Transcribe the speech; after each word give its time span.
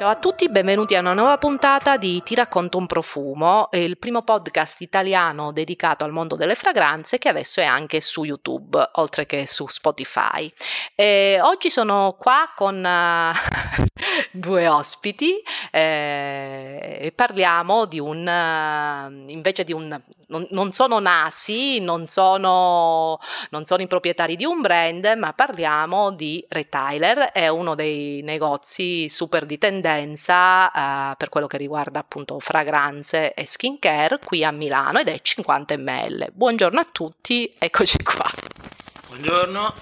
Ciao 0.00 0.08
a 0.08 0.16
tutti, 0.16 0.48
benvenuti 0.48 0.94
a 0.94 1.00
una 1.00 1.12
nuova 1.12 1.36
puntata 1.36 1.98
di 1.98 2.22
Ti 2.22 2.34
racconto 2.34 2.78
un 2.78 2.86
profumo, 2.86 3.68
il 3.72 3.98
primo 3.98 4.22
podcast 4.22 4.80
italiano 4.80 5.52
dedicato 5.52 6.04
al 6.04 6.10
mondo 6.10 6.36
delle 6.36 6.54
fragranze 6.54 7.18
che 7.18 7.28
adesso 7.28 7.60
è 7.60 7.66
anche 7.66 8.00
su 8.00 8.24
YouTube, 8.24 8.82
oltre 8.92 9.26
che 9.26 9.46
su 9.46 9.66
Spotify. 9.66 10.50
E 10.94 11.38
oggi 11.42 11.68
sono 11.68 12.16
qua 12.18 12.50
con 12.56 12.82
uh, 12.82 13.84
due 14.32 14.68
ospiti 14.68 15.34
eh, 15.70 16.96
e 16.98 17.12
parliamo 17.12 17.84
di 17.84 18.00
un, 18.00 18.26
uh, 18.26 19.30
invece 19.30 19.64
di 19.64 19.74
un, 19.74 20.00
non, 20.28 20.46
non 20.52 20.72
sono 20.72 20.98
nasi, 20.98 21.78
non 21.78 22.06
sono, 22.06 23.18
non 23.50 23.66
sono 23.66 23.82
i 23.82 23.86
proprietari 23.86 24.36
di 24.36 24.46
un 24.46 24.62
brand, 24.62 25.12
ma 25.18 25.34
parliamo 25.34 26.10
di 26.10 26.42
Retailer, 26.48 27.32
è 27.32 27.48
uno 27.48 27.74
dei 27.74 28.22
negozi 28.22 29.10
super 29.10 29.44
di 29.44 29.58
tendenza 29.58 29.88
tendenza 29.90 30.70
eh, 30.70 31.16
per 31.16 31.28
quello 31.28 31.46
che 31.46 31.56
riguarda 31.56 31.98
appunto 31.98 32.38
fragranze 32.38 33.34
e 33.34 33.44
skincare 33.44 34.18
qui 34.22 34.44
a 34.44 34.52
Milano 34.52 35.00
ed 35.00 35.08
è 35.08 35.20
50 35.20 35.76
ml. 35.76 36.28
Buongiorno 36.32 36.80
a 36.80 36.86
tutti, 36.90 37.52
eccoci 37.58 38.02
qua. 38.02 38.30
Buongiorno. 39.08 39.74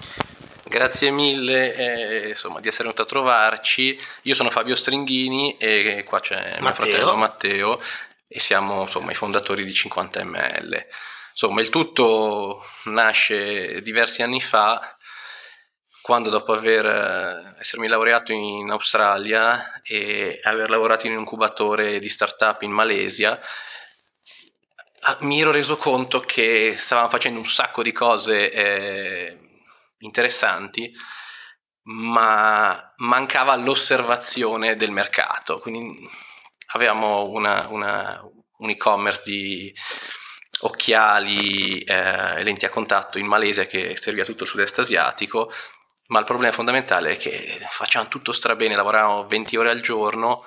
Grazie 0.63 1.09
mille 1.11 1.75
eh, 1.75 2.29
insomma, 2.29 2.59
di 2.59 2.67
essere 2.67 2.83
venuto 2.83 3.03
a 3.03 3.05
trovarci. 3.05 3.99
Io 4.23 4.35
sono 4.35 4.49
Fabio 4.49 4.75
Stringhini 4.75 5.57
e 5.57 6.03
qua 6.05 6.19
c'è 6.19 6.35
Matteo. 6.35 6.61
mio 6.61 6.73
fratello 6.73 7.15
Matteo 7.15 7.81
e 8.27 8.39
siamo 8.39 8.81
insomma, 8.81 9.11
i 9.11 9.15
fondatori 9.15 9.63
di 9.63 9.73
50 9.73 10.23
ml. 10.23 10.85
Insomma, 11.31 11.61
il 11.61 11.69
tutto 11.69 12.63
nasce 12.85 13.81
diversi 13.81 14.21
anni 14.21 14.41
fa 14.41 14.95
quando 16.01 16.29
dopo 16.29 16.53
aver, 16.53 16.85
eh, 16.85 17.59
essermi 17.59 17.87
laureato 17.87 18.31
in 18.31 18.69
Australia 18.71 19.81
e 19.83 20.39
aver 20.43 20.69
lavorato 20.69 21.07
in 21.07 21.13
un 21.13 21.19
incubatore 21.19 21.99
di 21.99 22.09
startup 22.09 22.61
in 22.61 22.71
Malesia, 22.71 23.39
ah, 25.01 25.17
mi 25.21 25.41
ero 25.41 25.51
reso 25.51 25.77
conto 25.77 26.19
che 26.19 26.75
stavamo 26.77 27.09
facendo 27.09 27.39
un 27.39 27.45
sacco 27.45 27.81
di 27.81 27.91
cose 27.91 28.51
eh, 28.51 29.37
interessanti, 29.99 30.91
ma 31.83 32.93
mancava 32.97 33.55
l'osservazione 33.55 34.75
del 34.75 34.91
mercato. 34.91 35.59
Quindi 35.59 36.07
avevamo 36.73 37.27
una, 37.29 37.67
una, 37.69 38.21
un 38.57 38.69
e-commerce 38.69 39.21
di 39.25 39.73
occhiali 40.61 41.79
eh, 41.79 42.43
lenti 42.43 42.65
a 42.65 42.69
contatto 42.69 43.17
in 43.17 43.25
Malesia 43.25 43.65
che 43.65 43.95
serviva 43.95 44.25
tutto 44.25 44.43
il 44.43 44.49
sud-est 44.49 44.79
asiatico 44.79 45.51
ma 46.09 46.19
il 46.19 46.25
problema 46.25 46.53
fondamentale 46.53 47.13
è 47.13 47.17
che 47.17 47.59
facciamo 47.69 48.07
tutto 48.07 48.31
strabene, 48.31 48.75
lavoriamo 48.75 49.27
20 49.27 49.57
ore 49.57 49.71
al 49.71 49.81
giorno, 49.81 50.43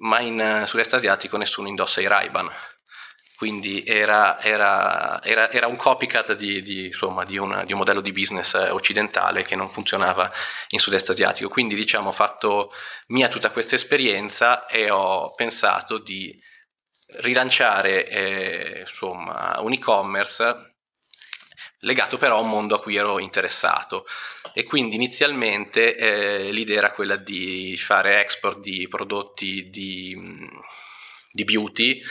ma 0.00 0.20
in 0.20 0.60
uh, 0.62 0.66
sud-est 0.66 0.94
asiatico 0.94 1.36
nessuno 1.36 1.68
indossa 1.68 2.00
i 2.00 2.06
Ray-Ban. 2.06 2.50
Quindi 3.36 3.84
era, 3.86 4.40
era, 4.40 5.22
era, 5.22 5.48
era 5.48 5.68
un 5.68 5.76
copycat 5.76 6.32
di, 6.32 6.60
di, 6.60 6.86
insomma, 6.86 7.24
di, 7.24 7.38
una, 7.38 7.62
di, 7.64 7.70
un 7.70 7.78
modello 7.78 8.00
di 8.00 8.10
business 8.10 8.54
occidentale 8.54 9.44
che 9.44 9.54
non 9.54 9.68
funzionava 9.68 10.28
in 10.70 10.80
sud-est 10.80 11.10
asiatico. 11.10 11.48
Quindi 11.48 11.76
diciamo 11.76 12.08
ho 12.08 12.12
fatto 12.12 12.72
mia 13.08 13.28
tutta 13.28 13.50
questa 13.50 13.76
esperienza 13.76 14.66
e 14.66 14.90
ho 14.90 15.32
pensato 15.34 15.98
di 15.98 16.36
rilanciare 17.18 18.08
eh, 18.08 18.80
insomma, 18.80 19.56
un 19.60 19.72
e-commerce 19.72 20.67
legato 21.80 22.16
però 22.16 22.38
a 22.38 22.40
un 22.40 22.48
mondo 22.48 22.74
a 22.74 22.80
cui 22.80 22.96
ero 22.96 23.18
interessato 23.18 24.06
e 24.52 24.64
quindi 24.64 24.96
inizialmente 24.96 25.94
eh, 25.96 26.50
l'idea 26.50 26.78
era 26.78 26.92
quella 26.92 27.16
di 27.16 27.76
fare 27.76 28.20
export 28.20 28.58
di 28.58 28.88
prodotti 28.88 29.70
di, 29.70 30.18
di, 31.30 31.44
beauty 31.44 32.02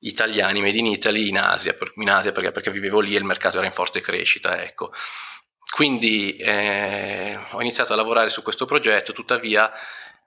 italiani 0.00 0.60
made 0.60 0.78
in 0.78 0.86
Italy 0.86 1.28
in 1.28 1.38
Asia, 1.38 1.76
in 1.96 2.10
Asia 2.10 2.32
perché, 2.32 2.50
perché, 2.50 2.70
vivevo 2.70 3.00
lì 3.00 3.14
e 3.14 3.18
il 3.18 3.24
mercato 3.24 3.58
era 3.58 3.66
in 3.66 3.72
forte 3.72 4.00
crescita 4.00 4.62
ecco. 4.62 4.92
quindi 5.70 6.36
eh, 6.36 7.38
ho 7.50 7.60
iniziato 7.60 7.92
a 7.92 7.96
lavorare 7.96 8.30
su 8.30 8.42
questo 8.42 8.64
progetto 8.64 9.12
tuttavia 9.12 9.70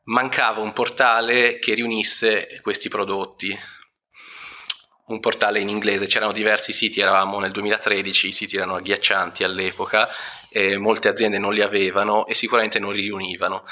mancava 0.03 0.61
un 0.61 0.71
portale 0.71 1.59
che 1.59 1.73
riunisse 1.73 2.59
questi 2.61 2.87
prodotti 2.87 3.57
un 5.07 5.19
portale 5.19 5.59
in 5.59 5.69
inglese, 5.69 6.07
c'erano 6.07 6.31
diversi 6.31 6.73
siti, 6.73 6.99
eravamo 6.99 7.39
nel 7.39 7.51
2013, 7.51 8.27
i 8.27 8.31
siti 8.31 8.55
erano 8.55 8.75
agghiaccianti 8.75 9.43
all'epoca, 9.43 10.07
eh, 10.49 10.77
molte 10.77 11.07
aziende 11.07 11.37
non 11.37 11.53
li 11.53 11.61
avevano 11.61 12.25
e 12.25 12.33
sicuramente 12.33 12.79
non 12.79 12.93
li 12.93 13.01
riunivano. 13.01 13.63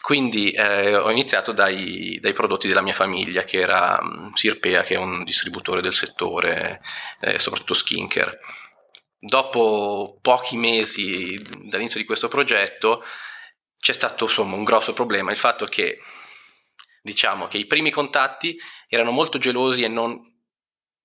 Quindi 0.00 0.50
eh, 0.50 0.96
ho 0.96 1.10
iniziato 1.10 1.52
dai, 1.52 2.18
dai, 2.20 2.34
prodotti 2.34 2.68
della 2.68 2.82
mia 2.82 2.92
famiglia, 2.92 3.44
che 3.44 3.58
era 3.58 3.98
um, 4.00 4.32
Sirpea, 4.32 4.82
che 4.82 4.96
è 4.96 4.98
un 4.98 5.24
distributore 5.24 5.80
del 5.80 5.94
settore, 5.94 6.82
eh, 7.20 7.38
soprattutto 7.38 7.72
skincare. 7.72 8.38
Dopo 9.18 10.18
pochi 10.20 10.58
mesi 10.58 11.40
dall'inizio 11.62 11.98
di 11.98 12.04
questo 12.04 12.28
progetto 12.28 13.02
c'è 13.78 13.92
stato 13.92 14.24
insomma 14.24 14.56
un 14.56 14.64
grosso 14.64 14.92
problema, 14.92 15.30
il 15.30 15.38
fatto 15.38 15.64
che 15.66 15.98
diciamo 17.02 17.48
che 17.48 17.56
i 17.56 17.66
primi 17.66 17.90
contatti 17.90 18.58
erano 18.88 19.10
molto 19.10 19.38
gelosi 19.38 19.84
e 19.84 19.88
non 19.88 20.20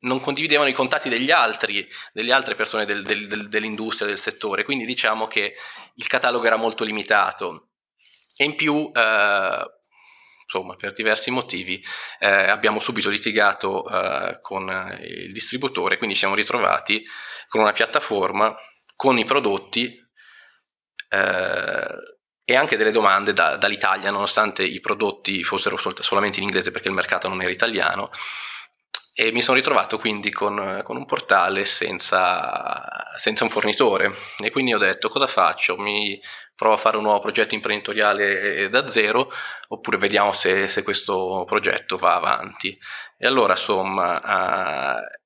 non 0.01 0.19
condividevano 0.21 0.69
i 0.69 0.73
contatti 0.73 1.09
degli 1.09 1.31
altri, 1.31 1.87
delle 2.13 2.31
altre 2.31 2.55
persone 2.55 2.85
del, 2.85 3.03
del, 3.03 3.27
del, 3.27 3.47
dell'industria, 3.47 4.07
del 4.07 4.19
settore, 4.19 4.63
quindi 4.63 4.85
diciamo 4.85 5.27
che 5.27 5.55
il 5.95 6.07
catalogo 6.07 6.45
era 6.45 6.55
molto 6.55 6.83
limitato. 6.83 7.69
E 8.35 8.45
in 8.45 8.55
più, 8.55 8.89
eh, 8.93 9.71
insomma, 10.43 10.75
per 10.75 10.93
diversi 10.93 11.31
motivi 11.31 11.83
eh, 12.19 12.29
abbiamo 12.29 12.79
subito 12.79 13.09
litigato 13.09 13.85
eh, 13.89 14.39
con 14.41 14.97
il 15.01 15.33
distributore, 15.33 15.97
quindi 15.97 16.15
siamo 16.15 16.35
ritrovati 16.35 17.05
con 17.47 17.61
una 17.61 17.73
piattaforma, 17.73 18.55
con 18.95 19.17
i 19.17 19.25
prodotti 19.25 19.97
eh, 21.09 22.17
e 22.45 22.55
anche 22.55 22.77
delle 22.77 22.91
domande 22.91 23.33
da, 23.33 23.57
dall'Italia, 23.57 24.09
nonostante 24.11 24.63
i 24.63 24.79
prodotti 24.79 25.43
fossero 25.43 25.75
sol- 25.75 26.01
solamente 26.01 26.39
in 26.39 26.45
inglese 26.45 26.71
perché 26.71 26.87
il 26.87 26.93
mercato 26.93 27.27
non 27.27 27.41
era 27.41 27.51
italiano 27.51 28.09
e 29.21 29.33
mi 29.33 29.41
sono 29.41 29.57
ritrovato 29.57 29.97
quindi 29.97 30.31
con, 30.31 30.79
con 30.85 30.95
un 30.95 31.05
portale 31.05 31.65
senza, 31.65 33.11
senza, 33.17 33.43
un 33.43 33.49
fornitore 33.49 34.13
e 34.41 34.49
quindi 34.49 34.73
ho 34.73 34.77
detto 34.77 35.09
cosa 35.09 35.27
faccio? 35.27 35.75
Mi 35.77 36.17
provo 36.55 36.75
a 36.75 36.77
fare 36.77 36.95
un 36.95 37.03
nuovo 37.03 37.19
progetto 37.19 37.53
imprenditoriale 37.53 38.69
da 38.69 38.87
zero 38.87 39.29
oppure 39.67 39.97
vediamo 39.97 40.31
se, 40.31 40.69
se 40.69 40.83
questo 40.83 41.43
progetto 41.45 41.97
va 41.97 42.15
avanti. 42.15 42.79
E 43.17 43.27
allora 43.27 43.51
insomma 43.51 45.01
eh, 45.01 45.19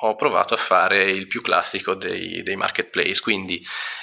ho 0.00 0.14
provato 0.14 0.54
a 0.54 0.56
fare 0.56 1.10
il 1.10 1.26
più 1.26 1.42
classico 1.42 1.92
dei, 1.92 2.42
dei 2.42 2.56
marketplace, 2.56 3.20
quindi 3.20 3.62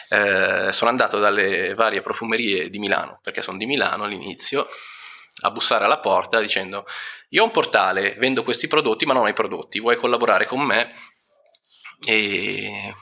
eh, 0.10 0.72
sono 0.72 0.92
andato 0.92 1.18
dalle 1.18 1.74
varie 1.74 2.02
profumerie 2.02 2.70
di 2.70 2.78
Milano, 2.78 3.20
perché 3.24 3.42
sono 3.42 3.58
di 3.58 3.66
Milano 3.66 4.04
all'inizio, 4.04 4.68
a 5.42 5.50
bussare 5.50 5.86
alla 5.86 5.98
porta 5.98 6.40
dicendo 6.40 6.86
io 7.34 7.42
ho 7.42 7.46
un 7.46 7.52
portale, 7.52 8.14
vendo 8.20 8.44
questi 8.44 8.68
prodotti 8.68 9.06
ma 9.06 9.14
non 9.14 9.24
ho 9.24 9.28
i 9.28 9.34
prodotti, 9.34 9.80
vuoi 9.80 9.96
collaborare 9.96 10.46
con 10.46 10.62
me? 10.62 10.94
E 12.06 12.94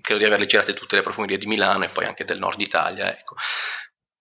credo 0.00 0.18
di 0.18 0.26
averle 0.26 0.46
girate 0.46 0.74
tutte 0.74 0.96
le 0.96 1.02
profumerie 1.02 1.38
di 1.38 1.46
Milano 1.46 1.84
e 1.84 1.88
poi 1.88 2.04
anche 2.04 2.24
del 2.24 2.40
nord 2.40 2.60
Italia. 2.60 3.08
Ecco. 3.08 3.36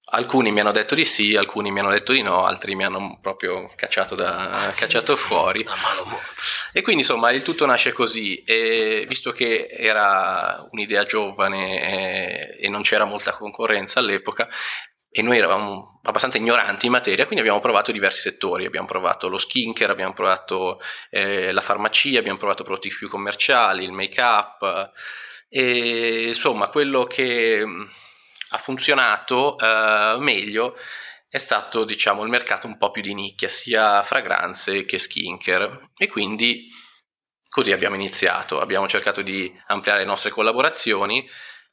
Alcuni 0.09 0.51
mi 0.51 0.59
hanno 0.59 0.71
detto 0.71 0.93
di 0.93 1.03
sì, 1.03 1.35
alcuni 1.35 1.71
mi 1.71 1.79
hanno 1.79 1.89
detto 1.89 2.13
di 2.13 2.21
no, 2.21 2.45
altri 2.45 2.75
mi 2.75 2.85
hanno 2.85 3.17
proprio 3.19 3.69
cacciato, 3.75 4.13
da, 4.13 4.71
cacciato 4.77 5.15
fuori. 5.15 5.65
E 6.71 6.83
quindi 6.83 7.01
insomma 7.01 7.31
il 7.31 7.41
tutto 7.41 7.65
nasce 7.65 7.93
così 7.93 8.43
e 8.43 9.05
visto 9.07 9.31
che 9.31 9.67
era 9.71 10.63
un'idea 10.69 11.03
giovane 11.03 12.57
e, 12.59 12.65
e 12.65 12.69
non 12.69 12.83
c'era 12.83 13.05
molta 13.05 13.31
concorrenza 13.31 13.99
all'epoca, 13.99 14.47
e 15.09 15.21
noi 15.21 15.37
eravamo 15.37 15.99
abbastanza 16.03 16.37
ignoranti 16.37 16.85
in 16.85 16.91
materia, 16.91 17.25
quindi 17.25 17.41
abbiamo 17.41 17.61
provato 17.61 17.91
diversi 17.91 18.21
settori, 18.21 18.65
abbiamo 18.65 18.87
provato 18.87 19.27
lo 19.27 19.37
skincare, 19.37 19.91
abbiamo 19.91 20.13
provato 20.13 20.79
eh, 21.09 21.51
la 21.51 21.61
farmacia, 21.61 22.19
abbiamo 22.19 22.37
provato 22.37 22.63
prodotti 22.63 22.89
più 22.89 23.09
commerciali, 23.09 23.83
il 23.83 23.91
make 23.91 24.21
up 24.21 24.91
e 25.49 26.27
insomma 26.27 26.67
quello 26.67 27.05
che 27.05 27.65
mm, 27.65 27.85
ha 28.49 28.57
funzionato 28.57 29.57
eh, 29.57 30.17
meglio 30.19 30.75
è 31.29 31.37
stato 31.37 31.83
diciamo 31.83 32.23
il 32.23 32.29
mercato 32.29 32.67
un 32.67 32.77
po' 32.77 32.91
più 32.91 33.01
di 33.01 33.13
nicchia, 33.13 33.49
sia 33.49 34.01
fragranze 34.03 34.85
che 34.85 34.97
skincare. 34.97 35.89
E 35.97 36.07
quindi 36.07 36.69
così 37.49 37.71
abbiamo 37.71 37.95
iniziato, 37.95 38.59
abbiamo 38.61 38.87
cercato 38.87 39.21
di 39.21 39.51
ampliare 39.67 39.99
le 39.99 40.05
nostre 40.05 40.29
collaborazioni 40.29 41.27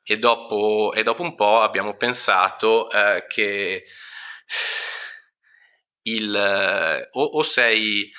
e 0.05 0.17
dopo, 0.17 0.93
e 0.95 1.03
dopo 1.03 1.23
un 1.23 1.35
po' 1.35 1.61
abbiamo 1.61 1.97
pensato 1.97 2.91
eh, 2.91 3.25
che 3.27 3.85
il, 6.03 7.09
o, 7.13 7.23
o, 7.23 7.43
sei 7.43 8.13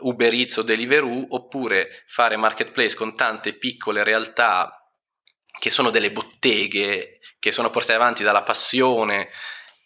Uber 0.00 0.32
Eats 0.32 0.58
o 0.58 0.62
Deliveroo 0.62 1.26
oppure 1.30 2.04
fare 2.06 2.36
marketplace 2.36 2.94
con 2.94 3.16
tante 3.16 3.54
piccole 3.54 4.04
realtà 4.04 4.74
che 5.58 5.70
sono 5.70 5.90
delle 5.90 6.12
botteghe 6.12 7.18
che 7.38 7.50
sono 7.50 7.70
portate 7.70 7.94
avanti 7.94 8.22
dalla 8.22 8.42
passione 8.42 9.30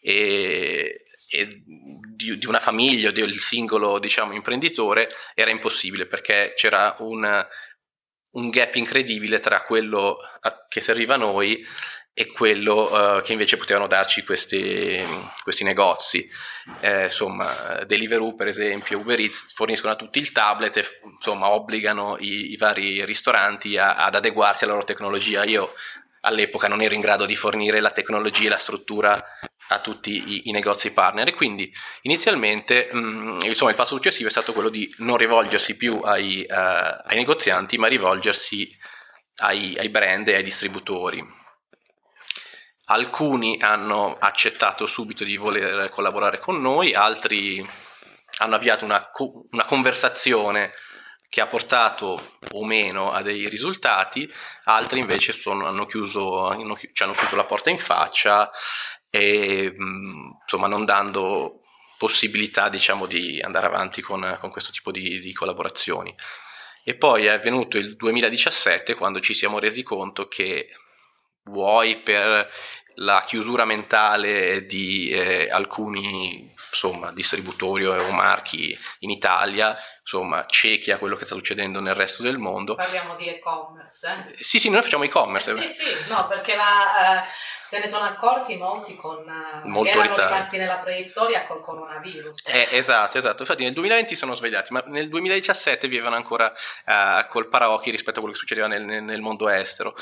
e 0.00 1.04
di, 2.14 2.36
di, 2.36 2.46
una 2.46 2.60
famiglia 2.60 3.08
o 3.08 3.12
del 3.12 3.38
singolo 3.38 3.98
diciamo, 3.98 4.32
imprenditore 4.32 5.08
era 5.34 5.50
impossibile 5.50 6.06
perché 6.06 6.52
c'era 6.56 6.96
un, 6.98 7.46
un 8.34 8.50
gap 8.50 8.74
incredibile 8.76 9.40
tra 9.40 9.62
quello 9.62 10.18
che 10.68 10.80
serviva 10.80 11.14
a 11.14 11.18
noi 11.18 11.66
e 12.16 12.28
quello 12.28 12.84
uh, 12.84 13.22
che 13.22 13.32
invece 13.32 13.56
potevano 13.56 13.88
darci 13.88 14.22
questi, 14.24 15.04
questi 15.42 15.64
negozi. 15.64 16.28
Eh, 16.80 17.04
insomma, 17.04 17.82
Deliveroo 17.84 18.36
per 18.36 18.46
esempio, 18.46 19.00
Uber 19.00 19.18
Eats 19.18 19.52
forniscono 19.52 19.92
a 19.92 19.96
tutti 19.96 20.20
il 20.20 20.30
tablet 20.30 20.76
e 20.76 20.84
insomma, 21.16 21.50
obbligano 21.50 22.16
i, 22.20 22.52
i 22.52 22.56
vari 22.56 23.04
ristoranti 23.04 23.76
a, 23.76 23.96
ad 23.96 24.14
adeguarsi 24.14 24.62
alla 24.62 24.74
loro 24.74 24.84
tecnologia. 24.84 25.42
Io 25.44 25.74
all'epoca 26.20 26.68
non 26.68 26.82
ero 26.82 26.94
in 26.94 27.00
grado 27.00 27.26
di 27.26 27.34
fornire 27.34 27.80
la 27.80 27.90
tecnologia 27.90 28.46
e 28.46 28.50
la 28.50 28.58
struttura 28.58 29.22
a 29.74 29.80
tutti 29.80 30.10
i, 30.12 30.48
i, 30.48 30.50
negozi 30.52 30.92
partner. 30.92 31.28
E 31.28 31.34
quindi 31.34 31.72
inizialmente 32.02 32.88
mh, 32.92 32.98
mm, 32.98 33.40
insomma 33.42 33.70
il 33.70 33.76
passo 33.76 33.96
successivo 33.96 34.28
è 34.28 34.30
stato 34.30 34.52
quello 34.52 34.68
di 34.68 34.92
non 34.98 35.16
rivolgersi 35.16 35.76
più 35.76 36.00
ai, 36.02 36.46
uh, 36.48 36.52
ai 36.52 37.16
negozianti 37.16 37.78
ma 37.78 37.88
rivolgersi 37.88 38.68
ai, 39.36 39.76
ai, 39.78 39.88
brand 39.88 40.28
e 40.28 40.36
ai 40.36 40.42
distributori. 40.42 41.24
Alcuni 42.86 43.58
hanno 43.60 44.14
accettato 44.18 44.86
subito 44.86 45.24
di 45.24 45.36
voler 45.36 45.88
collaborare 45.88 46.38
con 46.38 46.60
noi 46.60 46.92
altri 46.92 47.66
hanno 48.38 48.56
avviato 48.56 48.84
una, 48.84 49.10
una 49.50 49.64
conversazione 49.64 50.72
che 51.34 51.40
ha 51.40 51.46
portato 51.48 52.38
o 52.52 52.64
meno 52.64 53.10
a 53.10 53.20
dei 53.20 53.48
risultati, 53.48 54.32
altri 54.64 55.00
invece 55.00 55.32
sono, 55.32 55.66
hanno 55.66 55.84
chiuso, 55.84 56.46
hanno, 56.46 56.78
ci 56.92 57.02
hanno 57.02 57.12
chiuso 57.12 57.34
la 57.34 57.44
porta 57.44 57.70
in 57.70 57.78
faccia 57.78 58.50
e 59.14 59.72
insomma 60.42 60.66
non 60.66 60.84
dando 60.84 61.60
possibilità 61.98 62.68
diciamo 62.68 63.06
di 63.06 63.40
andare 63.40 63.66
avanti 63.66 64.02
con, 64.02 64.36
con 64.40 64.50
questo 64.50 64.72
tipo 64.72 64.90
di, 64.90 65.20
di, 65.20 65.32
collaborazioni. 65.32 66.12
E 66.82 66.96
poi 66.96 67.26
è 67.26 67.38
venuto 67.38 67.78
il 67.78 67.94
2017 67.94 68.94
quando 68.94 69.20
ci 69.20 69.32
siamo 69.32 69.60
resi 69.60 69.84
conto 69.84 70.26
che 70.26 70.70
vuoi 71.44 72.00
per 72.00 72.50
la 72.96 73.22
chiusura 73.24 73.64
mentale 73.64 74.66
di 74.66 75.08
eh, 75.10 75.48
alcuni 75.48 76.52
insomma, 76.70 77.12
distributori 77.12 77.86
o 77.86 78.10
marchi 78.10 78.76
in 79.00 79.10
Italia, 79.10 79.76
insomma, 80.04 80.44
ciechi 80.46 80.90
a 80.90 80.98
quello 80.98 81.16
che 81.16 81.24
sta 81.24 81.34
succedendo 81.34 81.80
nel 81.80 81.94
resto 81.94 82.22
del 82.22 82.36
mondo. 82.36 82.74
Parliamo 82.74 83.14
di 83.14 83.26
e-commerce. 83.26 84.06
Eh? 84.06 84.36
Sì, 84.38 84.58
sì, 84.58 84.68
noi 84.68 84.82
facciamo 84.82 85.04
e-commerce. 85.04 85.50
Eh, 85.52 85.66
sì, 85.66 85.84
sì, 85.84 86.10
no, 86.10 86.26
perché 86.28 86.54
la... 86.54 87.22
Uh 87.22 87.52
se 87.74 87.80
ne 87.80 87.88
sono 87.88 88.04
accorti 88.04 88.56
molti 88.56 88.94
con 88.94 89.16
uh, 89.26 89.68
Molto 89.68 89.90
erano 89.90 90.02
ritardo. 90.02 90.28
rimasti 90.28 90.58
nella 90.58 90.76
preistoria 90.76 91.44
col 91.44 91.60
coronavirus. 91.60 92.46
Eh, 92.48 92.68
esatto, 92.72 93.18
esatto. 93.18 93.42
Infatti 93.42 93.64
nel 93.64 93.72
2020 93.72 94.14
sono 94.14 94.34
svegliati, 94.34 94.72
ma 94.72 94.82
nel 94.86 95.08
2017 95.08 95.88
vivevano 95.88 96.14
ancora 96.14 96.52
uh, 96.52 97.26
col 97.28 97.48
paraocchi 97.48 97.90
rispetto 97.90 98.18
a 98.18 98.20
quello 98.20 98.32
che 98.32 98.38
succedeva 98.38 98.66
nel, 98.66 98.84
nel, 98.84 99.20
mondo 99.20 99.48
estero. 99.48 99.96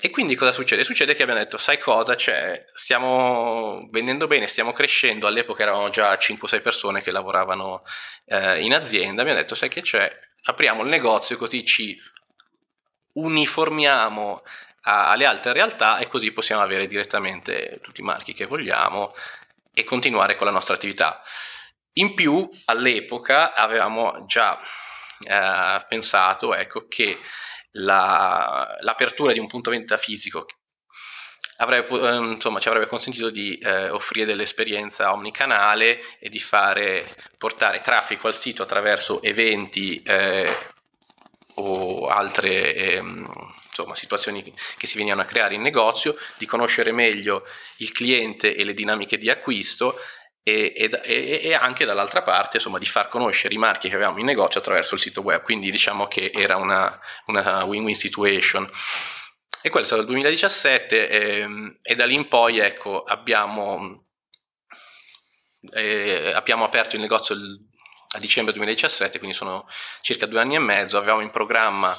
E 0.00 0.10
quindi 0.10 0.34
cosa 0.34 0.52
succede? 0.52 0.84
Succede 0.84 1.14
che 1.14 1.22
abbiamo 1.22 1.40
detto, 1.40 1.56
sai 1.56 1.78
cosa? 1.78 2.14
Cioè, 2.14 2.66
stiamo 2.72 3.88
vendendo 3.90 4.26
bene, 4.26 4.46
stiamo 4.46 4.72
crescendo. 4.72 5.26
All'epoca 5.26 5.62
erano 5.62 5.88
già 5.90 6.12
5-6 6.12 6.62
persone 6.62 7.00
che 7.00 7.10
lavoravano 7.10 7.84
uh, 8.26 8.56
in 8.58 8.74
azienda. 8.74 9.22
Abbiamo 9.28 9.44
detto, 9.44 9.54
sai 9.54 9.68
che 9.68 9.82
c'è? 9.82 10.10
Apriamo 10.44 10.82
il 10.82 10.88
negozio 10.88 11.36
così 11.36 11.62
ci 11.62 12.00
uniformiamo 13.12 14.42
alle 14.82 15.26
altre 15.26 15.52
realtà 15.52 15.98
e 15.98 16.08
così 16.08 16.32
possiamo 16.32 16.62
avere 16.62 16.86
direttamente 16.86 17.78
tutti 17.82 18.00
i 18.00 18.04
marchi 18.04 18.32
che 18.32 18.46
vogliamo 18.46 19.12
e 19.74 19.84
continuare 19.84 20.34
con 20.34 20.46
la 20.46 20.52
nostra 20.52 20.76
attività. 20.76 21.22
In 21.94 22.14
più, 22.14 22.48
all'epoca 22.66 23.52
avevamo 23.52 24.24
già 24.24 24.58
eh, 25.20 25.84
pensato 25.86 26.54
ecco, 26.54 26.86
che 26.88 27.20
la, 27.72 28.78
l'apertura 28.80 29.34
di 29.34 29.40
un 29.40 29.46
punto 29.46 29.68
vendita 29.68 29.98
fisico 29.98 30.46
avrebbe, 31.58 32.00
eh, 32.00 32.16
insomma, 32.16 32.58
ci 32.58 32.68
avrebbe 32.68 32.86
consentito 32.86 33.30
di 33.30 33.58
eh, 33.58 33.90
offrire 33.90 34.26
dell'esperienza 34.26 35.12
omnicanale 35.12 36.00
e 36.18 36.28
di 36.28 36.38
fare, 36.38 37.06
portare 37.38 37.80
traffico 37.80 38.26
al 38.26 38.34
sito 38.34 38.62
attraverso 38.62 39.22
eventi 39.22 40.02
eh, 40.02 40.56
o 41.54 42.06
altre 42.06 42.74
ehm, 42.74 43.26
insomma, 43.68 43.94
situazioni 43.94 44.42
che 44.42 44.86
si 44.86 44.96
venivano 44.96 45.22
a 45.22 45.26
creare 45.26 45.54
in 45.54 45.62
negozio, 45.62 46.16
di 46.36 46.46
conoscere 46.46 46.92
meglio 46.92 47.44
il 47.78 47.92
cliente 47.92 48.54
e 48.54 48.64
le 48.64 48.74
dinamiche 48.74 49.18
di 49.18 49.30
acquisto 49.30 49.94
e, 50.44 50.72
e, 50.74 51.40
e, 51.42 51.54
anche 51.54 51.84
dall'altra 51.84 52.22
parte 52.22 52.56
insomma, 52.56 52.78
di 52.78 52.86
far 52.86 53.08
conoscere 53.08 53.54
i 53.54 53.58
marchi 53.58 53.88
che 53.88 53.96
avevamo 53.96 54.18
in 54.18 54.24
negozio 54.24 54.60
attraverso 54.60 54.94
il 54.94 55.00
sito 55.00 55.20
web, 55.20 55.42
quindi 55.42 55.70
diciamo 55.70 56.06
che 56.06 56.30
era 56.32 56.56
una, 56.56 56.98
una 57.26 57.64
win-win 57.64 57.94
situation. 57.94 58.66
E 59.68 59.70
quello 59.70 59.84
è 59.84 59.86
stato 59.86 60.00
il 60.00 60.08
2017 60.08 61.08
ehm, 61.10 61.78
e 61.82 61.94
da 61.94 62.06
lì 62.06 62.14
in 62.14 62.26
poi 62.26 62.58
ecco, 62.58 63.02
abbiamo, 63.02 64.06
eh, 65.72 66.32
abbiamo 66.34 66.64
aperto 66.64 66.96
il 66.96 67.02
negozio 67.02 67.34
il 67.34 67.66
a 68.10 68.18
dicembre 68.18 68.54
2017, 68.54 69.18
quindi 69.18 69.36
sono 69.36 69.68
circa 70.00 70.24
due 70.24 70.40
anni 70.40 70.54
e 70.54 70.58
mezzo, 70.60 70.96
avevamo 70.96 71.20
in 71.20 71.28
programma 71.28 71.94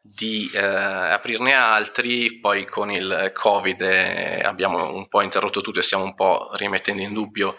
di 0.00 0.50
eh, 0.54 0.58
aprirne 0.64 1.52
altri, 1.52 2.40
poi 2.40 2.64
con 2.64 2.90
il 2.90 3.32
Covid 3.34 3.82
eh, 3.82 4.40
abbiamo 4.42 4.90
un 4.94 5.06
po' 5.06 5.20
interrotto 5.20 5.60
tutto 5.60 5.80
e 5.80 5.82
stiamo 5.82 6.04
un 6.04 6.14
po' 6.14 6.48
rimettendo 6.54 7.02
in 7.02 7.12
dubbio 7.12 7.54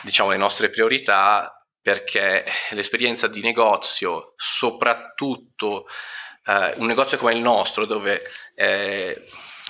diciamo, 0.00 0.30
le 0.30 0.36
nostre 0.36 0.68
priorità 0.68 1.64
perché 1.80 2.44
l'esperienza 2.70 3.28
di 3.28 3.40
negozio, 3.40 4.32
soprattutto 4.34 5.86
eh, 6.46 6.74
un 6.76 6.86
negozio 6.86 7.18
come 7.18 7.32
il 7.32 7.40
nostro 7.40 7.84
dove 7.84 8.22
eh, 8.54 9.24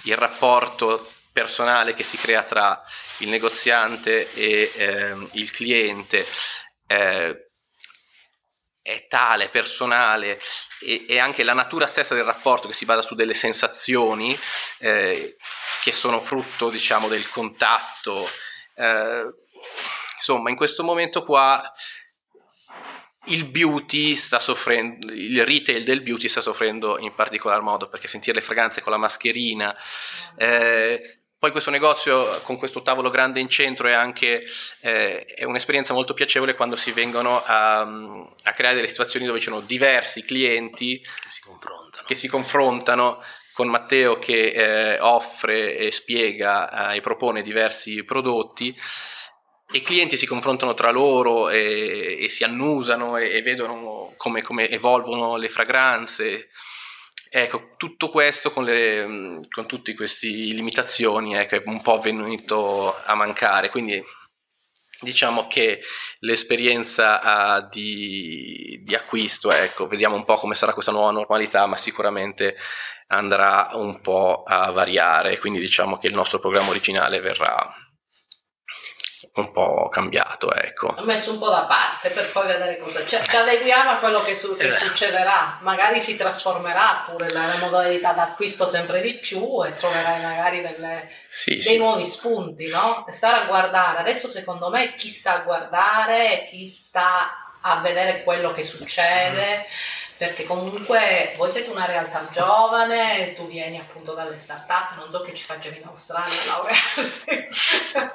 il 0.05 0.17
rapporto 0.17 1.09
personale 1.33 1.95
che 1.95 2.03
si 2.03 2.17
crea 2.17 2.43
tra 2.45 2.83
il 3.19 3.29
negoziante 3.29 4.33
e 4.33 4.73
ehm, 4.75 5.29
il 5.33 5.51
cliente 5.51 6.27
eh, 6.87 7.51
è 8.81 9.07
tale, 9.09 9.49
personale 9.49 10.41
e, 10.81 11.05
e, 11.09 11.19
anche 11.19 11.43
la 11.43 11.53
natura 11.53 11.87
stessa 11.87 12.15
del 12.15 12.25
rapporto 12.25 12.69
che 12.69 12.75
si 12.75 12.85
basa 12.85 13.03
su 13.03 13.15
delle 13.15 13.35
sensazioni 13.35 14.39
eh, 14.79 15.37
che 15.83 15.93
sono 15.93 16.21
frutto 16.21 16.71
diciamo 16.71 17.09
del 17.09 17.29
contatto. 17.29 18.29
Eh, 18.75 19.35
insomma 20.15 20.51
in 20.51 20.57
questo 20.57 20.85
momento 20.85 21.25
qua 21.25 21.71
il 23.27 23.47
beauty 23.47 24.17
sta 24.17 24.39
soffrendo, 24.39 25.13
il 25.13 25.45
retail 25.45 25.85
del 25.85 26.03
beauty 26.03 26.29
sta 26.29 26.41
soffrendo 26.41 26.99
in 26.99 27.15
particolar 27.15 27.61
modo 27.61 27.89
perché 27.89 28.09
sentire 28.09 28.37
le 28.37 28.43
fragranze 28.43 28.83
con 28.83 28.93
la 28.93 28.99
mascherina, 28.99 29.77
eh, 30.37 31.19
poi 31.39 31.51
questo 31.51 31.71
negozio 31.71 32.41
con 32.43 32.57
questo 32.57 32.83
tavolo 32.83 33.11
grande 33.11 33.41
in 33.41 33.49
centro 33.49 33.89
è 33.89 33.93
anche 33.93 34.43
eh, 34.81 35.25
è 35.27 35.45
un'esperienza 35.45 35.93
molto 35.93 36.15
piacevole 36.15 36.55
quando 36.55 36.77
si 36.77 36.93
vengono 36.93 37.43
a, 37.45 37.81
a, 37.81 38.53
creare 38.53 38.75
delle 38.75 38.89
situazioni 38.89 39.27
dove 39.27 39.39
ci 39.39 39.49
sono 39.49 39.61
diversi 39.61 40.25
clienti 40.25 40.99
che 40.99 41.29
si 41.29 41.43
confrontano, 41.43 42.05
che 42.07 42.15
si 42.15 42.27
confrontano 42.27 43.23
con 43.53 43.69
Matteo 43.69 44.19
che 44.19 44.49
eh, 44.95 45.01
offre 45.01 45.77
e 45.77 45.91
spiega 45.91 46.93
eh, 46.93 46.97
e 46.97 47.01
propone 47.01 47.43
diversi 47.43 48.03
prodotti 48.03 48.75
i 49.73 49.81
clienti 49.81 50.17
si 50.17 50.27
confrontano 50.27 50.75
tra 50.75 50.91
loro 50.91 51.49
e, 51.49 52.19
e 52.21 52.29
si 52.29 52.45
annusano 52.45 53.17
e, 53.17 53.31
e 53.31 53.43
vedono 53.43 54.15
come, 54.17 54.43
come 54.43 54.69
evolvono 54.69 55.37
le 55.37 55.49
fragranze. 55.49 56.49
Ecco, 57.29 57.75
tutto 57.77 58.09
questo 58.09 58.51
con, 58.51 58.65
con 59.51 59.67
tutte 59.67 59.95
queste 59.95 60.29
limitazioni 60.29 61.35
ecco, 61.35 61.57
è 61.57 61.63
un 61.67 61.83
po' 61.83 61.99
venuto 61.99 62.97
a 63.05 63.15
mancare, 63.15 63.69
quindi 63.69 64.03
diciamo 65.01 65.47
che 65.47 65.83
l'esperienza 66.21 67.59
uh, 67.59 67.69
di, 67.71 68.81
di, 68.83 68.95
acquisto, 68.95 69.51
ecco, 69.51 69.87
vediamo 69.89 70.15
un 70.15 70.25
po' 70.25 70.37
come 70.37 70.55
sarà 70.55 70.73
questa 70.73 70.93
nuova 70.93 71.11
normalità, 71.11 71.67
ma 71.67 71.77
sicuramente 71.77 72.57
andrà 73.09 73.71
un 73.75 74.01
po' 74.01 74.43
a 74.47 74.71
variare, 74.71 75.39
quindi 75.39 75.59
diciamo 75.59 75.99
che 75.99 76.07
il 76.07 76.15
nostro 76.15 76.39
programma 76.39 76.71
originale 76.71 77.21
verrà 77.21 77.75
un 79.37 79.53
po' 79.53 79.89
cambiato, 79.89 80.53
ecco. 80.53 80.95
Ho 80.97 81.05
messo 81.05 81.33
un 81.33 81.39
po' 81.39 81.51
da 81.51 81.65
parte 81.65 82.11
per 82.11 82.31
poi 82.33 82.47
vedere 82.47 82.79
cosa 82.79 83.05
c'è. 83.05 83.21
Ci 83.21 83.37
adeguiamo 83.37 83.91
a 83.91 83.97
quello 83.97 84.23
che, 84.23 84.35
su- 84.35 84.57
che, 84.57 84.69
esatto. 84.69 84.87
succederà. 84.87 85.59
Magari 85.61 86.01
si 86.01 86.17
trasformerà 86.17 87.05
pure 87.07 87.29
la, 87.31 87.47
la, 87.47 87.57
modalità 87.59 88.13
d'acquisto 88.13 88.67
sempre 88.67 89.01
di 89.01 89.19
più 89.19 89.63
e 89.65 89.73
troverai 89.75 90.23
magari 90.23 90.63
delle, 90.63 91.11
sì, 91.29 91.51
dei 91.51 91.63
sì. 91.63 91.77
nuovi 91.77 92.05
spunti, 92.05 92.69
no? 92.69 93.05
Stare 93.09 93.43
a 93.43 93.47
guardare. 93.47 93.99
Adesso 93.99 94.29
secondo 94.29 94.71
me 94.71 94.95
chi 94.95 95.09
sta 95.09 95.35
a 95.35 95.41
guardare, 95.41 96.47
chi 96.51 96.67
sta 96.67 97.51
a 97.61 97.81
vedere 97.81 98.23
quello 98.23 98.53
che 98.53 98.63
succede. 98.63 99.67
Perché 100.17 100.45
comunque 100.45 101.35
voi 101.37 101.51
siete 101.51 101.71
una 101.71 101.85
realtà 101.85 102.27
giovane, 102.31 103.35
tu 103.35 103.47
vieni 103.47 103.79
appunto 103.79 104.15
dalle 104.15 104.37
start-up, 104.37 104.97
non 104.97 105.11
so 105.11 105.21
che 105.21 105.35
ci 105.35 105.45
facevi 105.45 105.79
in 105.79 105.87
Australia, 105.87 106.35
laureate. 106.47 107.49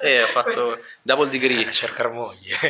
Eh, 0.02 0.24
ho 0.24 0.28
fatto 0.28 0.80
double 1.02 1.30
degree. 1.30 1.68
A 1.68 1.72
cercare 1.72 2.10
moglie. 2.10 2.58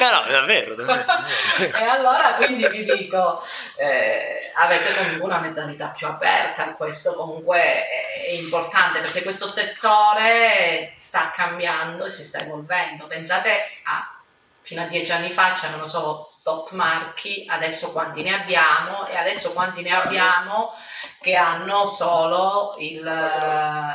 no, 0.00 0.10
no, 0.10 0.30
davvero, 0.30 0.74
davvero, 0.74 1.02
davvero. 1.06 1.78
E 1.78 1.84
allora 1.84 2.34
quindi 2.34 2.68
vi 2.68 2.84
dico, 2.84 3.42
eh, 3.78 4.52
avete 4.56 4.94
comunque 4.94 5.24
una 5.24 5.38
mentalità 5.38 5.88
più 5.88 6.06
aperta, 6.06 6.72
questo 6.72 7.14
comunque 7.14 7.58
è 7.58 8.30
importante 8.32 9.00
perché 9.00 9.22
questo 9.22 9.46
settore 9.46 10.92
sta 10.96 11.30
cambiando 11.30 12.04
e 12.04 12.10
si 12.10 12.22
sta 12.22 12.40
evolvendo. 12.40 13.06
Pensate 13.06 13.62
a 13.84 14.12
fino 14.60 14.82
a 14.82 14.86
dieci 14.86 15.10
anni 15.12 15.30
fa 15.30 15.52
c'erano 15.52 15.86
solo 15.86 16.30
tot 16.48 16.72
marchi, 16.72 17.44
adesso 17.46 17.92
quanti 17.92 18.22
ne 18.22 18.32
abbiamo 18.32 19.06
e 19.06 19.16
adesso 19.16 19.52
quanti 19.52 19.82
ne 19.82 19.90
abbiamo 19.90 20.72
che 21.20 21.34
hanno 21.34 21.84
solo 21.84 22.74
il... 22.78 23.02
non 23.02 23.92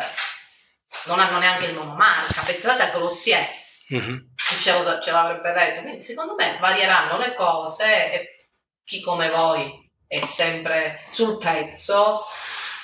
hanno 1.19 1.39
neanche 1.39 1.65
il 1.65 1.73
monomarca, 1.73 2.43
pensate 2.43 2.83
a 2.83 2.89
Glossier, 2.89 3.43
mm-hmm. 3.91 4.17
ce, 4.35 4.99
ce 5.01 5.11
l'avrebbe 5.11 5.51
detto, 5.51 5.81
quindi 5.81 6.03
secondo 6.03 6.35
me 6.35 6.57
varieranno 6.59 7.17
le 7.17 7.33
cose 7.33 8.11
e 8.11 8.35
chi 8.85 9.01
come 9.01 9.29
voi 9.29 9.89
è 10.05 10.23
sempre 10.23 11.07
sul 11.09 11.39
pezzo 11.39 12.21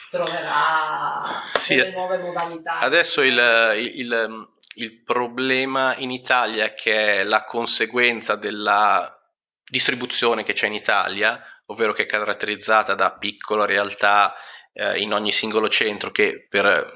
troverà 0.10 1.44
sì, 1.60 1.76
delle 1.76 1.92
nuove 1.92 2.18
modalità. 2.18 2.80
Adesso 2.80 3.22
il, 3.22 3.38
il, 3.76 4.00
il 4.00 4.48
il 4.80 5.04
problema 5.04 5.96
in 5.98 6.10
Italia 6.10 6.74
che 6.74 7.18
è 7.18 7.24
la 7.24 7.44
conseguenza 7.44 8.36
della 8.36 9.19
distribuzione 9.70 10.44
che 10.44 10.54
c'è 10.54 10.68
in 10.68 10.74
Italia, 10.74 11.42
ovvero 11.68 11.94
che 11.94 12.04
è 12.04 12.06
caratterizzata 12.06 12.96
da 12.96 13.18
piccole 13.18 13.66
realtà 13.66 14.36
eh, 14.74 15.00
in 15.00 15.14
ogni 15.14 15.32
singolo 15.32 15.70
centro 15.70 16.12
che 16.12 16.48
per, 16.50 16.94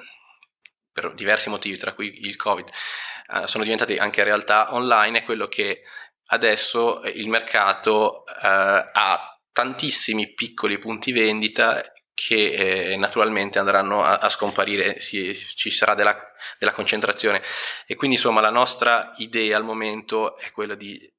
per, 0.92 1.14
diversi 1.14 1.50
motivi, 1.50 1.78
tra 1.78 1.94
cui 1.94 2.28
il 2.28 2.36
Covid, 2.36 2.68
eh, 2.68 3.48
sono 3.48 3.64
diventate 3.64 3.98
anche 3.98 4.24
realtà 4.24 4.74
online, 4.74 5.20
è 5.20 5.24
quello 5.24 5.48
che 5.48 5.82
adesso 6.28 7.02
il 7.04 7.28
mercato 7.28 8.26
eh, 8.26 8.34
ha 8.42 9.40
tantissimi 9.52 10.34
piccoli 10.34 10.78
punti 10.80 11.12
vendita 11.12 11.84
che 12.14 12.92
eh, 12.92 12.96
naturalmente 12.96 13.60
andranno 13.60 14.04
a, 14.04 14.18
a 14.18 14.30
scomparire, 14.30 15.00
si, 15.00 15.34
ci 15.36 15.72
sarà 15.72 15.96
della, 15.96 16.16
della, 16.60 16.72
concentrazione. 16.72 17.42
E 17.86 17.96
quindi 17.96 18.16
insomma 18.16 18.42
la 18.42 18.52
nostra 18.52 19.14
idea 19.18 19.58
al 19.58 19.64
momento 19.64 20.38
è 20.38 20.52
quella 20.52 20.76
di 20.76 21.12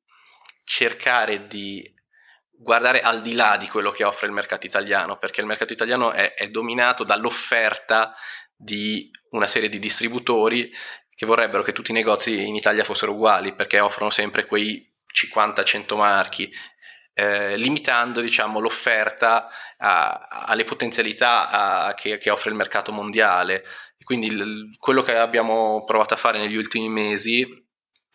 cercare 0.65 1.47
di 1.47 1.93
guardare 2.51 3.01
al 3.01 3.21
di 3.21 3.35
là 3.35 3.57
di 3.57 3.69
quello 3.69 3.91
che 3.91 4.05
offre 4.05 4.27
il 4.27 4.33
mercato 4.33 4.67
italiano, 4.67 5.19
perché 5.19 5.41
il 5.41 5.47
mercato 5.47 5.73
italiano 5.73 6.13
è, 6.13 6.35
è 6.35 6.49
dominato 6.49 7.05
dall'offerta 7.05 8.15
di 8.57 9.11
una 9.31 9.47
serie 9.47 9.69
di 9.69 9.79
distributori 9.79 10.71
che 11.15 11.27
vorrebbero 11.27 11.63
che 11.63 11.73
tutti 11.73 11.91
i 11.91 11.95
negozi 11.95 12.47
in 12.47 12.55
Italia 12.55 12.85
fossero 12.85 13.13
uguali, 13.13 13.55
perché 13.55 13.81
offrono 13.81 14.11
sempre 14.11 14.47
quei 14.47 14.93
50-100 15.13 15.97
marchi 15.97 16.51
eh, 17.15 17.57
limitando 17.57 18.21
diciamo, 18.21 18.59
l'offerta 18.59 19.49
a, 19.77 20.27
alle 20.47 20.65
potenzialità 20.65 21.49
a, 21.49 21.95
che, 21.95 22.19
che, 22.19 22.31
offre 22.31 22.51
il 22.51 22.57
mercato 22.57 22.91
mondiale. 22.91 23.65
Quindi 24.03 24.27
il, 24.27 24.71
quello 24.79 25.03
che 25.03 25.17
abbiamo 25.17 25.85
provato 25.85 26.15
a 26.15 26.19
fare 26.19 26.39
negli 26.39 26.57
ultimi 26.57 26.89
mesi, 26.89 27.64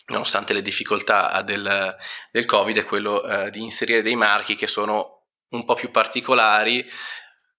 nonostante 0.10 0.54
le 0.54 0.62
difficoltà 0.62 1.42
del, 1.42 1.96
del 2.32 2.46
Covid, 2.46 2.78
è 2.78 2.86
quello 2.86 3.24
eh, 3.24 3.52
di 3.52 3.62
inserire 3.62 4.02
dei 4.02 4.16
marchi 4.16 4.56
che 4.56 4.68
sono 4.68 5.26
un 5.50 5.66
po' 5.66 5.74
più 5.74 5.90
particolari, 5.92 6.88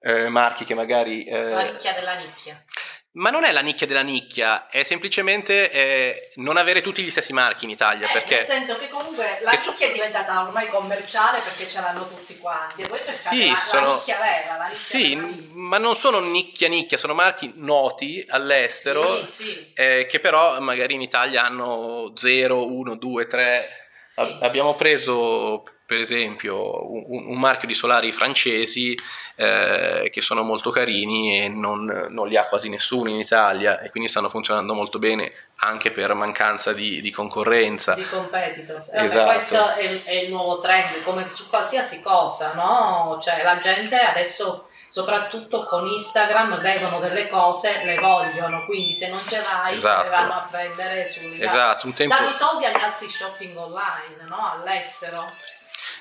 eh, 0.00 0.28
marchi 0.28 0.64
che 0.64 0.75
magari... 0.75 1.25
La 1.28 1.71
nicchia 1.71 1.92
della 1.95 2.14
nicchia. 2.14 2.64
Ma 3.12 3.30
non 3.30 3.42
è 3.42 3.50
la 3.50 3.60
nicchia 3.60 3.88
della 3.88 4.02
nicchia, 4.02 4.68
è 4.68 4.84
semplicemente 4.84 5.68
eh, 5.72 6.30
non 6.36 6.56
avere 6.56 6.80
tutti 6.80 7.02
gli 7.02 7.10
stessi 7.10 7.32
marchi 7.32 7.64
in 7.64 7.70
Italia. 7.70 8.08
Eh, 8.08 8.12
perché... 8.12 8.36
Nel 8.36 8.46
senso 8.46 8.76
che 8.76 8.88
comunque 8.88 9.40
la 9.42 9.50
che... 9.50 9.62
nicchia 9.66 9.88
è 9.88 9.92
diventata 9.92 10.42
ormai 10.42 10.68
commerciale 10.68 11.40
perché 11.40 11.68
ce 11.68 11.80
l'hanno 11.80 12.06
tutti 12.06 12.38
quanti. 12.38 12.82
E 12.82 12.86
poi 12.86 13.00
sì, 13.06 13.50
la, 13.50 13.56
sono... 13.56 13.86
la 13.86 13.94
nicchia 13.94 14.18
vera. 14.18 14.56
La 14.58 14.62
nicchia 14.62 14.68
sì, 14.68 15.48
ma 15.54 15.78
non 15.78 15.96
sono 15.96 16.20
nicchia 16.20 16.68
nicchia, 16.68 16.96
sono 16.96 17.14
marchi 17.14 17.52
noti 17.56 18.24
all'estero 18.28 19.24
sì, 19.24 19.42
sì. 19.42 19.72
Eh, 19.74 20.06
che 20.08 20.20
però 20.20 20.60
magari 20.60 20.94
in 20.94 21.02
Italia 21.02 21.44
hanno 21.44 22.12
0, 22.14 22.72
1, 22.72 22.94
2, 22.94 23.26
3. 23.26 23.68
Sì. 24.10 24.38
Abbiamo 24.40 24.74
preso 24.74 25.64
per 25.90 25.99
esempio 25.99 26.88
un, 26.88 27.26
un, 27.26 27.37
marchio 27.40 27.66
di 27.66 27.75
solari 27.75 28.12
francesi 28.12 28.97
eh, 29.35 30.09
che 30.12 30.20
sono 30.20 30.42
molto 30.42 30.70
carini 30.70 31.40
e 31.40 31.49
non, 31.49 32.06
non, 32.11 32.28
li 32.28 32.37
ha 32.37 32.47
quasi 32.47 32.68
nessuno 32.68 33.09
in 33.09 33.16
Italia 33.16 33.80
e 33.80 33.90
quindi 33.90 34.09
stanno 34.09 34.28
funzionando 34.28 34.73
molto 34.73 35.00
bene 35.00 35.32
anche 35.56 35.90
per 35.90 36.14
mancanza 36.14 36.73
di, 36.73 37.00
di 37.00 37.11
concorrenza. 37.11 37.94
Di 37.94 38.06
competitors. 38.06 38.92
Eh, 38.92 39.02
esatto. 39.02 39.32
questo 39.32 39.75
è 39.75 39.82
il, 39.82 40.04
è 40.04 40.12
il, 40.12 40.30
nuovo 40.30 40.61
trend, 40.61 41.02
come 41.02 41.28
su 41.28 41.49
qualsiasi 41.49 42.00
cosa, 42.02 42.52
no? 42.54 43.18
Cioè 43.20 43.42
la 43.42 43.59
gente 43.59 43.97
adesso 43.99 44.68
soprattutto 44.87 45.64
con 45.64 45.88
Instagram 45.88 46.61
vedono 46.61 47.00
delle 47.00 47.26
cose, 47.26 47.82
le 47.82 47.97
vogliono, 47.97 48.64
quindi 48.64 48.94
se 48.94 49.09
non 49.09 49.20
ce 49.26 49.42
l'hai 49.42 49.75
esatto. 49.75 50.04
le 50.04 50.11
vanno 50.11 50.35
a 50.35 50.49
prendere 50.49 51.09
sul 51.09 51.37
esatto, 51.42 51.87
un 51.87 51.94
tempo... 51.94 52.14
danno 52.14 52.28
i 52.28 52.32
soldi 52.32 52.64
agli 52.64 52.80
altri 52.80 53.09
shopping 53.09 53.56
online, 53.56 54.23
no? 54.28 54.52
all'estero. 54.52 55.59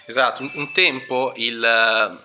Esatto, 0.10 0.42
un, 0.42 0.50
un 0.56 0.72
tempo 0.72 1.34
il, 1.36 2.20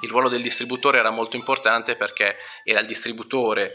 il, 0.00 0.08
ruolo 0.08 0.28
del 0.28 0.42
distributore 0.42 0.98
era 0.98 1.10
molto 1.10 1.36
importante 1.36 1.94
perché 1.94 2.36
era 2.64 2.80
il 2.80 2.86
distributore 2.88 3.74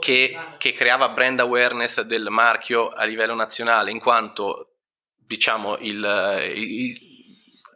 che, 0.00 0.34
che 0.56 0.72
creava 0.72 1.10
brand 1.10 1.40
awareness 1.40 2.00
del 2.00 2.28
marchio 2.30 2.88
a 2.88 3.04
livello 3.04 3.34
nazionale, 3.34 3.90
in 3.90 4.00
quanto 4.00 4.76
diciamo 5.14 5.76
il, 5.76 6.52
il 6.56 6.98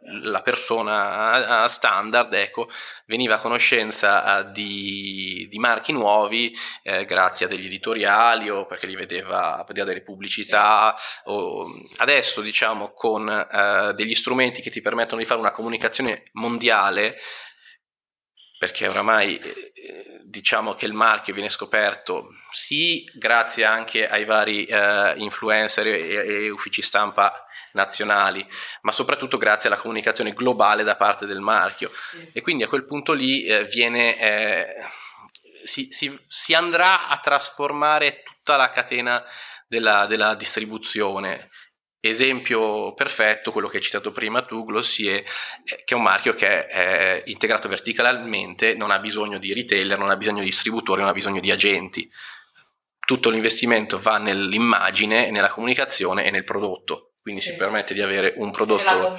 la 0.05 0.41
persona 0.41 1.67
standard 1.67 2.33
ecco, 2.33 2.69
veniva 3.05 3.35
a 3.35 3.39
conoscenza 3.39 4.41
di, 4.43 5.47
di 5.49 5.57
marchi 5.59 5.91
nuovi 5.91 6.55
eh, 6.83 7.05
grazie 7.05 7.45
a 7.45 7.49
degli 7.49 7.65
editoriali 7.65 8.49
o 8.49 8.65
perché 8.65 8.87
li 8.87 8.95
vedeva, 8.95 9.63
vedeva 9.67 9.87
delle 9.87 10.01
pubblicità. 10.01 10.95
O, 11.25 11.65
adesso 11.97 12.41
diciamo 12.41 12.91
con 12.91 13.29
eh, 13.29 13.93
degli 13.95 14.15
strumenti 14.15 14.61
che 14.61 14.71
ti 14.71 14.81
permettono 14.81 15.21
di 15.21 15.27
fare 15.27 15.39
una 15.39 15.51
comunicazione 15.51 16.29
mondiale 16.33 17.17
perché 18.57 18.87
oramai 18.87 19.37
eh, 19.37 20.21
diciamo 20.23 20.73
che 20.73 20.85
il 20.85 20.93
marchio 20.93 21.33
viene 21.33 21.49
scoperto 21.49 22.29
sì 22.49 23.03
grazie 23.13 23.65
anche 23.65 24.07
ai 24.07 24.23
vari 24.23 24.65
eh, 24.65 25.13
influencer 25.17 25.87
e, 25.87 26.45
e 26.45 26.49
uffici 26.49 26.81
stampa 26.81 27.45
nazionali, 27.73 28.45
ma 28.81 28.91
soprattutto 28.91 29.37
grazie 29.37 29.69
alla 29.69 29.77
comunicazione 29.77 30.33
globale 30.33 30.83
da 30.83 30.95
parte 30.95 31.25
del 31.25 31.39
marchio. 31.39 31.89
Sì. 31.93 32.29
E 32.33 32.41
quindi 32.41 32.63
a 32.63 32.67
quel 32.67 32.85
punto 32.85 33.13
lì 33.13 33.43
eh, 33.45 33.65
viene, 33.65 34.19
eh, 34.19 34.75
si, 35.63 35.87
si, 35.91 36.17
si, 36.25 36.53
andrà 36.53 37.07
a 37.07 37.17
trasformare 37.17 38.23
tutta 38.23 38.55
la 38.55 38.71
catena 38.71 39.23
della, 39.67 40.05
della 40.05 40.35
distribuzione. 40.35 41.49
Esempio 42.05 42.93
perfetto, 42.93 43.53
quello 43.53 43.69
che 43.69 43.77
hai 43.77 43.83
citato 43.83 44.11
prima 44.11 44.41
tu, 44.41 44.65
Glossier, 44.65 45.19
eh, 45.19 45.83
che 45.85 45.93
è 45.93 45.97
un 45.97 46.03
marchio 46.03 46.33
che 46.33 46.67
è 46.67 47.23
integrato 47.27 47.69
verticalmente, 47.69 48.73
non 48.73 48.91
ha 48.91 48.99
bisogno 48.99 49.37
di 49.37 49.53
retailer, 49.53 49.97
non 49.97 50.09
ha 50.09 50.17
bisogno 50.17 50.39
di 50.39 50.45
distributori, 50.45 50.99
non 50.99 51.09
ha 51.09 51.13
bisogno 51.13 51.39
di 51.39 51.51
agenti. 51.51 52.11
Tutto 53.05 53.29
l'investimento 53.29 53.99
va 53.99 54.17
nell'immagine, 54.17 55.29
nella 55.29 55.49
comunicazione 55.49 56.25
e 56.25 56.31
nel 56.31 56.45
prodotto 56.45 57.12
quindi 57.23 57.41
sì. 57.41 57.51
si 57.51 57.55
permette 57.55 57.93
di 57.93 58.01
avere 58.01 58.33
un 58.37 58.51
prodotto 58.51 59.17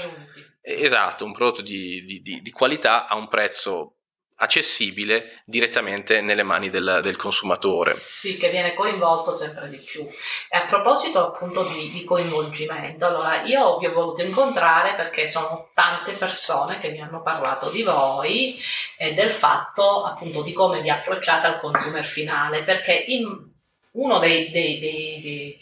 esatto, 0.60 1.24
un 1.24 1.32
prodotto 1.32 1.62
di, 1.62 2.04
di, 2.04 2.22
di, 2.22 2.40
di, 2.40 2.50
qualità 2.50 3.06
a 3.06 3.16
un 3.16 3.28
prezzo 3.28 3.96
accessibile 4.36 5.42
direttamente 5.44 6.20
nelle 6.20 6.42
mani 6.42 6.68
del, 6.68 7.00
del, 7.02 7.16
consumatore. 7.16 7.96
Sì, 7.96 8.36
che 8.36 8.50
viene 8.50 8.74
coinvolto 8.74 9.32
sempre 9.32 9.68
di 9.68 9.78
più. 9.78 10.06
E 10.48 10.56
a 10.56 10.64
proposito 10.64 11.28
appunto 11.28 11.64
di, 11.64 12.04
coinvolgimento, 12.04 13.06
allora 13.06 13.42
io 13.42 13.78
vi 13.78 13.86
ho 13.86 13.92
voluto 13.92 14.22
incontrare 14.22 14.94
perché 14.94 15.26
sono 15.26 15.70
tante 15.72 16.12
persone 16.12 16.78
che 16.78 16.90
mi 16.90 17.00
hanno 17.00 17.22
parlato 17.22 17.70
di 17.70 17.82
voi 17.82 18.58
e 18.98 19.14
del 19.14 19.30
fatto 19.30 20.04
appunto 20.04 20.42
di 20.42 20.52
come 20.52 20.80
vi 20.80 20.90
approcciate 20.90 21.46
al 21.46 21.60
consumer 21.60 22.04
finale, 22.04 22.64
perché 22.64 22.92
in 22.92 23.52
uno 23.92 24.18
dei, 24.18 24.50
dei, 24.50 24.78
dei, 24.78 25.20
dei 25.20 25.58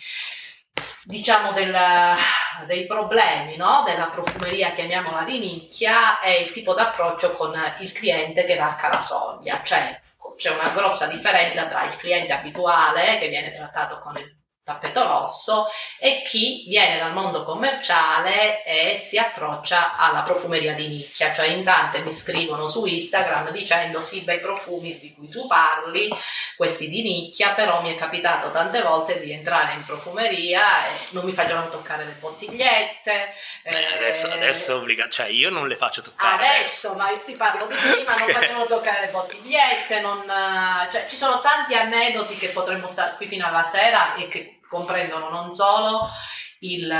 diciamo 1.04 1.52
del, 1.52 1.76
dei 2.66 2.86
problemi 2.86 3.56
no? 3.56 3.82
della 3.84 4.06
profumeria, 4.06 4.72
chiamiamola 4.72 5.24
di 5.24 5.38
nicchia, 5.38 6.20
è 6.20 6.30
il 6.30 6.50
tipo 6.50 6.74
d'approccio 6.74 7.32
con 7.32 7.58
il 7.80 7.92
cliente 7.92 8.44
che 8.44 8.56
varca 8.56 8.88
la 8.88 9.00
soglia, 9.00 9.62
cioè 9.62 10.00
c'è 10.36 10.50
una 10.50 10.70
grossa 10.70 11.06
differenza 11.06 11.66
tra 11.66 11.84
il 11.84 11.96
cliente 11.96 12.32
abituale 12.32 13.18
che 13.18 13.28
viene 13.28 13.52
trattato 13.52 13.98
con 13.98 14.16
il 14.16 14.41
tappeto 14.64 15.02
rosso 15.02 15.66
e 15.98 16.22
chi 16.24 16.64
viene 16.68 16.98
dal 16.98 17.12
mondo 17.12 17.42
commerciale 17.42 18.62
e 18.64 18.96
si 18.96 19.18
approccia 19.18 19.96
alla 19.96 20.20
profumeria 20.20 20.72
di 20.72 20.86
nicchia, 20.86 21.32
cioè 21.32 21.46
in 21.46 21.64
tante 21.64 21.98
mi 21.98 22.12
scrivono 22.12 22.68
su 22.68 22.86
Instagram 22.86 23.50
dicendo 23.50 24.00
sì, 24.00 24.20
bei 24.20 24.38
profumi 24.38 24.98
di 25.00 25.12
cui 25.14 25.28
tu 25.28 25.46
parli, 25.48 26.08
questi 26.56 26.88
di 26.88 27.02
nicchia, 27.02 27.54
però 27.54 27.82
mi 27.82 27.92
è 27.92 27.98
capitato 27.98 28.50
tante 28.52 28.82
volte 28.82 29.18
di 29.18 29.32
entrare 29.32 29.72
in 29.72 29.84
profumeria 29.84 30.86
e 30.86 30.90
non 31.10 31.24
mi 31.24 31.32
facevano 31.32 31.68
toccare 31.68 32.04
le 32.04 32.16
bottigliette. 32.20 33.34
Eh, 33.64 33.84
adesso, 33.94 34.30
adesso 34.30 34.72
è 34.72 34.74
obbligato, 34.76 35.10
cioè 35.10 35.26
io 35.26 35.50
non 35.50 35.66
le 35.66 35.76
faccio 35.76 36.02
toccare. 36.02 36.46
Adesso, 36.46 36.94
ma 36.94 37.10
io 37.10 37.20
ti 37.24 37.34
parlo 37.34 37.66
di 37.66 37.74
prima, 37.74 38.16
non 38.16 38.28
facevano 38.32 38.66
toccare 38.66 39.06
le 39.06 39.10
bottigliette, 39.10 40.00
non, 40.00 40.22
cioè, 40.90 41.06
ci 41.08 41.16
sono 41.16 41.40
tanti 41.40 41.74
aneddoti 41.74 42.36
che 42.36 42.48
potremmo 42.48 42.86
stare 42.86 43.14
qui 43.16 43.26
fino 43.26 43.44
alla 43.46 43.64
sera 43.64 44.14
e 44.14 44.28
che 44.28 44.51
comprendono 44.72 45.28
non 45.28 45.52
solo 45.52 46.08
il, 46.60 46.90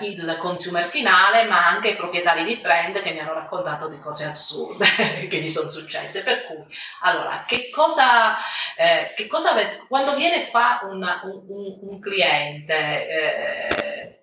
il, 0.00 0.36
consumer 0.38 0.86
finale, 0.86 1.44
ma 1.44 1.66
anche 1.66 1.90
i 1.90 1.94
proprietari 1.94 2.44
di 2.44 2.56
brand 2.56 3.00
che 3.00 3.12
mi 3.12 3.20
hanno 3.20 3.34
raccontato 3.34 3.88
di 3.88 4.00
cose 4.00 4.24
assurde 4.24 4.86
che 5.28 5.38
gli 5.38 5.48
sono 5.48 5.68
successe. 5.68 6.22
Per 6.22 6.44
cui, 6.46 6.64
allora, 7.02 7.44
che 7.46 7.70
cosa, 7.70 8.36
eh, 8.76 9.12
che 9.14 9.26
cosa 9.26 9.52
avete, 9.52 9.84
quando 9.88 10.14
viene 10.14 10.48
qua 10.48 10.80
una, 10.90 11.20
un, 11.24 11.44
un, 11.46 11.78
un, 11.82 12.00
cliente, 12.00 13.06
eh, 13.06 14.18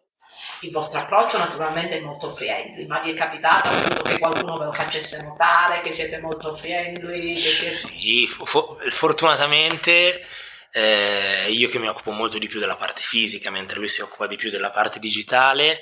il 0.62 0.72
vostro 0.72 1.00
approccio 1.00 1.38
naturalmente 1.38 1.98
è 1.98 2.02
molto 2.02 2.32
friendly, 2.32 2.86
ma 2.88 3.00
vi 3.02 3.12
è 3.12 3.16
capitato 3.16 3.70
appunto 3.70 4.02
che 4.02 4.20
qualcuno 4.20 4.58
ve 4.58 4.66
lo 4.66 4.74
facesse 4.74 5.22
notare, 5.24 5.82
che 5.82 5.92
siete 5.92 6.20
molto 6.20 6.56
friendly? 6.56 7.36
Siete... 7.38 7.88
Sì, 7.88 8.28
fortunatamente 8.28 10.26
eh, 10.72 11.48
io 11.50 11.70
che 11.70 11.80
mi 11.80 11.88
occupo 11.88 12.12
molto 12.12 12.38
di 12.38 12.48
più 12.48 12.60
della 12.60 12.76
parte 12.76 13.02
fisica, 13.02 13.52
mentre 13.52 13.78
lui 13.78 13.88
si 13.88 14.02
occupa 14.02 14.28
di 14.28 14.38
più 14.38 14.50
della 14.50 14.72
parte 14.72 15.00
digitale, 15.00 15.82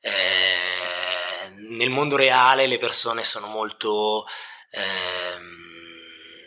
eh, 0.00 1.48
nel 1.68 1.90
mondo 1.90 2.16
reale 2.16 2.66
le 2.66 2.78
persone 2.78 3.24
sono 3.24 3.46
molto... 3.46 4.26
Eh, 4.70 5.64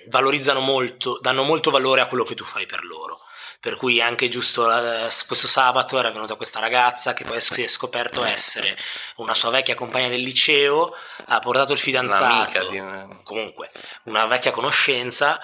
valorizzano 0.10 0.60
molto, 0.60 1.20
danno 1.22 1.44
molto 1.44 1.72
valore 1.72 2.02
a 2.02 2.08
quello 2.08 2.24
che 2.24 2.36
tu 2.36 2.44
fai 2.44 2.66
per 2.66 2.84
loro. 2.84 3.22
Per 3.62 3.76
cui 3.76 4.02
anche 4.02 4.30
giusto 4.30 4.72
eh, 4.72 5.10
questo 5.28 5.48
sabato 5.48 6.00
era 6.00 6.12
venuta 6.12 6.36
questa 6.36 6.60
ragazza 6.60 7.14
che 7.14 7.26
poi 7.26 7.42
si 7.42 7.62
è 7.62 7.68
scoperto 7.68 8.24
essere 8.24 8.78
una 9.18 9.34
sua 9.34 9.50
vecchia 9.50 9.76
compagna 9.76 10.08
del 10.08 10.22
liceo, 10.22 10.96
ha 11.26 11.40
portato 11.40 11.74
il 11.74 11.80
fidanzato, 11.80 12.70
di... 12.70 12.80
comunque 13.24 13.70
una 14.06 14.26
vecchia 14.28 14.52
conoscenza 14.52 15.42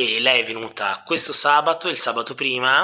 e 0.00 0.20
lei 0.20 0.42
è 0.42 0.44
venuta 0.44 1.02
questo 1.04 1.32
sabato, 1.32 1.88
il 1.88 1.96
sabato 1.96 2.36
prima, 2.36 2.80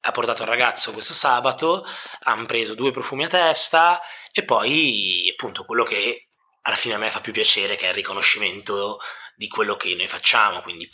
ha 0.00 0.10
portato 0.12 0.42
il 0.42 0.48
ragazzo 0.48 0.92
questo 0.92 1.12
sabato, 1.12 1.84
hanno 2.20 2.46
preso 2.46 2.76
due 2.76 2.92
profumi 2.92 3.24
a 3.24 3.28
testa 3.28 4.00
e 4.30 4.44
poi 4.44 5.28
appunto 5.32 5.64
quello 5.64 5.82
che 5.82 6.28
alla 6.62 6.76
fine 6.76 6.94
a 6.94 6.98
me 6.98 7.10
fa 7.10 7.20
più 7.20 7.32
piacere 7.32 7.74
che 7.74 7.86
è 7.86 7.88
il 7.88 7.96
riconoscimento 7.96 9.00
di 9.34 9.48
quello 9.48 9.74
che 9.74 9.92
noi 9.96 10.06
facciamo, 10.06 10.62
quindi 10.62 10.88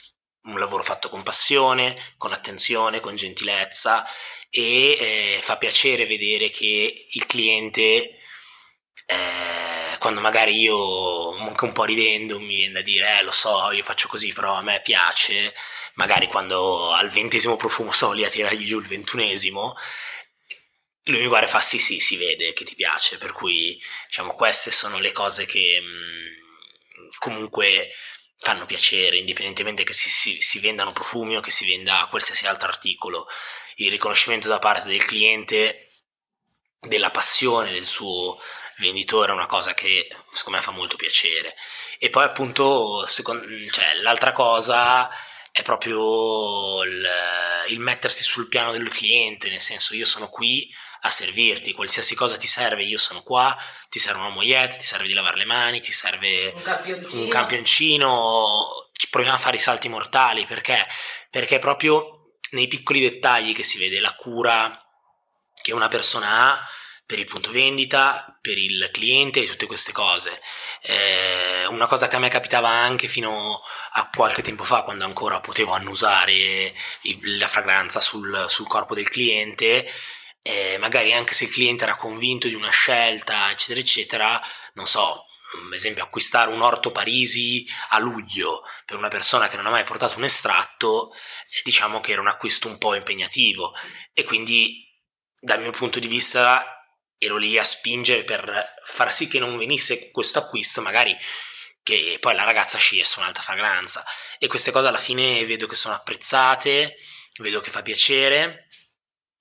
un 0.45 0.59
lavoro 0.59 0.83
fatto 0.83 1.11
con 1.11 1.23
passione, 1.23 2.15
con 2.17 2.33
attenzione, 2.33 3.01
con 3.01 3.15
gentilezza 3.15 4.07
e 4.49 5.37
eh, 5.37 5.39
fa 5.43 5.59
piacere 5.59 6.07
vedere 6.07 6.49
che 6.49 7.09
il 7.11 7.27
cliente 7.27 8.17
eh, 9.05 9.92
quando 10.03 10.21
magari 10.21 10.61
io 10.61 11.31
anche 11.37 11.65
un 11.65 11.73
po' 11.73 11.85
ridendo 11.85 12.41
mi 12.41 12.57
viene 12.57 12.73
da 12.75 12.83
dire 12.83 13.21
eh 13.21 13.23
lo 13.23 13.31
so 13.31 13.71
io 13.71 13.85
faccio 13.85 14.09
così 14.09 14.33
però 14.33 14.55
a 14.55 14.63
me 14.63 14.81
piace. 14.83 15.55
Magari 15.95 16.27
quando 16.27 16.93
al 16.93 17.09
ventesimo 17.09 17.57
profumo 17.57 17.93
sono 17.93 18.13
lì 18.13 18.25
a 18.25 18.31
tirargli 18.31 18.67
giù 18.67 18.79
il 18.81 18.87
ventunesimo 18.87 19.77
lui 21.05 21.21
mi 21.21 21.27
guarda 21.27 21.47
e 21.47 21.51
fa 21.51 21.61
sì 21.61 21.79
sì 21.79 21.99
si 22.01 22.17
vede 22.17 22.53
che 22.53 22.65
ti 22.65 22.75
piace. 22.75 23.19
Per 23.19 23.33
cui 23.33 23.81
diciamo 24.07 24.35
queste 24.35 24.71
sono 24.71 24.99
le 24.99 25.13
cose 25.13 25.47
che 25.47 25.81
mh, 25.81 27.03
mm, 27.05 27.09
comunque 27.19 27.91
fanno 28.39 28.67
piacere 28.67 29.19
indipendentemente 29.19 29.85
che 29.85 29.93
si, 29.93 30.09
si, 30.11 30.41
si 30.41 30.59
vendano 30.61 30.93
profumi 30.93 31.37
o 31.37 31.41
che 31.41 31.51
si 31.53 31.65
venda 31.67 32.07
qualsiasi 32.11 32.47
altro 32.47 32.69
articolo. 32.69 33.29
Il 33.77 33.91
riconoscimento 33.91 34.49
da 34.49 34.59
parte 34.59 34.89
del 34.89 35.05
cliente 35.05 35.87
della 36.81 37.11
passione 37.11 37.71
del 37.73 37.87
suo 37.87 38.41
venditore 38.83 39.31
è 39.31 39.35
una 39.35 39.47
cosa 39.47 39.75
che 39.75 40.07
secondo 40.29 40.59
me 40.59 40.65
fa 40.65 40.73
molto 40.73 40.97
piacere. 40.97 41.55
E 41.99 42.11
poi 42.11 42.25
appunto 42.25 43.07
secondo, 43.07 43.47
cioè, 43.71 43.95
l'altra 44.03 44.33
cosa 44.33 45.09
è 45.51 45.63
proprio 45.63 46.83
il, 46.83 47.09
il, 47.69 47.79
mettersi 47.79 48.23
sul 48.23 48.49
piano 48.49 48.73
del 48.73 48.89
cliente, 48.89 49.49
nel 49.49 49.61
senso 49.61 49.95
io 49.95 50.07
sono 50.07 50.29
qui 50.29 50.69
a 51.03 51.11
servirti, 51.11 51.73
qualsiasi 51.73 52.15
cosa 52.15 52.37
ti 52.37 52.47
serve, 52.47 52.83
io 52.83 52.99
sono 52.99 53.23
qua, 53.23 53.57
ti 53.89 53.99
serve 53.99 54.21
una 54.21 54.31
moglietta, 54.31 54.77
ti 54.77 54.85
serve 54.85 55.07
di 55.07 55.13
lavare 55.13 55.37
le 55.37 55.45
mani, 55.45 55.81
ti 55.81 55.93
serve 55.93 56.53
un 56.55 56.63
campioncino, 56.63 57.23
un 57.23 57.29
campioncino 57.29 58.67
proviamo 59.11 59.37
a 59.37 59.41
fare 59.41 59.57
i 59.57 59.61
salti 59.61 59.89
mortali, 59.89 60.47
perché? 60.47 60.87
Perché 61.31 61.59
proprio 61.59 62.37
nei 62.51 62.67
piccoli 62.67 63.01
dettagli 63.01 63.55
che 63.55 63.63
si 63.63 63.79
vede 63.79 64.01
la 64.01 64.15
cura 64.15 64.77
che 65.61 65.73
una 65.73 65.89
persona 65.89 66.29
ha 66.29 66.67
per 67.05 67.19
il 67.19 67.27
punto 67.27 67.51
vendita, 67.51 68.39
per 68.41 68.59
il 68.59 68.89
cliente 68.93 69.43
e 69.43 69.47
tutte 69.47 69.67
queste 69.67 69.93
cose. 69.93 70.41
Eh, 70.83 71.67
una 71.67 71.87
cosa 71.87 72.09
che 72.09 72.17
a 72.17 72.19
me 72.19 72.29
capitava 72.29 72.69
anche 72.69 73.07
fino 73.07 73.61
a 73.93 74.09
qualche 74.09 74.43
tempo 74.43 74.65
fa, 74.65 74.83
quando 74.83 75.05
ancora 75.05 75.41
potevo 75.41 75.73
annusare 75.73 76.73
il, 77.03 77.39
la 77.39 77.47
fragranza 77.47 78.01
sul, 78.01 78.47
sul, 78.49 78.67
corpo 78.67 78.95
del 78.95 79.09
cliente, 79.09 79.87
eh, 80.43 80.77
magari 80.79 81.13
anche 81.13 81.35
se 81.35 81.45
il 81.45 81.51
cliente 81.51 81.85
era 81.85 81.97
convinto 81.97 82.49
di 82.49 82.55
una 82.55 82.71
scelta, 82.71 83.51
eccetera, 83.51 83.81
eccetera, 83.81 84.43
non 84.75 84.87
so, 84.87 85.27
ad 85.67 85.73
esempio 85.75 86.03
acquistare 86.03 86.51
un 86.51 86.63
orto 86.63 86.91
Parisi 86.91 87.67
a 87.91 87.99
luglio 87.99 88.63
per 88.87 88.97
una 88.97 89.09
persona 89.09 89.49
che 89.49 89.57
non 89.57 89.67
ha 89.67 89.71
mai 89.71 89.85
portato 89.85 90.17
un 90.17 90.25
estratto, 90.25 91.13
eh, 91.13 91.61
diciamo 91.65 92.01
che 92.01 92.13
era 92.13 92.21
un 92.21 92.29
acquisto 92.29 92.69
un 92.69 92.79
po' 92.79 92.95
impegnativo 92.95 93.75
e 94.13 94.25
quindi 94.25 94.89
dal 95.39 95.61
mio 95.61 95.73
punto 95.73 95.99
di 95.99 96.07
vista 96.09 96.82
ero 97.25 97.37
lì 97.37 97.57
a 97.57 97.65
spingere 97.65 98.25
per 98.25 98.65
far 98.85 99.13
sì 99.13 99.29
che 99.29 99.39
non 99.39 99.57
venisse 99.57 100.11
questo 100.11 100.41
acquisto, 100.41 100.81
magari 100.81 101.17
che 101.85 102.17
poi 102.21 102.35
la 102.35 102.43
ragazza 102.43 102.79
scegliesse 102.79 103.21
un'altra 103.21 103.43
fragranza. 103.43 104.05
E 104.39 104.49
queste 104.49 104.73
cose 104.73 104.89
alla 104.89 104.99
fine 104.99 105.45
vedo 105.45 105.67
che 105.67 105.77
sono 105.77 105.95
apprezzate, 105.95 106.97
vedo 107.39 107.61
che 107.61 107.71
fa 107.71 107.83
piacere 107.83 108.67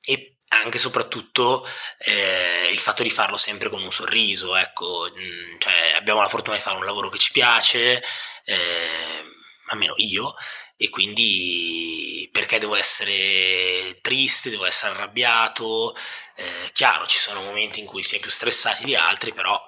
e 0.03 0.37
anche 0.49 0.77
e 0.77 0.79
soprattutto 0.79 1.67
eh, 1.97 2.69
il 2.71 2.79
fatto 2.79 3.03
di 3.03 3.09
farlo 3.09 3.37
sempre 3.37 3.69
con 3.69 3.81
un 3.81 3.91
sorriso, 3.91 4.55
ecco, 4.55 5.09
mm, 5.09 5.57
cioè, 5.59 5.93
abbiamo 5.95 6.21
la 6.21 6.27
fortuna 6.27 6.57
di 6.57 6.61
fare 6.61 6.77
un 6.77 6.85
lavoro 6.85 7.09
che 7.09 7.17
ci 7.17 7.31
piace, 7.31 8.03
eh, 8.43 9.23
almeno 9.69 9.93
io, 9.97 10.35
e 10.81 10.89
quindi 10.89 12.27
perché 12.31 12.57
devo 12.57 12.73
essere 12.73 13.99
triste, 14.01 14.49
devo 14.49 14.65
essere 14.65 14.93
arrabbiato, 14.93 15.95
eh, 16.35 16.71
chiaro 16.73 17.05
ci 17.05 17.19
sono 17.19 17.43
momenti 17.43 17.79
in 17.79 17.85
cui 17.85 18.01
si 18.01 18.15
è 18.15 18.19
più 18.19 18.31
stressati 18.31 18.83
di 18.83 18.95
altri, 18.95 19.31
però 19.31 19.61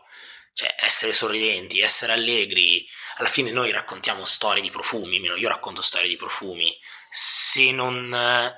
cioè, 0.54 0.74
essere 0.80 1.14
sorridenti, 1.14 1.82
essere 1.82 2.14
allegri, 2.14 2.84
alla 3.18 3.30
fine 3.30 3.52
noi 3.52 3.70
raccontiamo 3.70 4.26
storie 4.26 4.64
di 4.64 4.72
profumi, 4.72 5.18
almeno 5.18 5.36
io 5.36 5.50
racconto 5.50 5.84
storie 5.84 6.08
di 6.08 6.16
profumi, 6.16 6.76
se 7.12 7.72
non, 7.72 8.56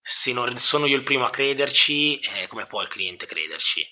se 0.00 0.32
non 0.32 0.56
sono 0.56 0.86
io 0.86 0.96
il 0.96 1.02
primo 1.02 1.26
a 1.26 1.30
crederci, 1.30 2.18
eh, 2.18 2.46
come 2.46 2.64
può 2.64 2.80
il 2.80 2.88
cliente 2.88 3.26
crederci? 3.26 3.86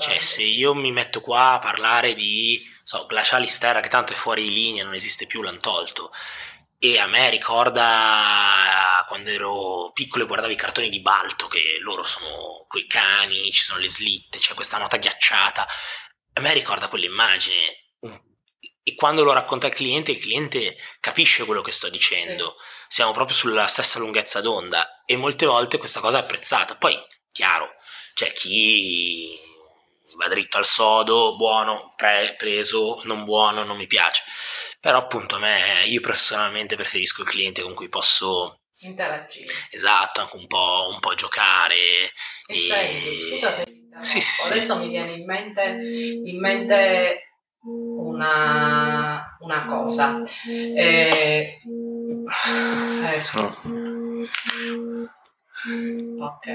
Cioè, 0.00 0.18
se 0.20 0.42
io 0.42 0.74
mi 0.74 0.90
metto 0.90 1.20
qua 1.20 1.52
a 1.52 1.58
parlare 1.58 2.14
di 2.14 2.58
so, 2.82 3.04
Glaciali 3.04 3.46
Sterra, 3.46 3.80
che 3.80 3.90
tanto 3.90 4.14
è 4.14 4.16
fuori 4.16 4.44
di 4.44 4.54
linea, 4.54 4.84
non 4.84 4.94
esiste 4.94 5.26
più, 5.26 5.42
l'hanno 5.42 5.58
tolto, 5.58 6.10
e 6.82 6.98
a 6.98 7.06
me 7.06 7.28
ricorda 7.28 9.04
quando 9.06 9.28
ero 9.28 9.90
piccolo 9.92 10.24
e 10.24 10.26
guardavo 10.26 10.50
i 10.50 10.56
cartoni 10.56 10.88
di 10.88 11.02
Balto 11.02 11.46
che 11.46 11.78
loro 11.82 12.04
sono 12.04 12.64
quei 12.66 12.86
cani, 12.86 13.52
ci 13.52 13.62
sono 13.62 13.80
le 13.80 13.88
slitte, 13.88 14.38
c'è 14.38 14.54
questa 14.54 14.78
nota 14.78 14.96
ghiacciata. 14.96 15.66
A 16.32 16.40
me 16.40 16.54
ricorda 16.54 16.88
quell'immagine 16.88 17.90
e 18.82 18.94
quando 18.94 19.22
lo 19.22 19.34
racconta 19.34 19.66
il 19.66 19.74
cliente, 19.74 20.12
il 20.12 20.20
cliente 20.20 20.78
capisce 21.00 21.44
quello 21.44 21.60
che 21.60 21.70
sto 21.70 21.90
dicendo. 21.90 22.56
Sì. 22.58 22.94
Siamo 22.94 23.12
proprio 23.12 23.36
sulla 23.36 23.66
stessa 23.66 23.98
lunghezza 23.98 24.40
d'onda 24.40 25.04
e 25.04 25.16
molte 25.16 25.44
volte 25.44 25.76
questa 25.76 26.00
cosa 26.00 26.16
è 26.16 26.22
apprezzata. 26.22 26.76
Poi, 26.76 26.98
chiaro, 27.30 27.74
c'è 28.14 28.32
chi 28.32 29.38
va 30.16 30.28
dritto 30.28 30.56
al 30.56 30.64
sodo, 30.64 31.36
buono, 31.36 31.92
pre- 31.94 32.36
preso, 32.38 33.02
non 33.04 33.24
buono, 33.24 33.64
non 33.64 33.76
mi 33.76 33.86
piace 33.86 34.22
però 34.80 34.98
appunto 34.98 35.36
a 35.36 35.38
me, 35.38 35.84
io 35.84 36.00
personalmente 36.00 36.74
preferisco 36.74 37.22
il 37.22 37.28
cliente 37.28 37.62
con 37.62 37.74
cui 37.74 37.88
posso 37.88 38.60
interagire. 38.80 39.52
Esatto, 39.70 40.22
anche 40.22 40.36
un 40.36 40.46
po', 40.46 40.88
un 40.92 40.98
po 40.98 41.14
giocare. 41.14 42.12
E, 42.46 42.56
e 42.56 42.60
senti, 42.66 43.14
scusa 43.28 43.52
se 43.52 43.80
sì, 44.00 44.20
sì, 44.20 44.52
adesso 44.52 44.74
sì. 44.76 44.82
mi 44.84 44.88
viene 44.88 45.12
in 45.12 45.24
mente, 45.26 45.62
in 45.62 46.38
mente 46.40 47.34
una, 47.62 49.36
una 49.40 49.66
cosa. 49.66 50.22
Eh, 50.48 51.60
eh, 53.04 53.20
scusa. 53.20 53.68
Ok. 56.18 56.48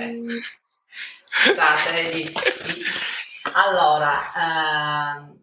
Scusate, 1.25 2.31
allora, 3.53 4.21
ehm, 4.38 5.35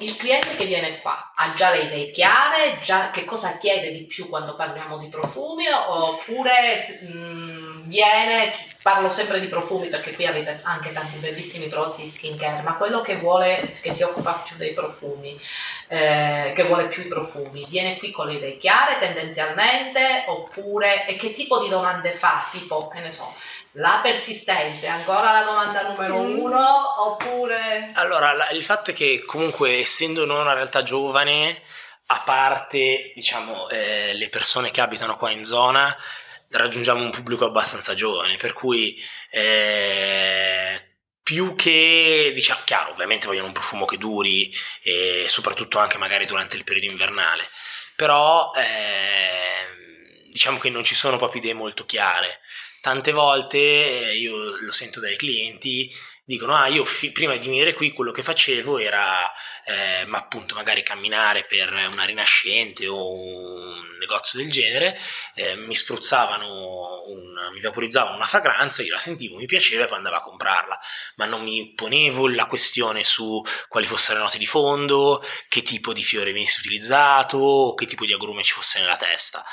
il 0.00 0.16
cliente 0.16 0.56
che 0.56 0.64
viene 0.64 0.98
qua 1.00 1.32
ha 1.34 1.52
già 1.54 1.70
le 1.70 1.82
idee 1.82 2.10
chiare, 2.10 2.78
già 2.82 3.10
che 3.10 3.24
cosa 3.24 3.58
chiede 3.58 3.92
di 3.92 4.04
più 4.04 4.28
quando 4.28 4.56
parliamo 4.56 4.98
di 4.98 5.08
profumi 5.08 5.64
oppure 5.68 6.82
mm, 7.12 7.82
viene, 7.90 8.52
parlo 8.82 9.10
sempre 9.10 9.40
di 9.40 9.48
profumi 9.48 9.88
perché 9.88 10.14
qui 10.14 10.26
avete 10.26 10.60
anche 10.62 10.92
tanti 10.92 11.18
bellissimi 11.18 11.66
prodotti 11.66 12.02
di 12.02 12.08
skincare, 12.08 12.62
ma 12.62 12.74
quello 12.74 13.00
che 13.00 13.16
vuole, 13.16 13.60
che 13.82 13.92
si 13.92 14.02
occupa 14.02 14.42
più 14.46 14.56
dei 14.56 14.72
profumi, 14.72 15.38
eh, 15.88 16.52
che 16.54 16.62
vuole 16.64 16.88
più 16.88 17.02
i 17.02 17.08
profumi, 17.08 17.66
viene 17.68 17.98
qui 17.98 18.10
con 18.10 18.26
le 18.26 18.34
idee 18.34 18.56
chiare 18.56 18.98
tendenzialmente 18.98 20.24
oppure 20.26 21.06
e 21.06 21.16
che 21.16 21.32
tipo 21.32 21.58
di 21.58 21.68
domande 21.68 22.12
fa? 22.12 22.48
Tipo, 22.50 22.88
che 22.88 23.00
ne 23.00 23.10
so, 23.10 23.34
la 23.72 24.00
persistenza 24.02 24.86
è 24.86 24.90
ancora 24.90 25.32
la 25.32 25.42
domanda 25.44 25.82
numero 25.86 26.16
uno 26.16 27.02
oppure... 27.10 27.90
Allora, 27.94 28.32
la- 28.32 28.50
il 28.50 28.64
fatto 28.64 28.90
è 28.90 28.94
che 28.94 29.22
comunque 29.24 29.78
essendo 29.78 30.24
noi 30.24 30.40
una 30.40 30.54
realtà 30.54 30.82
giovane, 30.82 31.62
a 32.06 32.20
parte 32.24 33.12
diciamo 33.14 33.68
eh, 33.68 34.12
le 34.14 34.28
persone 34.28 34.70
che 34.70 34.80
abitano 34.80 35.16
qua 35.16 35.30
in 35.30 35.44
zona, 35.44 35.96
raggiungiamo 36.50 37.02
un 37.02 37.10
pubblico 37.10 37.44
abbastanza 37.44 37.94
giovane, 37.94 38.36
per 38.36 38.52
cui 38.52 39.00
eh, 39.30 40.88
più 41.22 41.54
che, 41.54 42.32
diciamo, 42.34 42.62
chiaro, 42.64 42.90
ovviamente 42.90 43.28
vogliono 43.28 43.46
un 43.46 43.52
profumo 43.52 43.84
che 43.84 43.98
duri, 43.98 44.52
e 44.82 45.26
soprattutto 45.28 45.78
anche 45.78 45.96
magari 45.96 46.26
durante 46.26 46.56
il 46.56 46.64
periodo 46.64 46.90
invernale, 46.90 47.46
però 47.94 48.50
eh, 48.56 50.26
diciamo 50.32 50.58
che 50.58 50.70
non 50.70 50.82
ci 50.82 50.96
sono 50.96 51.18
proprio 51.18 51.40
idee 51.40 51.54
molto 51.54 51.84
chiare. 51.84 52.40
Tante 52.80 53.12
volte 53.12 53.58
eh, 53.58 54.16
io 54.16 54.56
lo 54.58 54.72
sento 54.72 55.00
dai 55.00 55.16
clienti, 55.16 55.92
dicono 56.24 56.54
ah 56.54 56.68
io 56.68 56.84
fi- 56.84 57.10
prima 57.10 57.36
di 57.36 57.46
venire 57.46 57.74
qui 57.74 57.92
quello 57.92 58.12
che 58.12 58.22
facevo 58.22 58.78
era 58.78 59.30
eh, 59.64 60.06
ma 60.06 60.18
appunto 60.18 60.54
magari 60.54 60.82
camminare 60.82 61.44
per 61.44 61.72
una 61.90 62.04
rinascente 62.04 62.86
o 62.86 63.12
un 63.12 63.98
negozio 63.98 64.38
del 64.38 64.50
genere 64.50 64.98
eh, 65.34 65.56
mi 65.56 65.74
spruzzavano 65.74 67.04
un, 67.08 67.50
mi 67.52 67.60
vaporizzavano 67.60 68.16
una 68.16 68.26
fragranza 68.26 68.82
io 68.82 68.92
la 68.92 68.98
sentivo 68.98 69.36
mi 69.36 69.46
piaceva 69.46 69.84
e 69.84 69.86
poi 69.86 69.96
andavo 69.98 70.16
a 70.16 70.20
comprarla. 70.20 70.78
Ma 71.16 71.26
non 71.26 71.42
mi 71.42 71.72
ponevo 71.74 72.28
la 72.28 72.46
questione 72.46 73.04
su 73.04 73.42
quali 73.68 73.86
fossero 73.86 74.18
le 74.18 74.24
note 74.24 74.38
di 74.38 74.46
fondo 74.46 75.22
che 75.48 75.62
tipo 75.62 75.92
di 75.92 76.02
fiore 76.02 76.32
venisse 76.32 76.60
utilizzato 76.60 77.74
che 77.76 77.86
tipo 77.86 78.06
di 78.06 78.12
agrume 78.12 78.42
ci 78.42 78.52
fosse 78.52 78.80
nella 78.80 78.96
testa 78.96 79.44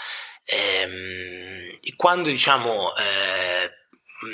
Ehm, 0.50 1.78
quando 1.98 2.30
diciamo 2.30 2.96
eh, 2.96 3.72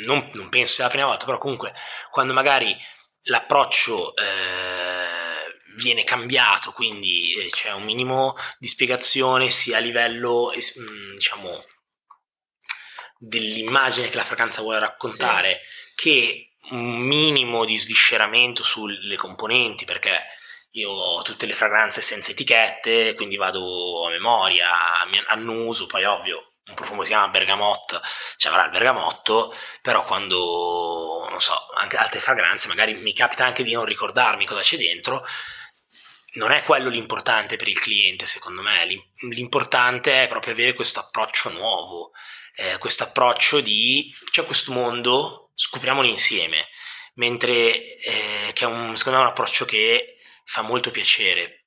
non, 0.06 0.30
non 0.34 0.50
penso 0.50 0.74
sia 0.74 0.84
la 0.84 0.90
prima 0.92 1.08
volta 1.08 1.26
però 1.26 1.40
comunque 1.40 1.74
quando 2.12 2.34
magari 2.34 2.78
l'approccio 3.24 4.16
eh, 4.16 4.24
viene 5.76 6.04
cambiato, 6.04 6.72
quindi 6.72 7.34
eh, 7.34 7.50
c'è 7.50 7.72
un 7.72 7.84
minimo 7.84 8.36
di 8.60 8.68
spiegazione 8.68 9.50
sia 9.50 9.78
a 9.78 9.80
livello 9.80 10.52
mh, 10.54 11.16
diciamo 11.16 11.64
dell'immagine 13.18 14.10
che 14.10 14.18
la 14.18 14.24
fragranza 14.24 14.62
vuole 14.62 14.80
raccontare 14.80 15.62
che 15.96 16.56
un 16.72 17.00
minimo 17.00 17.66
di 17.66 17.78
svisceramento 17.78 18.64
sulle 18.64 19.16
componenti 19.16 19.86
perché 19.86 20.22
io 20.74 20.90
ho 20.92 21.22
tutte 21.22 21.46
le 21.46 21.54
fragranze 21.54 22.02
senza 22.02 22.32
etichette 22.32 23.16
quindi 23.16 23.36
vado 23.36 24.06
a 24.06 24.10
memoria 24.10 24.70
annuso 25.28 25.86
poi 25.88 26.04
ovvio 26.06 26.52
un 26.66 26.76
profumo 26.76 27.04
si 27.04 27.10
chiama 27.10 27.28
bergamot 27.30 28.02
ci 28.38 28.48
avrà 28.48 28.66
il 28.66 28.72
bergamotto 28.72 29.54
però 29.82 30.04
quando 30.06 31.28
non 31.30 31.42
so 31.42 31.54
anche 31.76 31.98
altre 31.98 32.20
fragranze 32.20 32.68
magari 32.68 32.94
mi 32.94 33.14
capita 33.14 33.46
anche 33.46 33.64
di 33.64 33.74
non 33.74 33.86
ricordarmi 33.86 34.46
cosa 34.46 34.62
c'è 34.62 34.78
dentro 34.78 35.26
non 36.36 36.52
è 36.52 36.64
quello 36.64 36.90
l'importante 36.90 37.58
per 37.58 37.68
il 37.68 37.80
cliente 37.80 38.26
secondo 38.26 38.64
me. 38.64 38.84
L'im- 38.88 39.04
l'importante 39.32 40.24
è 40.24 40.28
proprio 40.28 40.54
avere 40.54 40.74
questo 40.74 41.00
approccio 41.00 41.50
nuovo 41.52 42.12
eh, 42.56 42.78
questo 42.78 43.04
approccio 43.04 43.62
di 43.62 44.14
c'è 44.30 44.46
questo 44.46 44.72
mondo 44.72 45.52
scopriamolo 45.56 46.08
insieme. 46.08 46.68
Mentre 47.16 47.98
eh, 48.00 48.52
che 48.54 48.64
è 48.64 48.68
un, 48.68 48.96
secondo 48.96 49.20
me 49.20 49.26
è 49.26 49.28
un 49.28 49.32
approccio 49.32 49.66
che 49.66 50.13
fa 50.46 50.62
molto 50.62 50.92
piacere 50.92 51.64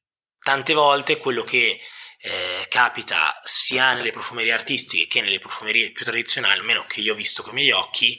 tante 0.46 0.74
volte 0.74 1.16
quello 1.16 1.42
che 1.42 1.80
eh, 2.18 2.66
capita 2.68 3.40
sia 3.42 3.94
nelle 3.94 4.12
profumerie 4.12 4.52
artistiche 4.52 5.08
che 5.08 5.20
nelle 5.20 5.40
profumerie 5.40 5.90
più 5.90 6.04
tradizionali, 6.04 6.58
almeno 6.60 6.84
che 6.86 7.00
io 7.00 7.12
ho 7.12 7.16
visto 7.16 7.42
con 7.42 7.50
i 7.52 7.54
miei 7.56 7.72
occhi, 7.72 8.16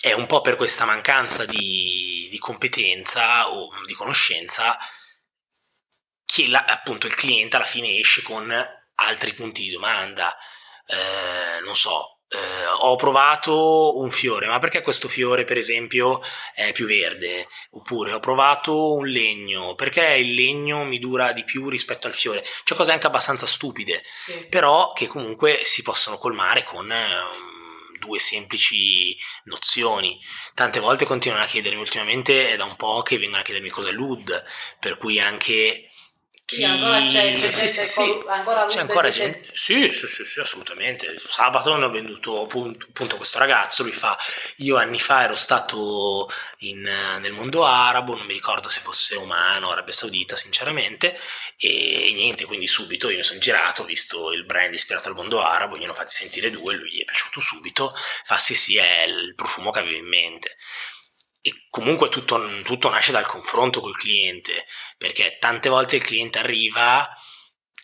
è 0.00 0.12
un 0.12 0.26
po' 0.26 0.40
per 0.40 0.56
questa 0.56 0.84
mancanza 0.84 1.44
di, 1.46 2.26
di 2.30 2.38
competenza 2.38 3.48
o 3.50 3.70
di 3.84 3.94
conoscenza 3.94 4.76
che 6.24 6.48
la- 6.48 6.64
appunto 6.64 7.06
il 7.06 7.14
cliente 7.14 7.54
alla 7.56 7.64
fine 7.64 7.96
esce 7.98 8.22
con 8.22 8.52
altri 8.96 9.34
punti 9.34 9.62
di 9.62 9.70
domanda. 9.70 10.36
Eh, 10.86 11.60
non 11.60 11.76
so, 11.76 12.21
eh, 12.34 12.66
ho 12.80 12.96
provato 12.96 13.98
un 13.98 14.10
fiore, 14.10 14.46
ma 14.46 14.58
perché 14.58 14.80
questo 14.82 15.06
fiore, 15.08 15.44
per 15.44 15.58
esempio, 15.58 16.20
è 16.54 16.72
più 16.72 16.86
verde? 16.86 17.46
Oppure 17.72 18.12
ho 18.12 18.20
provato 18.20 18.94
un 18.94 19.06
legno, 19.06 19.74
perché 19.74 20.14
il 20.14 20.34
legno 20.34 20.84
mi 20.84 20.98
dura 20.98 21.32
di 21.32 21.44
più 21.44 21.68
rispetto 21.68 22.06
al 22.06 22.14
fiore? 22.14 22.42
Cioè 22.64 22.76
cose 22.76 22.92
anche 22.92 23.06
abbastanza 23.06 23.46
stupide, 23.46 24.02
Sì. 24.04 24.46
però 24.48 24.92
che 24.92 25.06
comunque 25.06 25.60
si 25.64 25.82
possono 25.82 26.16
colmare 26.16 26.64
con 26.64 26.90
eh, 26.90 27.28
due 27.98 28.18
semplici 28.18 29.16
nozioni. 29.44 30.18
Tante 30.54 30.80
volte 30.80 31.04
continuano 31.04 31.44
a 31.44 31.46
chiedermi, 31.46 31.78
ultimamente 31.78 32.48
è 32.48 32.56
da 32.56 32.64
un 32.64 32.74
po' 32.76 33.02
che 33.02 33.18
vengono 33.18 33.40
a 33.42 33.44
chiedermi 33.44 33.68
cosa 33.70 33.90
è 33.90 33.92
l'UD, 33.92 34.42
per 34.80 34.96
cui 34.96 35.20
anche. 35.20 35.86
Sì, 36.52 36.64
ancora 36.64 37.00
c'è, 37.00 37.34
c'è 37.38 37.52
Sì, 37.52 37.66
gente 37.66 37.84
sì, 37.84 37.94
col- 37.94 38.24
ancora 38.28 38.64
C'è 38.66 38.80
ancora 38.80 39.10
gente. 39.10 39.50
Sì, 39.54 39.94
sì, 39.94 40.06
sì, 40.06 40.24
sì, 40.24 40.40
assolutamente. 40.40 41.14
Sabato 41.18 41.74
ne 41.76 41.84
ho 41.86 41.90
venduto 41.90 42.42
appunto, 42.42 42.86
appunto 42.88 43.16
questo 43.16 43.38
ragazzo. 43.38 43.82
Lui 43.82 43.92
fa: 43.92 44.16
Io 44.56 44.76
anni 44.76 44.98
fa 44.98 45.22
ero 45.22 45.34
stato 45.34 46.28
in, 46.58 46.80
nel 46.82 47.32
mondo 47.32 47.64
arabo, 47.64 48.14
non 48.14 48.26
mi 48.26 48.34
ricordo 48.34 48.68
se 48.68 48.80
fosse 48.80 49.16
Oman 49.16 49.64
o 49.64 49.70
Arabia 49.70 49.92
Saudita, 49.94 50.36
sinceramente. 50.36 51.18
E 51.56 52.10
niente, 52.14 52.44
quindi 52.44 52.66
subito 52.66 53.08
io 53.08 53.16
mi 53.18 53.24
sono 53.24 53.38
girato, 53.40 53.82
ho 53.82 53.84
visto 53.86 54.32
il 54.32 54.44
brand 54.44 54.74
ispirato 54.74 55.08
al 55.08 55.14
mondo 55.14 55.40
arabo, 55.42 55.76
gliene 55.78 55.90
ho 55.92 55.94
fatti 55.94 56.12
sentire 56.12 56.50
due, 56.50 56.74
lui 56.74 56.90
gli 56.90 57.00
è 57.00 57.04
piaciuto 57.04 57.40
subito. 57.40 57.94
Fa: 58.24 58.36
Sì, 58.36 58.54
sì, 58.54 58.76
è 58.76 59.02
il 59.04 59.34
profumo 59.34 59.70
che 59.70 59.78
avevo 59.80 59.96
in 59.96 60.06
mente. 60.08 60.56
E 61.44 61.66
comunque 61.70 62.08
tutto, 62.08 62.62
tutto 62.62 62.88
nasce 62.88 63.12
dal 63.12 63.26
confronto 63.26 63.80
col 63.80 63.96
cliente, 63.96 64.64
perché 64.96 65.38
tante 65.38 65.68
volte 65.68 65.96
il 65.96 66.02
cliente 66.04 66.38
arriva 66.38 67.08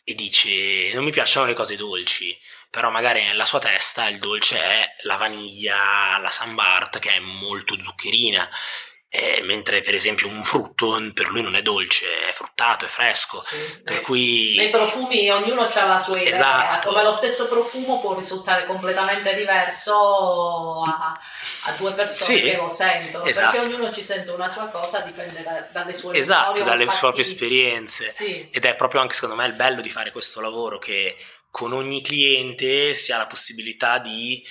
e 0.05 0.15
dice 0.15 0.93
non 0.95 1.05
mi 1.05 1.11
piacciono 1.11 1.47
le 1.47 1.55
cose 1.55 1.77
dolci, 1.77 2.39
però 2.71 2.91
magari 2.91 3.23
nella 3.25 3.45
sua 3.45 3.59
testa 3.59 4.09
il 4.09 4.19
dolce 4.19 4.59
è 4.59 4.95
la 5.03 5.17
vaniglia, 5.17 6.19
la 6.19 6.31
sambart 6.31 6.99
che 6.99 7.15
è 7.15 7.19
molto 7.19 7.77
zuccherina, 7.83 8.49
eh, 9.11 9.41
mentre 9.43 9.81
per 9.81 9.95
esempio 9.95 10.29
un 10.29 10.43
frutto 10.45 11.01
per 11.15 11.29
lui 11.31 11.41
non 11.41 11.55
è 11.55 11.63
dolce, 11.63 12.29
è 12.29 12.33
fruttato, 12.33 12.85
è 12.85 12.89
fresco, 12.89 13.41
Sì. 13.41 13.57
per 13.83 13.95
Nei- 13.97 14.03
cui... 14.03 14.55
Nei 14.57 14.69
profumi 14.71 15.31
ognuno 15.31 15.63
ha 15.63 15.87
la 15.87 15.99
sua 15.99 16.19
idea, 16.19 16.31
Esatto. 16.31 16.89
come 16.91 17.03
lo 17.03 17.13
stesso 17.15 17.49
profumo 17.49 18.01
può 18.01 18.15
risultare 18.15 18.67
completamente 18.67 19.35
diverso 19.35 20.83
a, 20.83 21.19
a 21.65 21.73
due 21.79 21.93
persone 21.95 22.37
Sì, 22.39 22.43
che 22.45 22.57
lo 22.57 22.69
sentono, 22.69 23.25
esatto. 23.25 23.57
perché 23.57 23.73
ognuno 23.73 23.91
ci 23.93 24.03
sente 24.03 24.31
una 24.31 24.49
sua 24.49 24.67
cosa, 24.67 25.01
dipende 25.01 25.43
da- 25.43 25.67
dalle 25.73 25.95
sue 25.95 26.15
Esatto, 26.17 26.63
dalle 26.63 26.83
olfattive. 26.83 26.99
proprie 27.01 27.23
esperienze. 27.25 28.09
Sì, 28.11 28.49
Ed 28.53 28.65
è 28.67 28.77
proprio 28.77 29.01
anche 29.01 29.15
secondo 29.15 29.37
me 29.37 29.47
il 29.47 29.55
bello 29.55 29.81
di 29.81 29.89
fare 29.91 30.13
questo 30.13 30.41
lavoro 30.43 30.79
che 30.79 31.17
con 31.51 31.73
ogni 31.73 32.03
cliente 32.03 32.93
si 32.93 33.11
ha 33.13 33.17
la 33.17 33.27
possibilità 33.27 33.97
di 33.99 34.45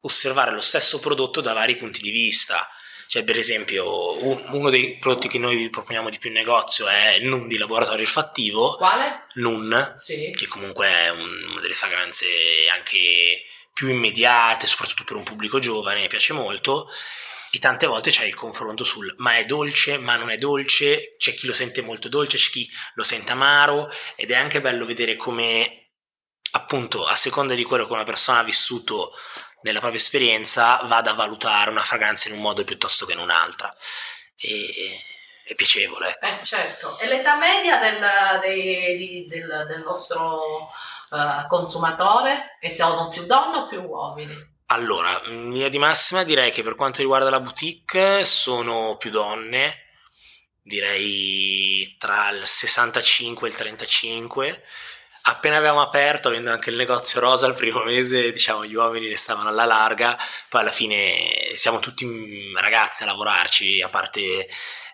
osservare 0.00 0.50
lo 0.52 0.62
stesso 0.62 0.98
prodotto 0.98 1.42
da 1.42 1.52
vari 1.52 1.76
punti 1.76 2.00
di 2.00 2.10
vista. 2.10 2.66
Cioè, 3.08 3.24
per 3.24 3.38
esempio, 3.38 4.22
un- 4.22 4.44
uno 4.50 4.68
dei 4.68 4.98
prodotti 4.98 5.28
che 5.28 5.38
noi 5.38 5.70
proponiamo 5.70 6.10
di 6.10 6.18
più 6.18 6.28
in 6.28 6.34
negozio 6.36 6.86
è 6.88 7.12
il 7.14 7.26
Nun 7.26 7.48
di 7.48 7.56
laboratorio 7.56 8.02
olfattivo, 8.02 8.76
quale? 8.76 9.24
Nun, 9.34 9.94
Sì. 9.96 10.30
che 10.36 10.46
comunque 10.46 10.86
è 10.86 11.08
un- 11.10 11.46
una 11.52 11.60
delle 11.60 11.74
fragranze 11.74 12.26
anche 12.70 13.44
più 13.72 13.88
immediate, 13.88 14.66
soprattutto 14.66 15.04
per 15.04 15.16
un 15.16 15.22
pubblico 15.22 15.58
giovane, 15.58 16.06
piace 16.08 16.34
molto. 16.34 16.90
E 17.50 17.58
tante 17.58 17.86
volte 17.86 18.10
c'è 18.10 18.24
il 18.24 18.34
confronto 18.34 18.84
sul 18.84 19.14
ma 19.18 19.38
è 19.38 19.44
dolce, 19.44 19.96
ma 19.96 20.16
non 20.16 20.28
è 20.28 20.36
dolce, 20.36 21.14
c'è 21.16 21.32
chi 21.32 21.46
lo 21.46 21.54
sente 21.54 21.80
molto 21.80 22.10
dolce, 22.10 22.36
c'è 22.36 22.50
chi 22.50 22.68
lo 22.94 23.02
sente 23.02 23.32
amaro, 23.32 23.90
ed 24.16 24.30
è 24.32 24.34
anche 24.36 24.60
bello 24.60 24.84
vedere 24.84 25.16
come, 25.16 25.92
appunto, 26.52 27.06
a 27.06 27.14
seconda 27.14 27.54
di 27.54 27.62
quello 27.64 27.86
che 27.86 27.92
una 27.94 28.02
persona 28.02 28.40
ha 28.40 28.44
vissuto 28.44 29.12
nella 29.62 29.80
propria 29.80 30.00
esperienza, 30.00 30.80
vada 30.84 31.10
a 31.10 31.14
valutare 31.14 31.70
una 31.70 31.82
fragranza 31.82 32.28
in 32.28 32.34
un 32.34 32.40
modo 32.40 32.64
piuttosto 32.64 33.06
che 33.06 33.12
in 33.12 33.18
un'altra. 33.18 33.74
E, 34.36 34.98
è 35.44 35.54
piacevole. 35.54 36.16
ecco. 36.20 36.26
Eh, 36.26 36.44
certo. 36.44 36.98
E 36.98 37.06
l'età 37.06 37.36
media 37.36 37.78
del, 37.78 38.40
dei- 38.40 39.26
del- 39.26 39.64
del 39.66 39.82
vostro 39.82 40.68
uh, 41.10 41.46
consumatore 41.48 42.58
e 42.60 42.70
sono 42.70 43.08
più 43.08 43.24
donne 43.24 43.56
o 43.58 43.66
più 43.66 43.80
uomini? 43.80 44.56
Allora, 44.66 45.18
in 45.24 45.50
linea 45.50 45.70
di 45.70 45.78
massima 45.78 46.22
direi 46.24 46.52
che 46.52 46.62
per 46.62 46.74
quanto 46.74 47.00
riguarda 47.00 47.30
la 47.30 47.40
boutique 47.40 48.26
sono 48.26 48.96
più 48.98 49.10
donne, 49.10 49.86
direi 50.62 51.96
tra 51.98 52.28
il 52.28 52.46
65 52.46 53.48
e 53.48 53.50
il 53.50 53.56
35. 53.56 54.64
Appena 55.28 55.58
avevamo 55.58 55.82
aperto, 55.82 56.28
avendo 56.28 56.50
anche 56.50 56.70
il 56.70 56.76
negozio 56.76 57.20
rosa, 57.20 57.46
il 57.46 57.54
primo 57.54 57.82
mese 57.84 58.32
diciamo 58.32 58.64
gli 58.64 58.74
uomini 58.74 59.08
ne 59.08 59.16
stavano 59.16 59.50
alla 59.50 59.66
larga, 59.66 60.18
poi 60.48 60.62
alla 60.62 60.70
fine 60.70 61.52
siamo 61.54 61.80
tutti 61.80 62.50
ragazzi 62.54 63.02
a 63.02 63.06
lavorarci, 63.06 63.82
a 63.82 63.90
parte 63.90 64.48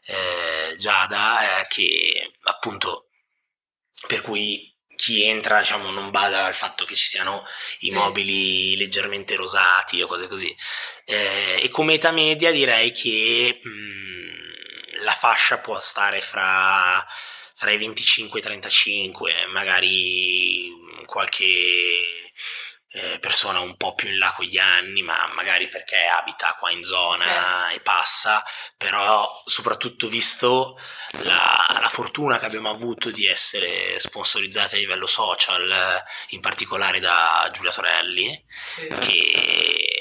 eh, 0.06 0.74
Giada, 0.76 1.60
eh, 1.60 1.66
che 1.68 2.32
appunto 2.42 3.10
per 4.08 4.22
cui 4.22 4.76
chi 4.96 5.24
entra 5.24 5.60
diciamo, 5.60 5.90
non 5.90 6.10
bada 6.10 6.46
al 6.46 6.54
fatto 6.54 6.84
che 6.84 6.96
ci 6.96 7.06
siano 7.06 7.44
i 7.80 7.90
sì. 7.90 7.92
mobili 7.92 8.76
leggermente 8.76 9.36
rosati 9.36 10.02
o 10.02 10.08
cose 10.08 10.26
così. 10.26 10.54
Eh, 11.04 11.60
e 11.62 11.68
come 11.70 11.94
età 11.94 12.10
media 12.10 12.50
direi 12.50 12.90
che 12.90 13.60
mh, 13.62 13.68
mm, 13.68 15.04
la 15.04 15.12
fascia 15.12 15.58
può 15.58 15.78
stare 15.78 16.20
fra, 16.20 17.06
fra 17.54 17.70
i 17.70 17.78
25 17.78 18.38
e 18.38 18.42
i 18.42 18.44
35, 18.44 19.32
magari 19.52 20.70
qualche 21.06 21.44
eh, 22.96 23.18
persona 23.18 23.58
un 23.58 23.76
po' 23.76 23.94
più 23.94 24.08
in 24.08 24.18
là 24.18 24.32
con 24.36 24.44
gli 24.44 24.56
anni, 24.56 25.02
ma 25.02 25.28
magari 25.34 25.66
perché 25.66 25.96
abita 26.06 26.54
qua 26.58 26.70
in 26.70 26.84
zona 26.84 27.70
eh. 27.70 27.74
e 27.74 27.80
passa, 27.80 28.42
però 28.76 29.28
soprattutto 29.46 30.06
visto 30.06 30.78
la, 31.22 31.78
la, 31.80 31.88
fortuna 31.88 32.38
che 32.38 32.46
abbiamo 32.46 32.70
avuto 32.70 33.10
di 33.10 33.26
essere 33.26 33.98
sponsorizzati 33.98 34.76
a 34.76 34.78
livello 34.78 35.06
social, 35.06 36.02
in 36.28 36.40
particolare 36.40 37.00
da 37.00 37.48
Giulia 37.52 37.72
Torelli, 37.72 38.44
sì. 38.64 38.86
che 39.00 39.93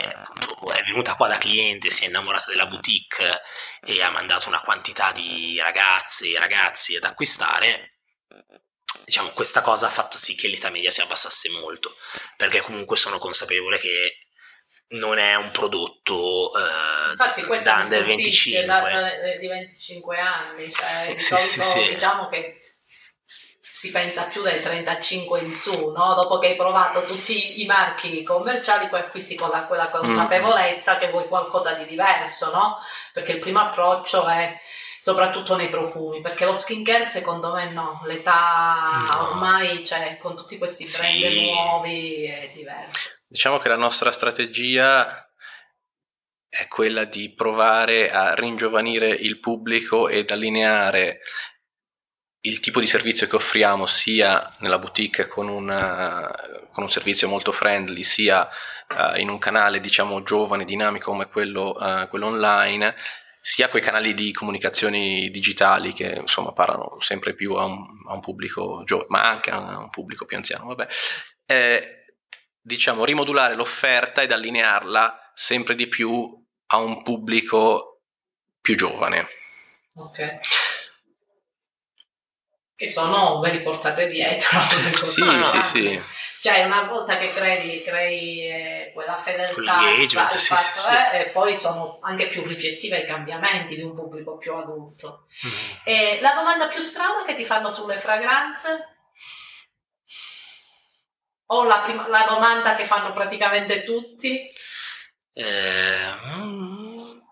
è 0.71 0.82
venuta 0.84 1.15
qua 1.15 1.28
da 1.28 1.38
cliente, 1.38 1.89
si 1.89 2.06
è 2.06 2.08
innamorata 2.08 2.45
della 2.49 2.65
boutique 2.65 3.41
e 3.86 4.02
ha 4.02 4.10
mandato 4.10 4.47
una 4.47 4.62
quantità 4.62 5.12
di 5.12 5.60
ragazze 5.60 6.30
e 6.30 6.39
ragazzi 6.39 6.95
ad 6.95 7.04
acquistare 7.04 7.93
diciamo, 9.06 9.30
questa 9.30 9.62
cosa 9.62 9.88
ha 9.88 9.91
fatto 9.91 10.17
sì 10.17 10.36
che 10.36 10.47
l'età 10.47 10.69
media 10.69 10.91
si 10.91 11.02
abbassasse 11.02 11.49
molto, 11.49 11.95
perché 12.38 12.62
comunque 12.62 12.97
sono 12.97 13.17
consapevole 13.17 13.78
che 13.78 14.17
non 14.93 15.17
è 15.17 15.36
un 15.36 15.52
prodotto 15.52 16.52
eh, 16.56 17.12
Infatti, 17.12 17.43
questo 17.43 17.69
da 17.69 17.78
under 17.78 18.06
25 18.06 18.65
da, 18.65 18.80
da, 18.82 19.38
di 19.39 19.47
25 19.47 20.19
anni, 20.19 20.71
cioè 20.71 21.13
sì, 21.17 21.36
sì, 21.38 21.62
sì. 21.62 21.93
diciamo 21.93 22.28
che 22.28 22.60
si 23.75 23.89
pensa 23.89 24.25
più 24.25 24.43
del 24.43 24.62
35 24.62 25.39
in 25.39 25.55
su, 25.55 25.89
no? 25.89 26.13
dopo 26.13 26.38
che 26.38 26.49
hai 26.49 26.55
provato 26.55 27.01
tutti 27.01 27.63
i 27.63 27.65
marchi 27.65 28.21
commerciali, 28.21 28.88
poi 28.88 28.99
acquisti 28.99 29.33
con 29.33 29.49
la, 29.49 29.63
quella 29.63 29.89
consapevolezza 29.89 30.95
mm. 30.95 30.99
che 30.99 31.09
vuoi 31.09 31.27
qualcosa 31.27 31.73
di 31.73 31.86
diverso, 31.86 32.51
no? 32.51 32.77
perché 33.13 33.31
il 33.31 33.39
primo 33.39 33.62
approccio 33.62 34.27
è 34.27 34.62
soprattutto 34.99 35.55
nei 35.55 35.69
profumi, 35.69 36.21
perché 36.21 36.45
lo 36.45 36.53
skincare 36.53 37.05
secondo 37.05 37.51
me 37.51 37.71
no, 37.71 38.03
l'età 38.05 39.07
no. 39.12 39.29
ormai 39.31 39.83
cioè, 39.83 40.19
con 40.21 40.36
tutti 40.36 40.59
questi 40.59 40.83
brand 40.83 41.31
sì. 41.31 41.51
nuovi 41.51 42.25
è 42.25 42.51
diverso. 42.53 43.09
Diciamo 43.27 43.57
che 43.57 43.69
la 43.69 43.75
nostra 43.75 44.12
strategia 44.12 45.27
è 46.47 46.67
quella 46.67 47.05
di 47.05 47.33
provare 47.33 48.12
a 48.12 48.36
ringiovanire 48.36 49.09
il 49.09 49.39
pubblico 49.39 50.09
ed 50.09 50.29
allineare 50.29 51.21
il 52.45 52.60
tipo 52.60 52.79
di 52.79 52.88
servizio 52.88 53.27
che 53.27 53.38
offriamo 53.38 53.86
sia 53.86 54.53
nella 54.60 54.79
boutique 54.79 55.27
con, 55.27 55.47
una, 55.47 56.29
con 56.71 56.84
un 56.84 56.89
servizio 56.89 57.29
molto 57.29 57.51
friendly, 57.53 58.03
sia 58.03 58.47
uh, 58.97 59.17
in 59.17 59.29
un 59.29 59.38
canale 59.38 59.79
diciamo 59.79 60.23
giovane, 60.23 60.65
dinamico 60.65 61.12
come 61.12 61.27
quello, 61.27 61.75
uh, 61.79 62.08
quello 62.10 62.25
online, 62.25 62.95
sia 63.39 63.69
quei 63.69 63.82
canali 63.82 64.13
di 64.13 64.34
comunicazioni 64.34 65.29
digitali 65.29 65.93
che 65.93 66.15
insomma 66.19 66.51
parlano 66.51 66.99
sempre 66.99 67.34
più 67.34 67.53
a 67.53 67.63
un, 67.63 67.86
a 68.10 68.13
un 68.13 68.19
pubblico 68.19 68.84
giovane, 68.84 69.08
ma 69.10 69.29
anche 69.29 69.49
a 69.49 69.77
un 69.77 69.89
pubblico 69.89 70.25
più 70.25 70.36
anziano, 70.36 70.65
vabbè, 70.65 70.88
eh, 71.45 72.06
diciamo 72.60 73.06
rimodulare 73.06 73.56
l'offerta 73.56 74.21
ed 74.21 74.34
allinearla 74.34 75.32
sempre 75.34 75.75
di 75.75 75.88
più 75.88 76.45
a 76.67 76.77
un 76.77 77.03
pubblico 77.03 78.01
più 78.60 78.75
giovane. 78.75 79.27
Ok. 79.95 80.39
Che 82.84 82.89
sono, 82.89 83.39
ve 83.39 83.52
li 83.52 83.62
portate 83.62 84.10
dietro. 84.10 84.60
sì, 85.04 85.24
sì, 85.41 85.62
sì. 85.62 86.04
Cioè, 86.41 86.65
una 86.65 86.84
volta 86.84 87.17
che 87.17 87.32
crei, 87.32 87.82
crei 87.82 88.41
eh, 88.41 88.91
quella 88.93 89.15
fedeltà, 89.15 89.62
l'engagement, 89.62 90.32
sì, 90.32 90.54
fatto, 90.54 90.80
sì, 90.80 90.91
eh, 90.91 91.19
e 91.22 91.26
poi 91.30 91.56
sono 91.56 92.00
anche 92.02 92.28
più 92.28 92.43
ricettive 92.43 92.98
ai 92.98 93.06
cambiamenti 93.06 93.76
di 93.76 93.84
un 93.84 93.96
pubblico 93.96 94.36
più 94.36 94.54
adulto. 94.54 95.28
Mm. 95.48 95.52
E 95.86 96.19
la 96.19 96.34
domanda 96.34 96.67
più 96.67 96.82
strana 96.82 97.24
che 97.26 97.36
ti 97.36 97.46
fanno 97.46 97.72
sulle 97.72 97.96
fragranze? 97.96 98.89
O 101.46 101.63
la, 101.63 101.80
prima, 101.86 102.10
la 102.10 102.26
domanda 102.28 102.76
che 102.76 102.84
fanno 102.84 103.13
praticamente 103.13 103.86
tutti? 103.86 104.52
Eh, 105.32 106.13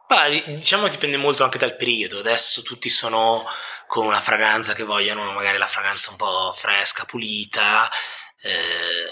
beh, 0.08 0.44
diciamo 0.46 0.88
dipende 0.88 1.18
molto 1.18 1.44
anche 1.44 1.58
dal 1.58 1.76
periodo. 1.76 2.20
Adesso 2.20 2.62
tutti 2.62 2.90
sono 2.90 3.44
con 3.92 4.06
una 4.06 4.22
fragranza 4.22 4.72
che 4.72 4.84
vogliono 4.84 5.34
magari 5.34 5.58
la 5.58 5.68
fragranza 5.68 6.12
un 6.12 6.16
po' 6.16 6.54
fresca, 6.56 7.04
pulita 7.04 7.92
eh, 8.42 9.12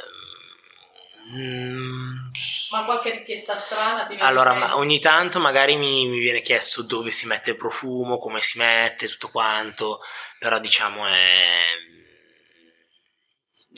ma 2.71 2.85
qualche 2.85 3.11
richiesta 3.11 3.57
strana 3.57 4.03
ti 4.03 4.15
viene 4.15 4.23
Allora, 4.23 4.77
ogni 4.77 5.01
tanto 5.01 5.39
magari 5.39 5.75
mi, 5.75 6.07
mi, 6.07 6.19
viene 6.19 6.39
chiesto 6.39 6.83
dove 6.83 7.11
si 7.11 7.27
mette 7.27 7.49
il 7.49 7.55
profumo, 7.57 8.19
come 8.19 8.41
si 8.41 8.57
mette, 8.57 9.09
tutto 9.09 9.27
quanto, 9.27 9.99
però 10.39 10.59
diciamo 10.59 11.05
è... 11.07 11.61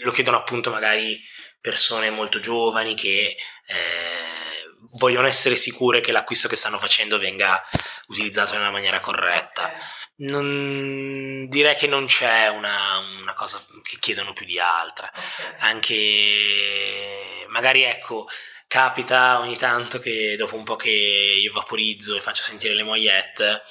lo 0.04 0.12
chiedono 0.12 0.38
appunto 0.38 0.70
magari 0.70 1.20
persone 1.60 2.12
molto 2.12 2.40
giovani 2.40 2.94
che 2.94 3.36
eh, 3.66 4.41
vogliono 4.94 5.28
essere 5.28 5.56
sicure 5.56 6.02
che 6.02 6.12
l'acquisto 6.12 6.48
che 6.48 6.56
stanno 6.56 6.78
facendo 6.78 7.18
venga 7.18 7.62
utilizzato 8.08 8.54
nella 8.54 8.72
maniera 8.72 9.00
corretta. 9.00 9.72
Non, 10.18 11.48
direi 11.48 11.76
che 11.76 11.88
non 11.88 12.06
c'è 12.06 12.48
una, 12.50 13.00
una, 13.22 13.34
cosa 13.34 13.64
che 13.84 13.98
chiedono 14.00 14.34
più 14.34 14.46
di 14.46 14.60
altra. 14.60 15.12
Anche 15.60 17.46
magari 17.48 17.84
ecco, 17.84 18.28
capita 18.68 19.40
ogni 19.40 19.58
tanto 19.58 20.00
che 20.00 20.36
dopo 20.38 20.56
un 20.56 20.64
po' 20.64 20.76
che 20.76 20.90
io 20.90 21.52
vaporizzo 21.52 22.16
e 22.16 22.22
faccio 22.22 22.44
sentire 22.44 22.76
le 22.76 22.84
mogliette, 22.84 23.64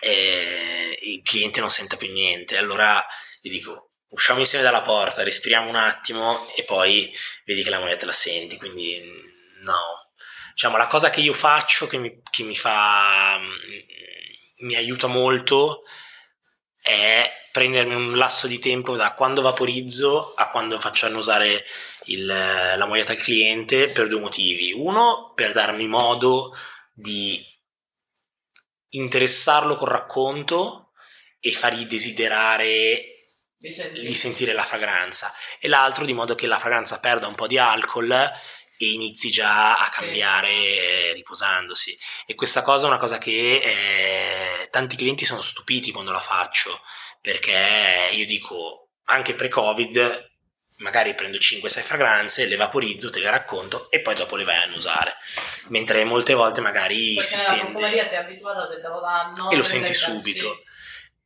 eh, 0.00 0.98
il 1.02 1.22
cliente 1.22 1.60
non 1.60 1.70
senta 1.70 1.96
più 1.96 2.10
niente. 2.12 2.56
Allora 2.56 3.04
gli 3.40 3.50
dico 3.50 3.90
usciamo 4.08 4.38
insieme 4.38 4.64
dalla 4.64 4.82
porta, 4.82 5.24
respiriamo 5.24 5.68
un 5.68 5.76
attimo 5.76 6.48
e 6.54 6.64
poi 6.64 7.12
vedi 7.44 7.62
che 7.62 7.70
la 7.70 7.80
moglietta 7.80 8.06
la 8.06 8.12
senti. 8.12 8.56
Quindi 8.56 9.02
no. 9.62 10.03
Diciamo, 10.54 10.76
la 10.76 10.86
cosa 10.86 11.10
che 11.10 11.20
io 11.20 11.34
faccio 11.34 11.88
che 11.88 11.98
mi, 11.98 12.22
che 12.30 12.44
mi 12.44 12.54
fa 12.54 13.40
mi 14.58 14.76
aiuta 14.76 15.08
molto 15.08 15.82
è 16.80 17.28
prendermi 17.50 17.94
un 17.94 18.16
lasso 18.16 18.46
di 18.46 18.60
tempo 18.60 18.94
da 18.94 19.14
quando 19.14 19.42
vaporizzo 19.42 20.32
a 20.36 20.50
quando 20.50 20.78
faccio 20.78 21.06
annusare 21.06 21.64
il, 22.04 22.24
la 22.26 22.86
moglietta 22.86 23.12
al 23.12 23.18
cliente 23.18 23.88
per 23.88 24.06
due 24.06 24.20
motivi. 24.20 24.72
Uno, 24.72 25.32
per 25.34 25.52
darmi 25.52 25.88
modo 25.88 26.56
di 26.92 27.44
interessarlo 28.90 29.76
col 29.76 29.88
racconto 29.88 30.92
e 31.40 31.52
fargli 31.52 31.84
desiderare 31.84 33.08
di 33.56 34.14
sentire 34.14 34.52
la 34.52 34.62
fragranza 34.62 35.32
e 35.58 35.68
l'altro 35.68 36.04
di 36.04 36.12
modo 36.12 36.34
che 36.34 36.46
la 36.46 36.58
fragranza 36.58 37.00
perda 37.00 37.26
un 37.26 37.34
po' 37.34 37.46
di 37.46 37.58
alcol 37.58 38.30
e 38.78 38.92
inizi 38.92 39.30
già 39.30 39.78
a 39.78 39.88
cambiare 39.88 41.08
sì. 41.08 41.12
riposandosi. 41.14 41.98
E 42.26 42.34
questa 42.34 42.62
cosa 42.62 42.84
è 42.86 42.88
una 42.88 42.98
cosa 42.98 43.18
che 43.18 43.60
eh, 43.62 44.68
tanti 44.70 44.96
clienti 44.96 45.24
sono 45.24 45.42
stupiti 45.42 45.92
quando 45.92 46.12
la 46.12 46.20
faccio, 46.20 46.80
perché 47.20 48.10
io 48.12 48.26
dico, 48.26 48.90
anche 49.04 49.34
pre-Covid, 49.34 50.32
magari 50.78 51.14
prendo 51.14 51.38
5-6 51.38 51.80
fragranze, 51.80 52.46
le 52.46 52.56
vaporizzo, 52.56 53.10
te 53.10 53.20
le 53.20 53.30
racconto 53.30 53.90
e 53.90 54.00
poi 54.00 54.14
dopo 54.14 54.36
le 54.36 54.44
vai 54.44 54.56
a 54.56 54.62
annusare. 54.62 55.16
Mentre 55.68 56.04
molte 56.04 56.34
volte 56.34 56.60
magari 56.60 57.14
Perché 57.14 57.28
si 57.28 57.36
nella 57.36 57.48
tende... 57.48 57.64
profumeria 57.64 58.06
sei 58.06 58.18
abituato 58.18 58.68
che 58.68 58.80
te 58.80 58.88
lo 58.88 59.00
danno 59.00 59.50
e 59.50 59.56
lo 59.56 59.64
senti 59.64 59.94
subito. 59.94 60.62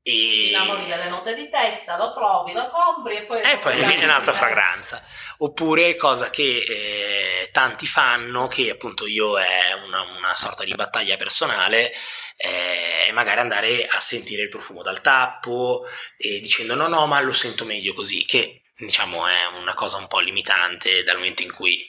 E... 0.09 0.13
Ti 0.13 0.49
innamori 0.49 0.87
delle 0.87 1.09
note 1.09 1.35
di 1.35 1.49
testa, 1.51 1.97
lo 1.97 2.11
provi, 2.11 2.53
lo 2.53 2.69
compri 2.69 3.17
e 3.17 3.23
poi... 3.23 3.43
E 3.43 3.59
poi 3.59 3.77
viene 3.77 4.05
un'altra 4.05 4.33
fragranza 4.33 5.03
oppure 5.39 5.95
cosa 5.97 6.31
che 6.31 6.65
eh, 6.67 7.51
tanti 7.53 7.87
fanno, 7.87 8.49
che 8.49 8.71
appunto 8.71 9.07
io 9.07 9.39
è 9.39 9.73
una, 9.85 10.03
una 10.03 10.35
sorta 10.35 10.65
di 10.65 10.75
battaglia 10.75 11.17
personale, 11.17 11.93
eh, 12.37 13.07
è 13.07 13.13
magari 13.13 13.41
andare 13.41 13.87
a 13.87 14.01
sentire 14.01 14.43
il 14.43 14.49
profumo 14.49 14.83
dal 14.83 15.01
tappo 15.01 15.85
e 16.17 16.41
dicendo 16.41 16.75
no 16.75 16.89
no 16.89 17.07
ma 17.07 17.21
lo 17.21 17.33
sento 17.33 17.65
meglio 17.65 17.95
così, 17.95 18.25
che 18.25 18.63
diciamo 18.77 19.27
è 19.27 19.47
una 19.61 19.75
cosa 19.75 19.99
un 19.99 20.09
po' 20.09 20.21
limitante 20.21 21.03
dal 21.03 21.17
momento 21.17 21.43
in 21.43 21.53
cui 21.53 21.89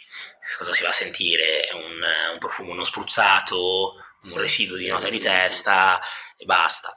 cosa 0.58 0.74
si 0.74 0.84
va 0.84 0.90
a 0.90 0.94
sentire? 0.94 1.70
Un, 1.74 2.02
un 2.34 2.40
profumo 2.40 2.74
non 2.74 2.86
spruzzato, 2.86 3.94
un 4.24 4.30
sì. 4.30 4.38
residuo 4.38 4.78
di 4.78 4.88
nota 4.88 5.10
di 5.10 5.20
testa 5.20 6.00
e 6.38 6.46
basta. 6.46 6.96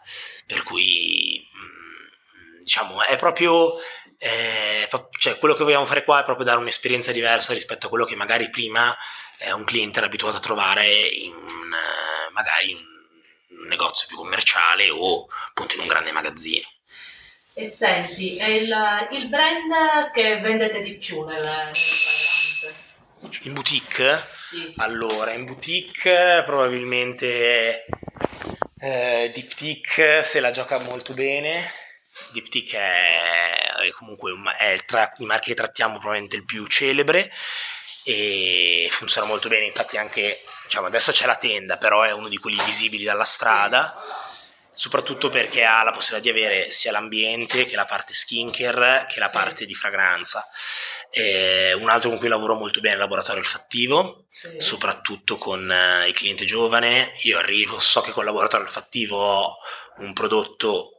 Per 0.53 0.63
cui 0.65 1.49
mm, 1.57 2.61
diciamo 2.61 3.03
è 3.05 3.17
proprio 3.17 3.75
eh, 4.19 4.89
cioè, 5.19 5.39
quello 5.39 5.55
che 5.55 5.65
vogliamo 5.65 5.87
fare 5.87 6.05
qua 6.05 6.21
è 6.21 6.25
proprio 6.25 6.45
dare 6.47 6.61
un'esperienza 6.61 7.11
diversa 7.11 7.53
rispetto 7.53 7.87
a 7.87 7.89
quello 7.89 8.05
che 8.05 8.15
magari 8.15 8.51
prima 8.51 8.97
eh, 9.39 9.53
un 9.53 9.65
cliente 9.65 9.99
era 9.99 10.07
abituato 10.07 10.37
a 10.37 10.41
trovare 10.41 11.09
in 11.09 11.35
eh, 11.35 12.31
magari 12.33 12.71
in 12.71 12.79
un 13.61 13.67
negozio 13.67 14.07
più 14.07 14.17
commerciale 14.17 14.91
o 14.91 15.27
appunto 15.49 15.75
in 15.75 15.81
un 15.81 15.87
grande 15.89 16.13
magazzino. 16.13 16.67
E 17.55 17.69
senti, 17.69 18.39
è 18.39 18.47
il, 18.47 18.75
il 19.11 19.29
brand 19.29 20.11
che 20.13 20.39
vendete 20.41 20.81
di 20.81 20.97
più 20.97 21.25
nelle 21.25 21.71
fragranze? 21.73 22.75
In 23.43 23.53
boutique? 23.53 24.27
Sì. 24.43 24.73
Allora, 24.77 25.33
in 25.33 25.45
boutique 25.45 26.43
probabilmente 26.45 27.85
eh, 28.83 29.31
Diptyque 29.33 30.23
se 30.25 30.41
la 30.41 30.51
gioca 30.51 30.79
molto 30.79 31.15
bene. 31.15 31.71
Diptyque 32.33 32.79
è, 32.79 33.73
è 33.87 33.91
comunque 33.93 34.33
è 34.59 34.77
tra 34.85 35.13
i 35.19 35.25
marchi 35.25 35.51
che 35.51 35.55
trattiamo 35.55 35.99
probabilmente 35.99 36.37
il 36.37 36.45
più 36.45 36.67
celebre 36.67 37.31
e 38.05 38.89
funziona 38.91 39.29
molto 39.29 39.49
bene. 39.49 39.67
Infatti 39.67 39.97
anche 39.97 40.41
diciamo 40.65 40.89
adesso 40.89 41.13
c'è 41.13 41.27
la 41.27 41.37
tenda 41.37 41.77
però 41.77 42.03
è 42.03 42.11
uno 42.11 42.29
di 42.29 42.39
quelli 42.39 42.61
visibili 42.65 43.05
dalla 43.05 43.25
strada 43.25 43.95
soprattutto 44.75 45.29
perché 45.29 45.65
ha 45.65 45.83
la 45.83 45.91
possibilità 45.91 46.33
di 46.33 46.39
avere 46.39 46.73
sia 46.73 46.93
l'ambiente 46.93 47.67
che 47.67 47.77
la 47.77 47.85
parte 47.85 48.15
skincare 48.15 49.07
che 49.07 49.21
la 49.21 49.29
sì. 49.29 49.33
parte 49.33 49.67
di 49.67 49.75
fragranza 49.75 50.45
e 51.15 51.75
un 51.75 51.91
altro 51.91 52.09
con 52.09 52.19
cui 52.19 52.29
lavoro 52.29 52.55
molto 52.55 52.81
bene 52.81 52.95
è 52.95 52.97
il 52.97 53.03
laboratorio 53.03 53.43
olfattivo 53.43 54.25
sì. 54.31 54.55
soprattutto 54.57 55.37
con 55.37 55.61
uh, 55.61 56.09
il 56.09 56.15
cliente 56.15 56.47
giovane 56.47 57.13
io 57.21 57.39
arrivo 57.39 57.79
so 57.79 58.01
che 58.01 58.13
con 58.13 58.23
il 58.23 58.31
laboratorio 58.31 58.65
olfattivo 58.65 59.19
ho 59.19 59.57
un 59.99 60.15
prodotto 60.15 60.93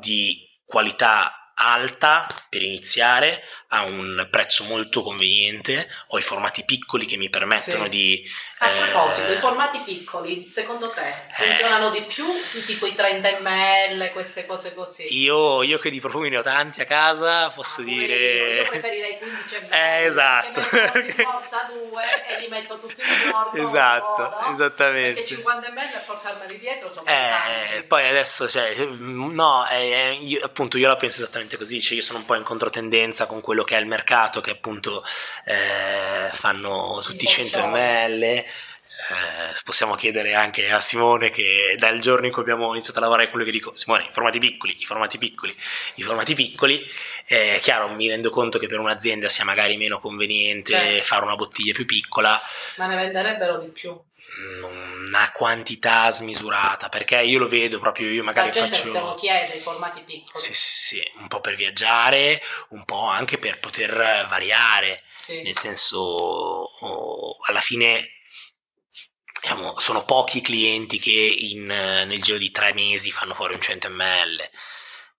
di 0.00 0.48
qualità 0.64 1.52
alta 1.54 2.26
per 2.48 2.62
iniziare 2.62 3.42
a 3.68 3.82
un 3.82 4.26
prezzo 4.30 4.64
molto 4.64 5.02
conveniente 5.02 5.86
ho 6.08 6.18
i 6.18 6.22
formati 6.22 6.64
piccoli 6.64 7.04
che 7.04 7.18
mi 7.18 7.28
permettono 7.28 7.84
sì. 7.84 7.90
di 7.90 8.24
a 8.62 8.86
proposito 8.86 9.28
eh, 9.28 9.34
i 9.34 9.36
formati 9.38 9.78
piccoli 9.84 10.48
secondo 10.48 10.90
te 10.90 11.08
eh. 11.08 11.14
funzionano 11.32 11.92
eh, 11.92 12.00
di 12.00 12.06
più 12.06 12.26
tipo 12.64 12.86
i 12.86 12.94
30 12.94 13.40
ml 13.40 14.12
queste 14.12 14.46
cose 14.46 14.74
così 14.74 15.06
io, 15.20 15.62
io 15.62 15.78
che 15.78 15.90
di 15.90 16.00
profumi 16.00 16.28
ne 16.28 16.38
ho 16.38 16.42
tanti 16.42 16.80
a 16.80 16.84
casa 16.84 17.50
posso 17.50 17.80
ah, 17.80 17.84
dire 17.84 18.14
io, 18.14 18.46
io 18.46 18.68
preferirei 18.68 19.18
15 19.18 19.56
ml 19.56 19.72
eh, 19.72 20.04
esatto 20.04 20.60
forza 20.60 21.70
due 21.72 22.02
e 22.28 22.40
li 22.40 22.48
metto 22.48 22.78
tutti 22.78 23.00
in 23.00 23.30
giorno 23.30 23.52
esatto 23.60 24.22
no? 24.22 24.52
esattamente 24.52 25.14
perché 25.14 25.34
50 25.34 25.70
ml 25.70 25.78
a 25.78 26.02
portarmeli 26.06 26.58
dietro 26.58 26.88
sono 26.88 27.06
eh, 27.06 27.82
poi 27.82 28.08
adesso 28.08 28.48
cioè, 28.48 28.74
no 28.84 29.66
eh, 29.68 30.18
io, 30.20 30.40
appunto 30.44 30.78
io 30.78 30.88
la 30.88 30.96
penso 30.96 31.22
esattamente 31.22 31.56
così, 31.56 31.80
cioè 31.80 31.96
io 31.96 32.02
sono 32.02 32.18
un 32.18 32.24
po' 32.24 32.34
in 32.34 32.42
controtendenza 32.42 33.26
con 33.26 33.40
quello 33.40 33.64
che 33.64 33.76
è 33.76 33.80
il 33.80 33.86
mercato, 33.86 34.40
che 34.40 34.50
appunto 34.50 35.04
eh, 35.44 36.30
fanno 36.32 37.00
tutti 37.02 37.24
i 37.24 37.28
100 37.28 37.66
ml. 37.66 38.44
Eh, 39.10 39.60
possiamo 39.64 39.96
chiedere 39.96 40.34
anche 40.34 40.70
a 40.70 40.80
Simone 40.80 41.30
che 41.30 41.74
dal 41.76 41.98
giorno 41.98 42.26
in 42.26 42.32
cui 42.32 42.42
abbiamo 42.42 42.70
iniziato 42.72 43.00
a 43.00 43.02
lavorare 43.02 43.30
quello 43.30 43.44
che 43.44 43.50
dico 43.50 43.76
Simone, 43.76 44.04
i 44.04 44.12
formati 44.12 44.38
piccoli, 44.38 44.76
i 44.78 44.84
formati 44.84 45.18
piccoli, 45.18 45.56
i 45.96 46.02
formati 46.02 46.34
piccoli 46.34 46.88
eh, 47.26 47.58
chiaro 47.60 47.88
mi 47.88 48.08
rendo 48.08 48.30
conto 48.30 48.58
che 48.58 48.68
per 48.68 48.78
un'azienda 48.78 49.28
sia 49.28 49.44
magari 49.44 49.76
meno 49.76 49.98
conveniente 49.98 50.72
certo. 50.72 51.04
fare 51.04 51.24
una 51.24 51.34
bottiglia 51.34 51.72
più 51.72 51.84
piccola 51.84 52.40
ma 52.76 52.86
ne 52.86 52.94
venderebbero 52.94 53.58
di 53.58 53.68
più 53.68 53.98
una 55.08 55.30
quantità 55.32 56.10
smisurata 56.10 56.88
perché 56.88 57.20
io 57.22 57.38
lo 57.38 57.48
vedo 57.48 57.78
proprio 57.80 58.08
io 58.08 58.22
magari 58.22 58.48
la 58.48 58.54
gente 58.54 58.76
faccio 58.76 58.92
te 58.92 59.00
lo 59.00 59.14
chiede 59.14 59.54
i 59.54 59.60
formati 59.60 60.02
piccoli 60.02 60.42
sì, 60.42 60.54
sì, 60.54 60.96
sì, 60.96 61.10
un 61.18 61.26
po' 61.26 61.40
per 61.40 61.54
viaggiare 61.54 62.40
un 62.68 62.84
po' 62.84 63.06
anche 63.06 63.38
per 63.38 63.58
poter 63.58 64.26
variare 64.28 65.02
sì. 65.12 65.42
nel 65.42 65.56
senso 65.56 65.98
oh, 65.98 67.36
alla 67.42 67.60
fine 67.60 68.08
diciamo, 69.42 69.74
sono 69.80 70.04
pochi 70.04 70.40
clienti 70.40 70.98
che 71.00 71.10
in, 71.10 71.66
nel 71.66 72.22
giro 72.22 72.38
di 72.38 72.52
tre 72.52 72.72
mesi 72.74 73.10
fanno 73.10 73.34
fuori 73.34 73.54
un 73.54 73.60
100 73.60 73.90
ml 73.90 74.50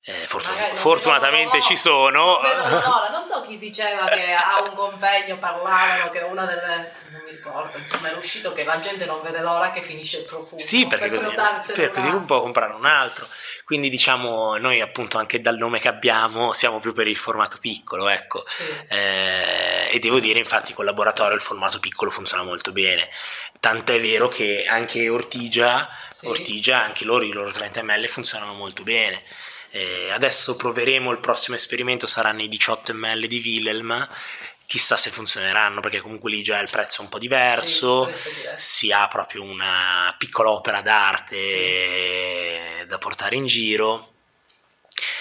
eh, 0.06 0.28
fortun- 0.28 0.76
fortunatamente 0.76 1.62
ci 1.62 1.78
sono. 1.78 2.40
Non, 2.42 2.52
non 3.12 3.26
so 3.26 3.42
chi 3.42 3.58
diceva 3.58 4.06
che 4.08 4.34
a 4.34 4.62
un 4.62 4.74
convegno 4.74 5.38
parlavano 5.38 6.10
che 6.10 6.20
una 6.20 6.46
delle. 6.46 6.92
non 7.12 7.22
mi 7.24 7.32
ricordo, 7.32 7.78
insomma, 7.78 8.10
era 8.10 8.18
uscito 8.18 8.52
che 8.52 8.66
la 8.66 8.82
gente 8.82 9.06
non 9.06 9.22
vede 9.22 9.40
l'ora 9.40 9.72
che 9.72 9.82
finisce 9.82 10.18
il 10.18 10.26
profumo. 10.26 10.60
Sì, 10.60 10.88
perché 10.88 11.08
per 11.08 11.24
così, 11.24 11.74
per 11.74 11.92
così 11.92 12.08
un 12.08 12.26
po' 12.26 12.42
comprare 12.42 12.74
un 12.74 12.84
altro. 12.84 13.26
Quindi 13.64 13.90
diciamo, 13.90 14.58
noi 14.58 14.82
appunto 14.82 15.18
anche 15.18 15.40
dal 15.40 15.56
nome 15.56 15.80
che 15.80 15.88
abbiamo 15.88 16.52
siamo 16.52 16.82
più 16.82 16.92
per 16.92 17.08
il 17.08 17.16
formato 17.16 17.58
piccolo, 17.58 18.10
ecco. 18.10 18.44
Sì. 18.46 18.64
Eh, 18.90 19.88
e 19.90 20.00
devo 20.00 20.20
dire, 20.20 20.38
infatti, 20.38 20.74
col 20.74 20.84
laboratorio 20.84 21.36
il 21.36 21.42
formato 21.42 21.80
piccolo 21.80 22.12
funziona 22.12 22.44
molto 22.44 22.74
bene. 22.74 23.10
Tant'è 23.58 24.02
vero 24.02 24.28
che 24.28 24.66
anche 24.68 25.08
Ortigia, 25.08 25.88
sì. 26.12 26.28
Ortigia 26.28 26.84
anche 26.84 27.06
loro, 27.06 27.24
i 27.24 27.32
loro 27.32 27.52
30 27.52 27.84
ml 27.84 28.10
funzionano 28.10 28.54
molto 28.54 28.84
bene. 28.84 29.24
Eh, 29.76 30.12
adesso 30.12 30.56
proveremo 30.56 31.10
il 31.10 31.18
prossimo 31.18 31.56
esperimento, 31.56 32.06
saranno 32.06 32.44
i 32.44 32.48
18 32.48 32.94
ml 32.94 33.26
di 33.26 33.42
Wilhelm. 33.44 34.08
Chissà 34.68 34.98
se 34.98 35.10
funzioneranno 35.10 35.82
perché 35.82 36.00
comunque 36.00 36.30
lì 36.30 36.44
già 36.44 36.60
il 36.60 36.70
prezzo 36.70 37.02
è 37.02 37.04
un 37.04 37.10
po' 37.10 37.18
diverso, 37.18 38.08
sì, 38.14 38.30
si 38.56 38.92
ha 38.92 39.08
proprio 39.08 39.42
una 39.42 40.14
piccola 40.16 40.52
opera 40.52 40.82
d'arte 40.82 41.38
sì. 41.38 42.86
da 42.88 42.98
portare 43.00 43.36
in 43.36 43.48
giro 43.48 44.14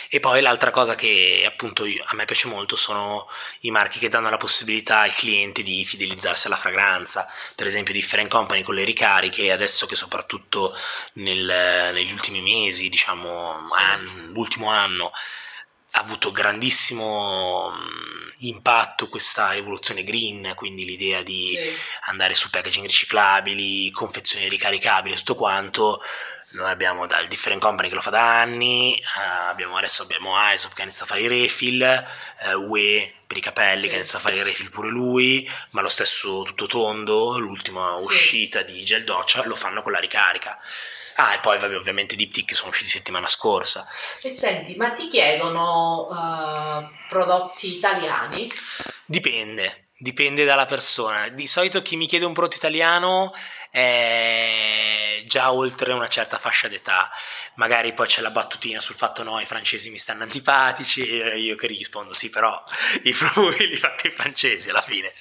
e 0.09 0.21
poi 0.21 0.41
l'altra 0.43 0.71
cosa 0.71 0.95
che 0.95 1.45
appunto 1.47 1.85
io, 1.85 2.05
a 2.07 2.15
me 2.15 2.25
piace 2.25 2.49
molto 2.49 2.77
sono 2.77 3.29
i 3.61 3.71
marchi 3.71 3.99
che 3.99 4.09
danno 4.09 4.31
la 4.31 4.37
possibilità 4.37 5.01
al 5.01 5.15
cliente 5.15 5.63
di 5.63 5.85
fidelizzarsi 5.85 6.47
alla 6.47 6.57
fragranza, 6.57 7.27
per 7.55 7.67
esempio 7.67 7.95
Different 7.95 8.31
Company 8.31 8.63
con 8.63 8.75
le 8.75 8.85
ricariche, 8.85 9.51
adesso 9.51 9.87
che 9.87 9.97
soprattutto 9.97 10.75
nel, 11.15 11.91
negli 11.93 12.13
ultimi 12.13 12.43
mesi, 12.43 12.89
diciamo 12.89 13.65
sì. 13.65 13.81
an, 13.81 14.31
l'ultimo 14.33 14.69
anno, 14.69 15.13
ha 15.95 16.01
avuto 16.01 16.31
grandissimo 16.31 17.71
impatto 18.39 19.09
questa 19.09 19.53
rivoluzione 19.53 20.03
green, 20.03 20.53
quindi 20.55 20.85
l'idea 20.85 21.23
di 21.23 21.55
sì. 21.55 21.77
andare 22.07 22.35
su 22.35 22.51
packaging 22.51 22.87
riciclabili, 22.87 23.91
confezioni 23.91 24.49
ricaricabili, 24.49 25.17
tutto 25.17 25.35
quanto 25.35 26.03
noi 26.53 26.71
abbiamo 26.71 27.07
dal 27.07 27.29
Different 27.29 27.61
Company 27.61 27.89
che 27.89 27.95
lo 27.95 28.01
fa 28.01 28.11
da 28.11 28.41
anni, 28.41 29.01
uh, 29.01 29.49
abbiamo, 29.49 29.77
adesso 29.77 30.03
abbiamo 30.03 30.35
ISOP 30.53 30.75
che 30.75 30.83
inizia 30.83 31.05
a 31.05 31.07
fare 31.09 31.23
i 31.23 31.29
refill, 31.29 32.05
uh, 32.55 32.71
UE 32.71 33.13
per 33.27 33.37
i 33.37 33.41
capelli 33.41 33.83
sì. 33.83 33.89
che 33.89 33.95
inizia 33.97 34.19
a 34.19 34.21
fare 34.21 34.37
i 34.37 34.43
refill 34.43 34.71
pure 34.71 34.89
lui, 34.89 35.49
ma 35.71 35.81
lo 35.81 35.89
stesso 35.89 36.43
tutto 36.43 36.67
tondo, 36.67 37.39
l'ultima 37.39 37.97
sì. 37.99 38.05
uscita 38.05 38.63
di 38.63 38.85
gel 38.85 39.05
doccia 39.05 39.45
lo 39.47 39.55
fanno 39.55 39.83
con 39.83 39.93
la 39.93 39.99
ricarica. 39.99 40.59
Ah, 41.17 41.35
e 41.35 41.39
poi 41.41 41.59
vabbè, 41.59 41.77
ovviamente 41.77 42.17
Diptyque 42.17 42.55
sono 42.55 42.71
usciti 42.71 42.89
settimana 42.89 43.29
scorsa. 43.29 43.87
E 44.23 44.31
senti, 44.31 44.75
ma 44.77 44.93
ti 44.93 45.07
chiedono 45.07 46.09
uh, 46.09 46.89
prodotti 47.09 47.77
italiani? 47.77 48.51
Dipende, 49.05 49.82
dipende 50.03 50.45
dalla 50.45 50.67
persona. 50.67 51.29
Di 51.29 51.47
solito 51.47 51.81
chi 51.81 51.95
mi 51.97 52.09
chiede 52.09 52.25
un 52.25 52.33
prodotto 52.33 52.57
italiano 52.57 53.33
è 53.71 55.23
già 55.27 55.53
oltre 55.53 55.93
una 55.93 56.09
certa 56.09 56.39
fascia 56.39 56.67
d'età. 56.67 57.09
Magari 57.55 57.93
poi 57.93 58.09
c'è 58.09 58.21
la 58.21 58.31
battutina 58.31 58.81
sul 58.81 58.97
fatto 58.97 59.23
no, 59.23 59.39
i 59.39 59.47
francesi 59.47 59.91
mi 59.91 59.99
stanno 59.99 60.25
antipatici, 60.25 61.07
e 61.07 61.39
io 61.39 61.55
che 61.55 61.69
rispondo 61.69 62.15
sì, 62.15 62.31
però 62.31 62.61
i 63.05 63.13
profumi 63.13 63.69
li 63.69 63.77
fanno 63.77 64.01
i 64.03 64.11
francesi 64.11 64.71
alla 64.71 64.81
fine, 64.81 65.13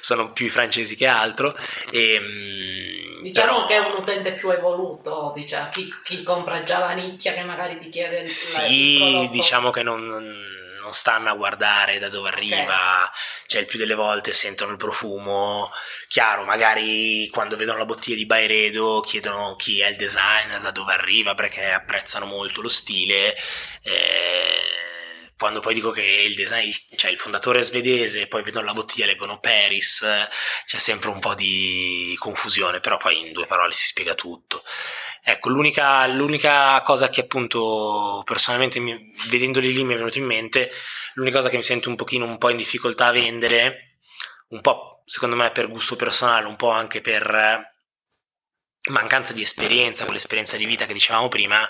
sono 0.00 0.32
più 0.32 0.46
i 0.46 0.50
francesi 0.50 0.94
che 0.94 1.06
altro. 1.06 1.56
E, 1.90 2.12
ehm, 2.12 3.22
diciamo 3.22 3.64
però... 3.64 3.66
che 3.66 3.74
è 3.74 3.78
un 3.78 3.96
utente 4.00 4.34
più 4.34 4.50
evoluto, 4.50 5.32
diciamo, 5.34 5.70
chi, 5.70 5.92
chi 6.04 6.22
compra 6.22 6.62
già 6.62 6.78
la 6.78 6.92
nicchia 6.92 7.34
che 7.34 7.42
magari 7.42 7.76
ti 7.76 7.88
chiede 7.88 8.20
il 8.20 8.30
Sì, 8.30 9.22
il 9.22 9.30
diciamo 9.30 9.70
che 9.70 9.82
non 9.82 10.56
non 10.88 10.96
stanno 10.96 11.28
a 11.28 11.34
guardare 11.34 11.98
da 11.98 12.08
dove 12.08 12.30
arriva, 12.30 13.02
okay. 13.02 13.10
cioè 13.46 13.60
il 13.60 13.66
più 13.66 13.78
delle 13.78 13.94
volte 13.94 14.32
sentono 14.32 14.72
il 14.72 14.78
profumo, 14.78 15.70
chiaro, 16.08 16.44
magari 16.44 17.28
quando 17.28 17.56
vedono 17.56 17.78
la 17.78 17.84
bottiglia 17.84 18.16
di 18.16 18.24
Byredo 18.24 19.00
chiedono 19.00 19.54
chi 19.56 19.80
è 19.80 19.88
il 19.88 19.96
designer, 19.96 20.60
da 20.60 20.70
dove 20.70 20.94
arriva, 20.94 21.34
perché 21.34 21.70
apprezzano 21.70 22.24
molto 22.24 22.62
lo 22.62 22.70
stile, 22.70 23.36
eh, 23.82 24.87
quando 25.38 25.60
poi 25.60 25.72
dico 25.72 25.92
che 25.92 26.02
il 26.02 26.34
design, 26.34 26.68
cioè 26.96 27.12
il 27.12 27.18
fondatore 27.18 27.62
svedese, 27.62 28.26
poi 28.26 28.42
vedono 28.42 28.66
la 28.66 28.72
bottiglia 28.72 29.04
e 29.04 29.08
leggono 29.08 29.38
Paris, 29.38 30.04
c'è 30.66 30.78
sempre 30.78 31.10
un 31.10 31.20
po' 31.20 31.34
di 31.34 32.14
confusione, 32.18 32.80
però 32.80 32.96
poi 32.96 33.20
in 33.20 33.32
due 33.32 33.46
parole 33.46 33.72
si 33.72 33.86
spiega 33.86 34.14
tutto. 34.14 34.64
Ecco, 35.22 35.50
l'unica, 35.50 36.06
l'unica 36.08 36.82
cosa 36.82 37.08
che 37.08 37.20
appunto 37.20 38.22
personalmente 38.24 38.80
mi, 38.80 39.12
vedendoli 39.28 39.72
lì 39.72 39.84
mi 39.84 39.94
è 39.94 39.96
venuto 39.96 40.18
in 40.18 40.24
mente, 40.24 40.72
l'unica 41.14 41.36
cosa 41.36 41.50
che 41.50 41.56
mi 41.56 41.62
sento 41.62 41.88
un 41.88 41.96
pochino 41.96 42.24
un 42.24 42.36
po' 42.36 42.50
in 42.50 42.56
difficoltà 42.56 43.06
a 43.06 43.12
vendere, 43.12 43.98
un 44.48 44.60
po' 44.60 45.02
secondo 45.04 45.36
me 45.36 45.50
per 45.52 45.68
gusto 45.68 45.94
personale, 45.94 46.46
un 46.46 46.56
po' 46.56 46.70
anche 46.70 47.00
per 47.00 47.76
mancanza 48.88 49.32
di 49.32 49.42
esperienza, 49.42 50.04
quell'esperienza 50.04 50.56
di 50.56 50.64
vita 50.66 50.86
che 50.86 50.92
dicevamo 50.92 51.28
prima, 51.28 51.68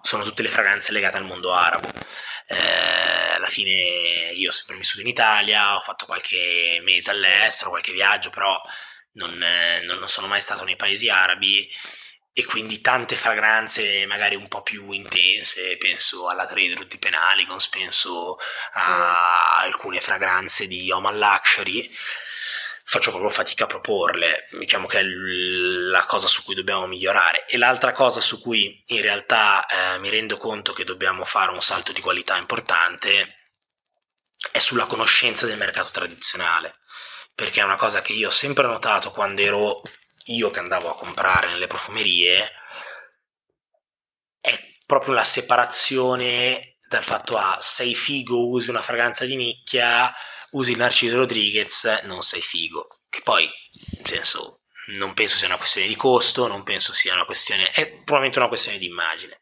sono 0.00 0.22
tutte 0.22 0.42
le 0.42 0.48
fragranze 0.48 0.92
legate 0.92 1.16
al 1.16 1.24
mondo 1.24 1.52
arabo. 1.52 1.90
Eh, 2.46 3.34
alla 3.34 3.48
fine 3.48 4.32
io 4.32 4.48
ho 4.48 4.52
sempre 4.52 4.76
vissuto 4.76 5.00
in 5.02 5.08
Italia, 5.08 5.76
ho 5.76 5.80
fatto 5.80 6.06
qualche 6.06 6.80
mese 6.82 7.10
all'estero, 7.10 7.70
qualche 7.70 7.92
viaggio, 7.92 8.30
però 8.30 8.60
non, 9.12 9.36
non 9.82 10.08
sono 10.08 10.26
mai 10.26 10.40
stato 10.40 10.64
nei 10.64 10.76
paesi 10.76 11.08
arabi 11.08 11.68
e 12.32 12.44
quindi 12.44 12.80
tante 12.80 13.16
fragranze 13.16 14.06
magari 14.06 14.36
un 14.36 14.46
po' 14.46 14.62
più 14.62 14.92
intense, 14.92 15.76
penso 15.76 16.28
alla 16.28 16.46
Trader 16.46 16.86
di 16.86 16.98
Penaligons, 16.98 17.68
penso 17.68 18.36
a 18.74 19.58
alcune 19.58 20.00
fragranze 20.00 20.68
di 20.68 20.90
Oman 20.92 21.18
Luxury 21.18 21.90
faccio 22.88 23.10
proprio 23.10 23.28
fatica 23.28 23.64
a 23.64 23.66
proporle, 23.66 24.48
diciamo 24.52 24.86
che 24.86 25.00
è 25.00 25.02
la 25.02 26.06
cosa 26.06 26.26
su 26.26 26.42
cui 26.42 26.54
dobbiamo 26.54 26.86
migliorare. 26.86 27.46
E 27.46 27.58
l'altra 27.58 27.92
cosa 27.92 28.22
su 28.22 28.40
cui 28.40 28.82
in 28.86 29.02
realtà 29.02 29.66
eh, 29.66 29.98
mi 29.98 30.08
rendo 30.08 30.38
conto 30.38 30.72
che 30.72 30.84
dobbiamo 30.84 31.26
fare 31.26 31.50
un 31.50 31.60
salto 31.60 31.92
di 31.92 32.00
qualità 32.00 32.38
importante 32.38 33.50
è 34.50 34.58
sulla 34.58 34.86
conoscenza 34.86 35.44
del 35.44 35.58
mercato 35.58 35.90
tradizionale, 35.90 36.76
perché 37.34 37.60
è 37.60 37.64
una 37.64 37.76
cosa 37.76 38.00
che 38.00 38.14
io 38.14 38.28
ho 38.28 38.30
sempre 38.30 38.66
notato 38.66 39.10
quando 39.10 39.42
ero 39.42 39.82
io 40.24 40.50
che 40.50 40.58
andavo 40.58 40.90
a 40.90 40.96
comprare 40.96 41.48
nelle 41.48 41.66
profumerie, 41.66 42.52
è 44.40 44.58
proprio 44.86 45.12
la 45.12 45.24
separazione 45.24 46.78
dal 46.88 47.04
fatto 47.04 47.36
a 47.36 47.56
ah, 47.56 47.60
sei 47.60 47.94
figo, 47.94 48.48
usi 48.48 48.70
una 48.70 48.80
fragranza 48.80 49.26
di 49.26 49.36
nicchia, 49.36 50.10
usi 50.52 50.76
Narciso 50.76 51.16
Rodriguez, 51.16 52.02
non 52.04 52.22
sei 52.22 52.40
figo. 52.40 53.00
Che 53.08 53.20
poi, 53.22 53.44
nel 53.44 54.06
senso, 54.06 54.62
non 54.88 55.14
penso 55.14 55.36
sia 55.36 55.46
una 55.46 55.56
questione 55.56 55.86
di 55.86 55.96
costo, 55.96 56.46
non 56.46 56.62
penso 56.62 56.92
sia 56.92 57.14
una 57.14 57.24
questione, 57.24 57.70
è 57.70 57.86
probabilmente 57.90 58.38
una 58.38 58.48
questione 58.48 58.78
di 58.78 58.86
immagine. 58.86 59.40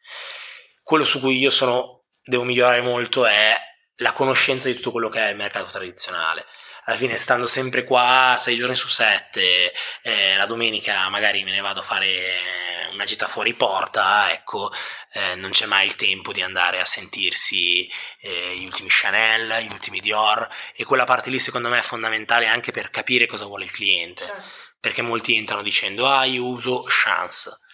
Quello 0.82 1.04
su 1.04 1.20
cui 1.20 1.38
io 1.38 1.50
sono, 1.50 2.04
devo 2.22 2.44
migliorare 2.44 2.80
molto 2.80 3.26
è 3.26 3.56
la 4.00 4.12
conoscenza 4.12 4.68
di 4.68 4.74
tutto 4.74 4.92
quello 4.92 5.08
che 5.08 5.20
è 5.20 5.30
il 5.30 5.36
mercato 5.36 5.70
tradizionale. 5.70 6.46
Alla 6.84 6.96
fine, 6.96 7.16
stando 7.16 7.46
sempre 7.46 7.84
qua 7.84 8.36
sei 8.38 8.56
giorni 8.56 8.76
su 8.76 8.88
sette, 8.88 9.72
eh, 10.02 10.36
la 10.36 10.44
domenica 10.44 11.08
magari 11.08 11.42
me 11.42 11.50
ne 11.50 11.60
vado 11.60 11.80
a 11.80 11.84
fare 11.84 12.88
una 12.92 13.04
gita 13.04 13.26
fuori 13.26 13.54
porta, 13.54 14.32
ecco, 14.32 14.72
eh, 15.16 15.34
non 15.34 15.50
c'è 15.50 15.64
mai 15.66 15.86
il 15.86 15.96
tempo 15.96 16.30
di 16.30 16.42
andare 16.42 16.78
a 16.78 16.84
sentirsi 16.84 17.90
eh, 18.20 18.54
gli 18.56 18.64
ultimi 18.64 18.88
Chanel, 18.90 19.62
gli 19.62 19.72
ultimi 19.72 20.00
Dior 20.00 20.46
e 20.74 20.84
quella 20.84 21.04
parte 21.04 21.30
lì 21.30 21.38
secondo 21.38 21.68
me 21.68 21.78
è 21.78 21.82
fondamentale 21.82 22.46
anche 22.46 22.70
per 22.70 22.90
capire 22.90 23.26
cosa 23.26 23.46
vuole 23.46 23.64
il 23.64 23.72
cliente, 23.72 24.24
certo. 24.24 24.48
perché 24.78 25.00
molti 25.00 25.34
entrano 25.34 25.62
dicendo 25.62 26.06
ah 26.06 26.24
io 26.24 26.44
uso 26.44 26.82
Chance 26.82 27.64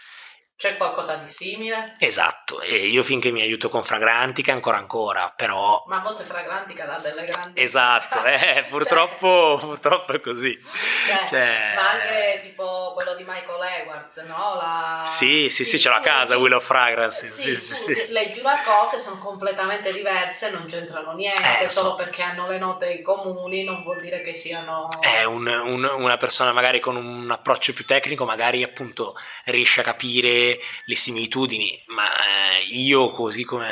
c'è 0.62 0.76
qualcosa 0.76 1.16
di 1.16 1.26
simile? 1.26 1.96
Esatto, 1.98 2.60
e 2.60 2.86
io 2.86 3.02
finché 3.02 3.32
mi 3.32 3.42
aiuto 3.42 3.68
con 3.68 3.82
Fragrantica 3.82 4.52
ancora 4.52 4.76
ancora, 4.76 5.32
però... 5.34 5.82
Ma 5.88 5.96
a 5.96 6.02
volte 6.02 6.22
Fragrantica 6.22 6.84
dà 6.84 6.98
delle 6.98 7.24
grandi... 7.24 7.60
Esatto, 7.60 8.22
eh, 8.22 8.66
purtroppo, 8.68 9.56
cioè... 9.58 9.66
purtroppo, 9.66 10.12
è 10.12 10.20
così. 10.20 10.56
Cioè, 11.08 11.26
cioè... 11.26 11.72
Ma 11.74 11.90
anche 11.90 12.42
tipo 12.44 12.92
quello 12.94 13.16
di 13.16 13.24
Michael 13.24 13.80
Edwards, 13.80 14.18
no? 14.18 14.54
La... 14.54 15.02
Sì, 15.04 15.50
sì, 15.50 15.64
sì, 15.64 15.80
ce 15.80 15.88
l'ho 15.88 15.96
a 15.96 16.00
casa, 16.00 16.38
Will 16.38 16.52
of 16.52 16.64
Fragrance. 16.64 17.28
Sì, 17.28 17.56
sì, 17.56 17.74
sì, 17.74 17.74
sì. 17.74 18.12
Leggi 18.12 18.38
una 18.38 18.62
cosa 18.64 18.98
e 18.98 19.00
sono 19.00 19.18
completamente 19.18 19.92
diverse, 19.92 20.50
non 20.50 20.66
c'entrano 20.66 21.10
niente, 21.14 21.64
eh, 21.64 21.68
solo 21.68 21.90
so. 21.90 21.94
perché 21.96 22.22
hanno 22.22 22.46
le 22.46 22.58
note 22.58 23.02
comuni 23.02 23.64
non 23.64 23.82
vuol 23.82 24.00
dire 24.00 24.20
che 24.20 24.32
siano... 24.32 24.86
È 25.00 25.24
un, 25.24 25.44
un, 25.44 25.82
una 25.84 26.16
persona 26.18 26.52
magari 26.52 26.78
con 26.78 26.94
un 26.94 27.28
approccio 27.32 27.72
più 27.72 27.84
tecnico, 27.84 28.24
magari 28.24 28.62
appunto 28.62 29.16
riesce 29.46 29.80
a 29.80 29.82
capire 29.82 30.51
le 30.84 30.96
similitudini, 30.96 31.82
ma 31.86 32.06
eh, 32.06 32.64
io 32.70 33.10
così 33.10 33.44
come 33.44 33.70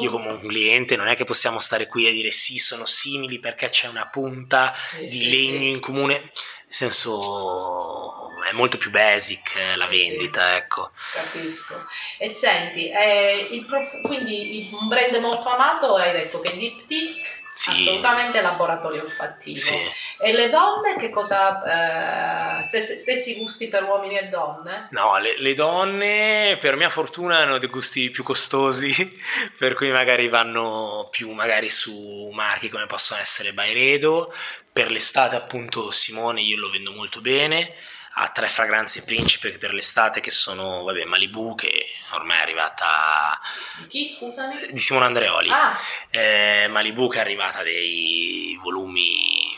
io 0.00 0.10
come 0.10 0.28
un 0.30 0.40
cliente 0.40 0.96
non 0.96 1.08
è 1.08 1.14
che 1.14 1.24
possiamo 1.24 1.58
stare 1.58 1.86
qui 1.86 2.06
a 2.06 2.10
dire 2.10 2.30
sì, 2.32 2.58
sono 2.58 2.84
simili 2.84 3.38
perché 3.38 3.68
c'è 3.68 3.86
una 3.86 4.08
punta 4.08 4.74
sì, 4.74 5.02
di 5.02 5.08
sì, 5.08 5.30
legno 5.30 5.58
sì. 5.58 5.68
in 5.68 5.80
comune, 5.80 6.18
nel 6.18 6.32
senso 6.68 8.30
è 8.44 8.52
molto 8.52 8.76
più 8.76 8.90
basic 8.90 9.56
eh, 9.56 9.76
la 9.76 9.86
vendita, 9.86 10.56
ecco. 10.56 10.90
Capisco. 11.12 11.86
E 12.18 12.28
senti, 12.28 12.90
eh, 12.90 13.64
prof... 13.66 14.00
quindi 14.02 14.68
un 14.72 14.88
brand 14.88 15.14
molto 15.16 15.48
amato 15.48 15.94
hai 15.96 16.12
detto 16.12 16.40
che 16.40 16.56
Diptyque 16.56 17.42
sì. 17.54 17.70
assolutamente 17.70 18.40
laboratorio 18.40 19.04
olfattivo. 19.04 19.58
Sì. 19.58 19.76
E 20.18 20.32
le 20.32 20.50
donne 20.50 20.96
che 20.96 21.10
cosa... 21.10 22.60
Eh, 22.60 22.64
stessi 22.64 23.36
gusti 23.36 23.68
per 23.68 23.84
uomini 23.84 24.18
e 24.18 24.28
donne? 24.28 24.88
No, 24.90 25.18
le, 25.18 25.38
le, 25.38 25.54
donne 25.54 26.56
per 26.60 26.76
mia 26.76 26.88
fortuna 26.88 27.38
hanno 27.38 27.58
dei 27.58 27.68
gusti 27.68 28.10
più 28.10 28.24
costosi, 28.24 28.92
per 29.56 29.74
cui 29.74 29.90
magari 29.90 30.28
vanno 30.28 31.08
più 31.10 31.30
magari 31.32 31.70
su 31.70 32.30
marchi 32.32 32.68
come 32.68 32.86
possono 32.86 33.20
essere 33.20 33.52
Byredo. 33.52 34.32
Per 34.72 34.90
l'estate 34.90 35.36
appunto 35.36 35.90
Simone 35.92 36.40
io 36.40 36.58
lo 36.58 36.70
vendo 36.70 36.90
molto 36.90 37.20
bene 37.20 37.72
ha 38.16 38.28
tre 38.28 38.48
fragranze 38.48 39.02
principe 39.02 39.58
per 39.58 39.72
l'estate 39.72 40.20
che 40.20 40.30
sono 40.30 40.82
vabbè, 40.82 41.04
Malibu 41.04 41.54
che 41.54 41.86
ormai 42.10 42.38
è 42.38 42.42
arrivata 42.42 43.38
di 43.78 43.86
chi 43.88 44.06
scusami? 44.06 44.72
di 44.72 44.78
Simone 44.78 45.06
Andreoli 45.06 45.50
ah. 45.50 45.76
eh, 46.10 46.68
Malibu 46.68 47.08
che 47.08 47.18
è 47.18 47.20
arrivata 47.20 47.62
dei 47.62 48.58
volumi 48.62 49.56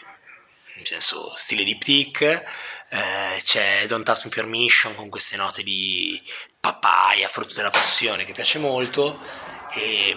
in 0.79 0.85
senso 0.85 1.35
stile 1.37 1.65
diptyque 1.65 2.47
eh, 2.89 3.41
c'è 3.43 3.87
Don't 3.87 4.09
Ask 4.09 4.25
Me 4.25 4.31
Permission 4.31 4.95
con 4.95 5.09
queste 5.09 5.37
note 5.37 5.63
di 5.63 6.23
papaya, 6.61 7.29
frutto 7.29 7.55
della 7.55 7.71
passione 7.71 8.25
che 8.25 8.33
piace 8.33 8.59
molto 8.59 9.21
e, 9.73 10.17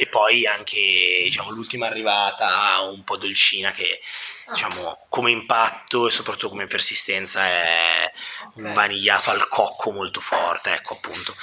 e 0.00 0.06
poi 0.06 0.46
anche 0.46 0.80
diciamo, 1.24 1.50
l'ultima 1.50 1.86
arrivata 1.86 2.80
un 2.90 3.04
po' 3.04 3.18
dolcina 3.18 3.70
che 3.70 4.00
diciamo, 4.48 5.04
come 5.10 5.30
impatto 5.30 6.08
e 6.08 6.10
soprattutto 6.10 6.48
come 6.48 6.66
persistenza 6.66 7.44
è 7.44 8.10
un 8.54 8.72
vanigliato 8.72 9.30
al 9.30 9.46
cocco 9.48 9.92
molto 9.92 10.20
forte, 10.20 10.72
ecco 10.72 10.94
appunto. 10.94 11.34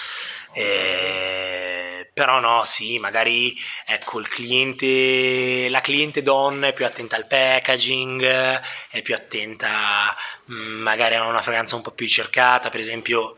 Eh, 0.54 2.10
però 2.12 2.40
no, 2.40 2.64
sì, 2.66 2.98
magari 2.98 3.56
ecco 3.86 4.18
il 4.18 4.28
cliente, 4.28 5.70
la 5.70 5.82
cliente 5.82 6.24
donna 6.24 6.70
è 6.70 6.74
più 6.74 6.88
attenta 6.88 7.16
al 7.16 7.28
packaging, 7.28 8.24
è 8.90 9.02
più 9.04 9.14
attenta 9.14 10.16
mm, 10.52 10.82
magari 10.82 11.14
a 11.14 11.28
una 11.28 11.44
fragranza 11.44 11.76
un 11.76 11.84
po' 11.84 11.92
più 11.92 12.08
ricercata, 12.08 12.72
per 12.72 12.80
esempio 12.80 13.38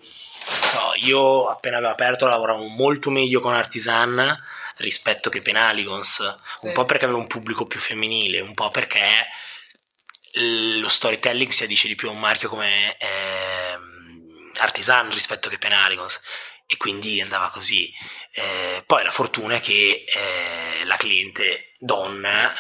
so, 0.50 0.94
io 0.96 1.48
appena 1.48 1.78
avevo 1.78 1.92
aperto 1.92 2.26
lavoravo 2.26 2.64
molto 2.68 3.10
meglio 3.10 3.42
con 3.42 3.54
Artisan 3.54 4.38
rispetto 4.80 5.30
che 5.30 5.42
Penaligons, 5.42 6.38
sì. 6.60 6.68
un 6.68 6.74
po' 6.74 6.86
perché 6.86 7.06
avevo 7.06 7.20
un 7.20 7.28
pubblico 7.28 7.66
più 7.66 7.80
femminile, 7.80 8.40
un 8.40 8.54
po' 8.54 8.70
perché 8.70 9.28
lo 10.34 10.90
storytelling 10.90 11.52
si 11.52 11.64
addice 11.64 11.88
di 11.88 11.96
più 11.96 12.10
a 12.10 12.12
un 12.12 12.20
marchio 12.20 12.50
come 12.50 12.96
eh, 12.98 13.78
Artisan 14.60 15.12
rispetto 15.12 15.50
che 15.50 15.58
Penarigons 15.58 16.22
e 16.66 16.78
quindi 16.78 17.22
andava 17.22 17.50
così. 17.50 17.92
Eh, 18.32 18.84
poi 18.86 19.04
la 19.04 19.12
fortuna 19.12 19.56
è 19.56 19.60
che 19.60 20.06
eh, 20.06 20.86
la 20.86 20.98
cliente 20.98 21.74
donna 21.80 22.54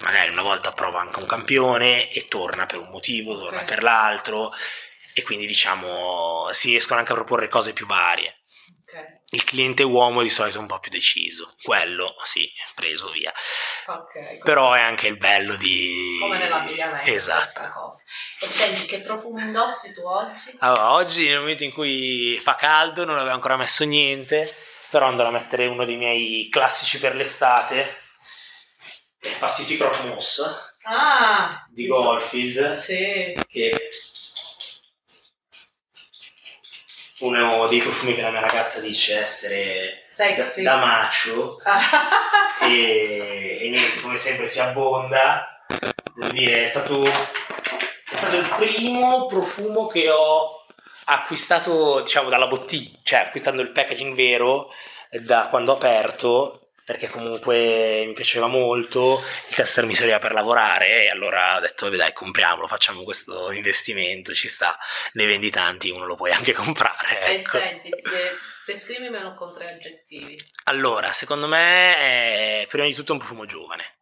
magari 0.00 0.30
una 0.30 0.42
volta 0.42 0.72
prova 0.72 1.00
anche 1.00 1.20
un 1.20 1.26
campione 1.26 2.10
e 2.10 2.26
torna 2.26 2.66
per 2.66 2.78
un 2.78 2.88
motivo, 2.90 3.38
torna 3.38 3.60
okay. 3.60 3.68
per 3.68 3.82
l'altro 3.82 4.52
e 5.12 5.22
quindi 5.22 5.46
diciamo 5.46 6.48
si 6.50 6.70
riescono 6.70 6.98
anche 6.98 7.12
a 7.12 7.16
proporre 7.16 7.48
cose 7.48 7.72
più 7.72 7.86
varie. 7.86 8.38
Il 9.34 9.42
cliente 9.42 9.82
uomo 9.82 10.22
di 10.22 10.30
solito 10.30 10.58
è 10.58 10.60
un 10.60 10.68
po' 10.68 10.78
più 10.78 10.92
deciso, 10.92 11.52
quello 11.64 12.14
sì, 12.22 12.48
preso 12.76 13.10
via. 13.10 13.32
Okay, 13.84 14.38
Però 14.38 14.72
è 14.74 14.80
anche 14.80 15.08
il 15.08 15.16
bello 15.16 15.56
di... 15.56 16.18
Come 16.20 16.38
nell'abbigliamento. 16.38 17.10
Esatto. 17.10 17.90
E 18.40 18.46
senti, 18.46 18.86
che 18.86 19.00
profumo 19.00 19.40
indossi 19.40 19.92
tu 19.92 20.02
oggi? 20.02 20.54
Allora, 20.58 20.92
oggi 20.92 21.26
nel 21.26 21.40
momento 21.40 21.64
in 21.64 21.72
cui 21.72 22.38
fa 22.40 22.54
caldo, 22.54 23.04
non 23.04 23.18
avevo 23.18 23.34
ancora 23.34 23.56
messo 23.56 23.84
niente, 23.84 24.54
però 24.88 25.06
andrò 25.06 25.26
a 25.26 25.32
mettere 25.32 25.66
uno 25.66 25.84
dei 25.84 25.96
miei 25.96 26.48
classici 26.48 27.00
per 27.00 27.16
l'estate, 27.16 28.02
Pacific 29.40 29.80
Rock 29.80 30.04
Moss 30.04 30.74
ah, 30.84 31.66
di 31.70 31.86
Goldfield, 31.86 32.76
sì. 32.76 33.36
che 33.48 33.90
uno 37.24 37.66
dei 37.68 37.80
profumi 37.80 38.14
che 38.14 38.20
la 38.20 38.30
mia 38.30 38.40
ragazza 38.40 38.80
dice 38.80 39.18
essere 39.18 40.04
da, 40.16 40.62
da 40.62 40.76
macio 40.76 41.58
e, 42.62 43.58
e, 43.60 43.68
niente, 43.70 44.00
come 44.00 44.16
sempre 44.16 44.46
si 44.46 44.60
abbonda. 44.60 45.64
Devo 46.14 46.32
dire, 46.32 46.62
è 46.62 46.66
stato, 46.66 47.02
è 47.04 48.14
stato 48.14 48.36
il 48.36 48.48
primo 48.56 49.26
profumo 49.26 49.86
che 49.86 50.10
ho 50.10 50.64
acquistato, 51.06 52.00
diciamo, 52.00 52.28
dalla 52.28 52.46
bottiglia, 52.46 52.98
cioè 53.02 53.20
acquistando 53.20 53.62
il 53.62 53.72
packaging 53.72 54.14
vero 54.14 54.70
da 55.10 55.48
quando 55.48 55.72
ho 55.72 55.76
aperto 55.76 56.63
perché 56.84 57.08
comunque 57.08 58.04
mi 58.06 58.12
piaceva 58.12 58.46
molto, 58.46 59.22
il 59.48 59.54
tester 59.54 59.86
mi 59.86 59.94
serviva 59.94 60.18
per 60.18 60.32
lavorare 60.32 61.04
e 61.04 61.08
allora 61.08 61.56
ho 61.56 61.60
detto 61.60 61.88
dai 61.88 62.12
compriamolo, 62.12 62.66
facciamo 62.66 63.02
questo 63.02 63.50
investimento, 63.52 64.34
ci 64.34 64.48
sta, 64.48 64.78
ne 65.12 65.24
vendi 65.24 65.50
tanti, 65.50 65.88
uno 65.88 66.04
lo 66.04 66.14
puoi 66.14 66.32
anche 66.32 66.52
comprare. 66.54 67.20
Ecco. 67.20 67.56
E 67.56 67.60
senti, 67.60 67.90
descrivimelo 68.66 69.34
con 69.34 69.54
tre 69.54 69.70
aggettivi. 69.70 70.38
Allora, 70.64 71.12
secondo 71.14 71.46
me 71.46 71.96
è 71.96 72.66
prima 72.68 72.86
di 72.86 72.94
tutto 72.94 73.12
un 73.12 73.18
profumo 73.18 73.46
giovane, 73.46 73.96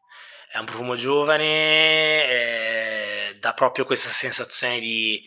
è 0.50 0.58
un 0.58 0.64
profumo 0.64 0.96
giovane, 0.96 2.28
eh, 2.28 3.36
dà 3.38 3.54
proprio 3.54 3.84
questa 3.84 4.10
sensazione 4.10 4.80
di, 4.80 5.24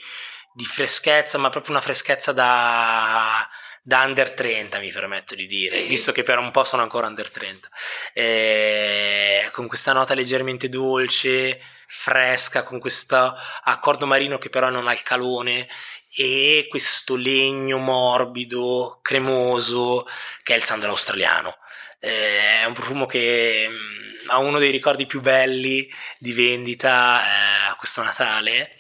di 0.54 0.66
freschezza, 0.66 1.38
ma 1.38 1.50
proprio 1.50 1.72
una 1.72 1.82
freschezza 1.82 2.34
da 2.34 3.48
da 3.88 4.02
under 4.02 4.32
30 4.32 4.80
mi 4.80 4.92
permetto 4.92 5.36
di 5.36 5.46
dire, 5.46 5.82
sì. 5.82 5.86
visto 5.86 6.12
che 6.12 6.24
per 6.24 6.40
un 6.40 6.50
po' 6.50 6.64
sono 6.64 6.82
ancora 6.82 7.06
under 7.06 7.30
30, 7.30 7.70
eh, 8.14 9.50
con 9.52 9.68
questa 9.68 9.94
nota 9.94 10.16
leggermente 10.16 10.70
dolce, 10.70 11.62
fresca, 11.86 12.64
con 12.64 12.80
questo 12.80 13.36
accordo 13.66 14.08
marino 14.08 14.40
che 14.40 14.50
però 14.50 14.72
non 14.72 14.88
ha 14.88 14.92
il 14.92 15.04
calone 15.04 15.68
e 16.16 16.66
questo 16.68 17.16
legno 17.16 17.78
morbido, 17.78 19.02
cremoso, 19.04 20.08
che 20.42 20.54
è 20.54 20.58
il 20.58 20.64
sandalo 20.64 20.94
australiano. 20.94 21.56
Eh, 22.00 22.62
è 22.62 22.66
un 22.66 22.74
profumo 22.74 23.06
che 23.06 23.68
mh, 23.70 23.74
mm, 23.74 24.30
ha 24.30 24.40
uno 24.40 24.58
dei 24.58 24.72
ricordi 24.72 25.06
più 25.06 25.22
belli 25.22 25.88
di 26.18 26.34
vendita 26.34 27.22
eh, 27.22 27.70
a 27.70 27.76
questo 27.76 28.02
Natale 28.02 28.78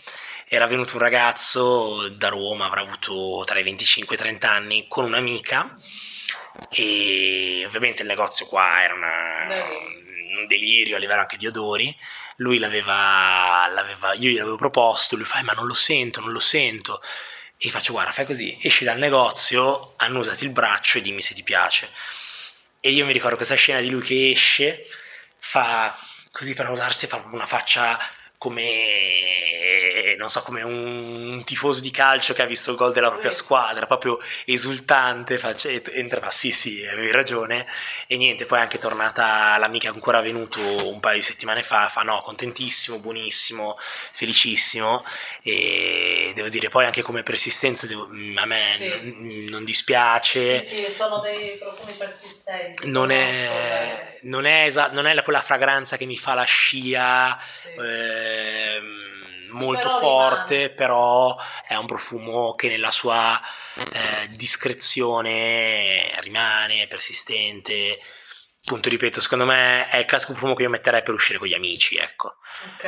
era 0.47 0.67
venuto 0.67 0.93
un 0.93 0.99
ragazzo 0.99 2.09
da 2.09 2.29
Roma, 2.29 2.65
avrà 2.65 2.81
avuto 2.81 3.43
tra 3.45 3.59
i 3.59 3.63
25 3.63 4.15
e 4.15 4.19
i 4.19 4.21
30 4.21 4.49
anni, 4.49 4.87
con 4.87 5.05
un'amica 5.05 5.77
e 6.69 7.63
ovviamente 7.65 8.01
il 8.01 8.07
negozio 8.07 8.45
qua 8.45 8.81
era 8.81 8.93
una, 8.93 9.65
un 10.37 10.47
delirio 10.47 10.95
a 10.95 10.99
livello 10.99 11.21
anche 11.21 11.37
di 11.37 11.47
odori. 11.47 11.95
Lui 12.37 12.59
l'aveva, 12.59 13.67
l'aveva, 13.73 14.13
io 14.13 14.29
gli 14.29 14.37
avevo 14.39 14.57
proposto, 14.57 15.15
lui 15.15 15.25
fa, 15.25 15.39
eh, 15.39 15.43
ma 15.43 15.53
non 15.53 15.65
lo 15.67 15.73
sento, 15.73 16.21
non 16.21 16.31
lo 16.31 16.39
sento. 16.39 17.01
E 17.57 17.69
faccio, 17.69 17.93
guarda, 17.93 18.11
fai 18.11 18.25
così, 18.25 18.57
esci 18.61 18.83
dal 18.83 18.97
negozio, 18.97 19.93
annusati 19.97 20.43
il 20.43 20.51
braccio 20.51 20.97
e 20.97 21.01
dimmi 21.01 21.21
se 21.21 21.33
ti 21.33 21.43
piace. 21.43 21.89
E 22.79 22.91
io 22.91 23.05
mi 23.05 23.13
ricordo 23.13 23.37
questa 23.37 23.55
scena 23.55 23.79
di 23.79 23.89
lui 23.89 24.01
che 24.01 24.31
esce, 24.31 24.85
fa 25.39 25.97
così 26.31 26.53
per 26.53 26.65
annusarsi, 26.65 27.07
fa 27.07 27.23
una 27.31 27.45
faccia 27.45 27.97
come 28.37 29.24
non 30.17 30.29
so 30.29 30.41
come 30.41 30.61
un 30.61 31.43
tifoso 31.43 31.81
di 31.81 31.91
calcio 31.91 32.33
che 32.33 32.41
ha 32.41 32.45
visto 32.45 32.71
il 32.71 32.77
gol 32.77 32.93
della 32.93 33.09
propria 33.09 33.31
squadra 33.31 33.85
proprio 33.85 34.19
esultante 34.45 35.37
faccia, 35.37 35.69
entra 35.69 36.19
fa 36.19 36.31
sì 36.31 36.51
sì 36.51 36.85
avevi 36.85 37.11
ragione. 37.11 37.65
E 38.07 38.17
niente 38.17 38.45
poi 38.45 38.59
è 38.59 38.61
anche 38.61 38.77
tornata 38.77 39.57
l'amica 39.57 39.89
ancora 39.89 40.21
venuto 40.21 40.59
un 40.87 40.99
paio 40.99 41.17
di 41.17 41.23
settimane 41.23 41.63
fa 41.63 41.89
fa 41.89 42.01
no 42.01 42.21
contentissimo 42.21 42.99
buonissimo 42.99 43.77
felicissimo 44.13 45.03
e 45.41 46.31
devo 46.35 46.49
dire 46.49 46.69
poi 46.69 46.85
anche 46.85 47.01
come 47.01 47.23
persistenza 47.23 47.87
devo, 47.87 48.03
a 48.35 48.45
me 48.45 48.73
sì. 48.75 48.87
non, 48.87 49.45
non, 49.49 49.63
dispiace. 49.65 50.63
Sì, 50.63 50.85
sì 50.85 50.91
sono 50.91 51.19
dei 51.19 51.57
profumi 51.57 51.93
persistenti 51.93 52.89
non 52.89 53.11
è, 53.11 54.19
non 54.23 54.45
è, 54.45 54.65
esa- 54.65 54.89
non 54.91 55.07
è 55.07 55.23
quella 55.23 55.41
fragranza 55.41 55.97
che 55.97 56.05
mi 56.05 56.17
fa 56.17 56.33
la 56.33 56.43
scia 56.43 57.37
sì. 57.41 57.69
eh, 57.79 58.75
Ehm, 58.75 59.24
molto 59.51 59.87
però 59.87 59.99
forte, 59.99 60.55
rimane. 60.55 60.73
però 60.73 61.35
è 61.67 61.75
un 61.75 61.85
profumo 61.85 62.55
che 62.55 62.69
nella 62.69 62.91
sua 62.91 63.39
eh, 63.93 64.27
discrezione 64.29 66.11
rimane 66.21 66.87
persistente. 66.87 67.97
Appunto, 68.63 68.89
ripeto, 68.89 69.21
secondo 69.21 69.45
me 69.45 69.87
è 69.89 69.97
il 69.97 70.05
classico 70.05 70.31
profumo 70.31 70.55
che 70.55 70.63
io 70.63 70.69
metterei 70.69 71.03
per 71.03 71.13
uscire 71.13 71.37
con 71.37 71.47
gli 71.47 71.53
amici, 71.53 71.97
ecco. 71.97 72.37
Ok. 72.75 72.85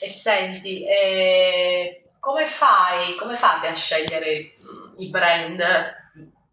E 0.00 0.08
senti, 0.08 0.86
eh, 0.86 2.12
come 2.20 2.46
fai, 2.46 3.14
come 3.16 3.36
fate 3.36 3.66
a 3.66 3.74
scegliere 3.74 4.32
mm, 4.32 5.00
i 5.00 5.08
brand 5.10 6.02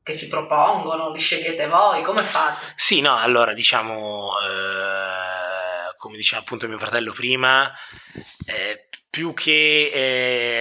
che 0.03 0.17
si 0.17 0.27
propongono? 0.27 1.11
Li 1.11 1.19
scegliete 1.19 1.67
voi? 1.67 2.03
Come 2.03 2.23
fate? 2.23 2.73
Sì, 2.75 3.01
no, 3.01 3.17
allora 3.17 3.53
diciamo... 3.53 4.33
Eh, 4.39 5.31
come 6.01 6.17
diceva 6.17 6.41
appunto 6.41 6.67
mio 6.67 6.79
fratello 6.79 7.13
prima, 7.13 7.71
eh, 8.47 8.87
più 9.11 9.33
che 9.33 9.91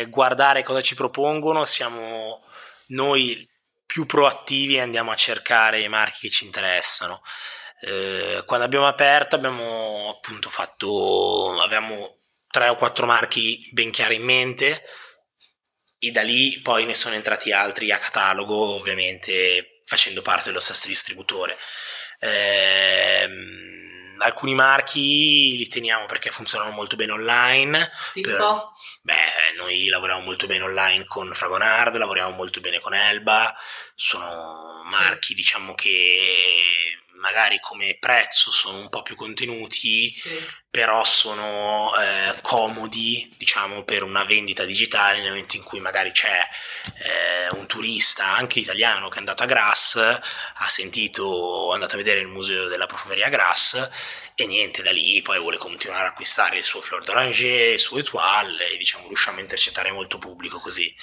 eh, 0.01 0.07
guardare 0.11 0.65
cosa 0.65 0.83
ci 0.83 0.97
propongono, 0.97 1.65
siamo 1.65 2.45
noi 2.89 3.49
più 3.87 4.07
proattivi 4.07 4.75
e 4.75 4.81
andiamo 4.81 5.13
a 5.13 5.17
cercare 5.17 5.81
i 5.81 5.89
marchi 5.89 6.23
che 6.23 6.31
ci 6.31 6.45
interessano. 6.45 7.23
Eh, 7.83 8.43
quando 8.45 8.67
abbiamo 8.67 8.89
aperto 8.89 9.37
abbiamo 9.37 10.11
appunto 10.11 10.51
fatto, 10.51 11.61
avevamo 11.61 12.19
tre 12.51 12.69
o 12.69 12.77
quattro 12.77 13.07
marchi 13.07 13.69
ben 13.73 13.93
chiari 13.93 14.17
in 14.17 14.25
mente 14.25 14.83
e 15.99 16.11
da 16.11 16.23
lì 16.23 16.61
poi 16.61 16.85
ne 16.87 16.95
sono 16.95 17.15
entrati 17.15 17.53
altri 17.53 17.93
a 17.93 17.99
catalogo, 17.99 18.75
ovviamente 18.75 19.83
facendo 19.85 20.23
parte 20.23 20.49
dello 20.49 20.61
stesso 20.61 20.89
distributore. 20.89 21.57
Ehm, 22.19 23.80
alcuni 24.21 24.55
marchi 24.55 25.57
li 25.57 25.69
teniamo 25.69 26.07
perché 26.07 26.31
funzionano 26.31 26.71
molto 26.71 26.97
bene 26.97 27.13
online. 27.13 27.91
Tipo? 28.13 28.29
Per, 28.29 28.39
beh, 29.03 29.57
noi 29.57 29.89
lavoriamo 29.89 30.23
molto 30.23 30.47
bene 30.47 30.65
online 30.65 31.05
con 31.05 31.33
Fragonard, 31.33 31.97
lavoriamo 31.97 32.31
molto 32.35 32.61
bene 32.61 32.81
con 32.81 32.95
Elba, 32.95 33.55
sono 33.95 34.83
marchi 34.91 35.29
sì. 35.29 35.35
diciamo 35.35 35.75
che 35.75 36.80
magari 37.21 37.61
come 37.61 37.97
prezzo 37.99 38.51
sono 38.51 38.79
un 38.79 38.89
po' 38.89 39.03
più 39.03 39.15
contenuti, 39.15 40.11
sì. 40.11 40.31
però 40.71 41.05
sono 41.05 41.93
eh, 41.97 42.35
comodi, 42.41 43.31
diciamo, 43.37 43.85
per 43.85 44.03
una 44.03 44.25
vendita 44.25 44.65
digitale 44.65 45.19
nel 45.21 45.29
momento 45.29 45.57
in 45.57 45.63
cui 45.63 45.81
magari 45.81 46.13
c'è 46.13 46.41
eh, 46.99 47.59
un 47.59 47.67
turista, 47.67 48.35
anche 48.35 48.59
italiano, 48.59 49.09
che 49.09 49.17
è 49.17 49.19
andato 49.19 49.43
a 49.43 49.47
Grasse, 49.47 50.01
ha 50.55 50.69
sentito, 50.69 51.71
è 51.71 51.75
andato 51.75 51.95
a 51.95 51.99
vedere 51.99 52.21
il 52.21 52.29
museo 52.29 52.67
della 52.67 52.87
profumeria 52.87 53.29
Grasse 53.29 53.91
e 54.43 54.47
niente, 54.47 54.83
da 54.83 54.91
lì 54.91 55.21
poi 55.23 55.39
vuole 55.39 55.57
continuare 55.57 56.07
a 56.07 56.09
acquistare 56.11 56.59
il 56.59 56.65
suo 56.65 56.81
Fleur 56.81 57.05
d'Oranger, 57.05 57.73
il 57.73 57.79
suo 57.79 57.99
Etoile 57.99 58.71
e 58.71 58.77
diciamo 58.77 59.07
riusciamo 59.07 59.39
a 59.39 59.41
intercettare 59.41 59.91
molto 59.91 60.19
pubblico 60.19 60.59
così. 60.59 60.95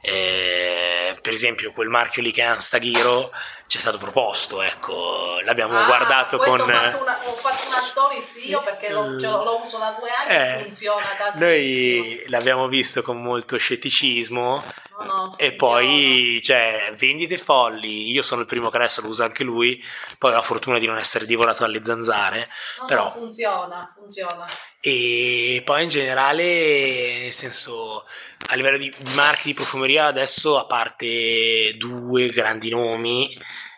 Eh, 0.00 1.16
per 1.20 1.32
esempio 1.32 1.72
quel 1.72 1.88
marchio 1.88 2.22
lì 2.22 2.32
che 2.32 2.42
è 2.42 2.46
Anstaghiro 2.46 3.30
ci 3.66 3.78
è 3.78 3.80
stato 3.80 3.98
proposto, 3.98 4.62
ecco, 4.62 5.40
l'abbiamo 5.44 5.78
ah, 5.78 5.84
guardato 5.84 6.38
con... 6.38 6.60
Ho 6.60 6.66
fatto, 6.66 7.02
una, 7.02 7.20
ho 7.24 7.32
fatto 7.32 7.68
una 7.68 7.78
stories 7.78 8.44
io 8.44 8.60
perché 8.62 8.90
lo, 8.90 9.08
lo 9.08 9.60
uso 9.62 9.78
da 9.78 9.96
due 9.98 10.10
anni 10.10 10.30
eh, 10.30 10.58
e 10.58 10.62
funziona 10.64 11.06
tantissimo. 11.16 11.44
Noi 11.44 12.24
l'abbiamo 12.26 12.66
visto 12.66 13.02
con 13.02 13.22
molto 13.22 13.56
scetticismo 13.56 14.64
no, 15.04 15.34
e 15.36 15.52
poi, 15.52 16.40
cioè, 16.42 16.92
vendite 16.96 17.38
folli, 17.38 18.10
io 18.10 18.22
sono 18.22 18.42
il 18.42 18.46
primo 18.46 18.70
che 18.70 18.76
adesso 18.76 19.00
lo 19.00 19.08
usa 19.08 19.24
anche 19.24 19.44
lui, 19.44 19.82
poi 20.18 20.32
ho 20.32 20.34
la 20.34 20.42
fortuna 20.42 20.78
di 20.78 20.86
non 20.86 20.98
essere 20.98 21.26
divorato 21.26 21.62
dalle 21.62 21.82
zanzare, 21.84 22.48
no, 22.78 22.84
però... 22.86 23.04
No, 23.04 23.10
funziona, 23.10 23.94
funziona. 23.96 24.46
E 24.80 25.60
poi 25.64 25.82
in 25.82 25.88
generale, 25.88 27.18
nel 27.22 27.32
senso, 27.32 28.06
a 28.48 28.54
livello 28.54 28.78
di 28.78 28.92
marchi 29.14 29.48
di 29.48 29.54
profumeria 29.54 30.06
adesso, 30.06 30.58
a 30.58 30.64
parte 30.64 31.74
due 31.76 32.28
grandi 32.30 32.70
nomi, 32.70 33.36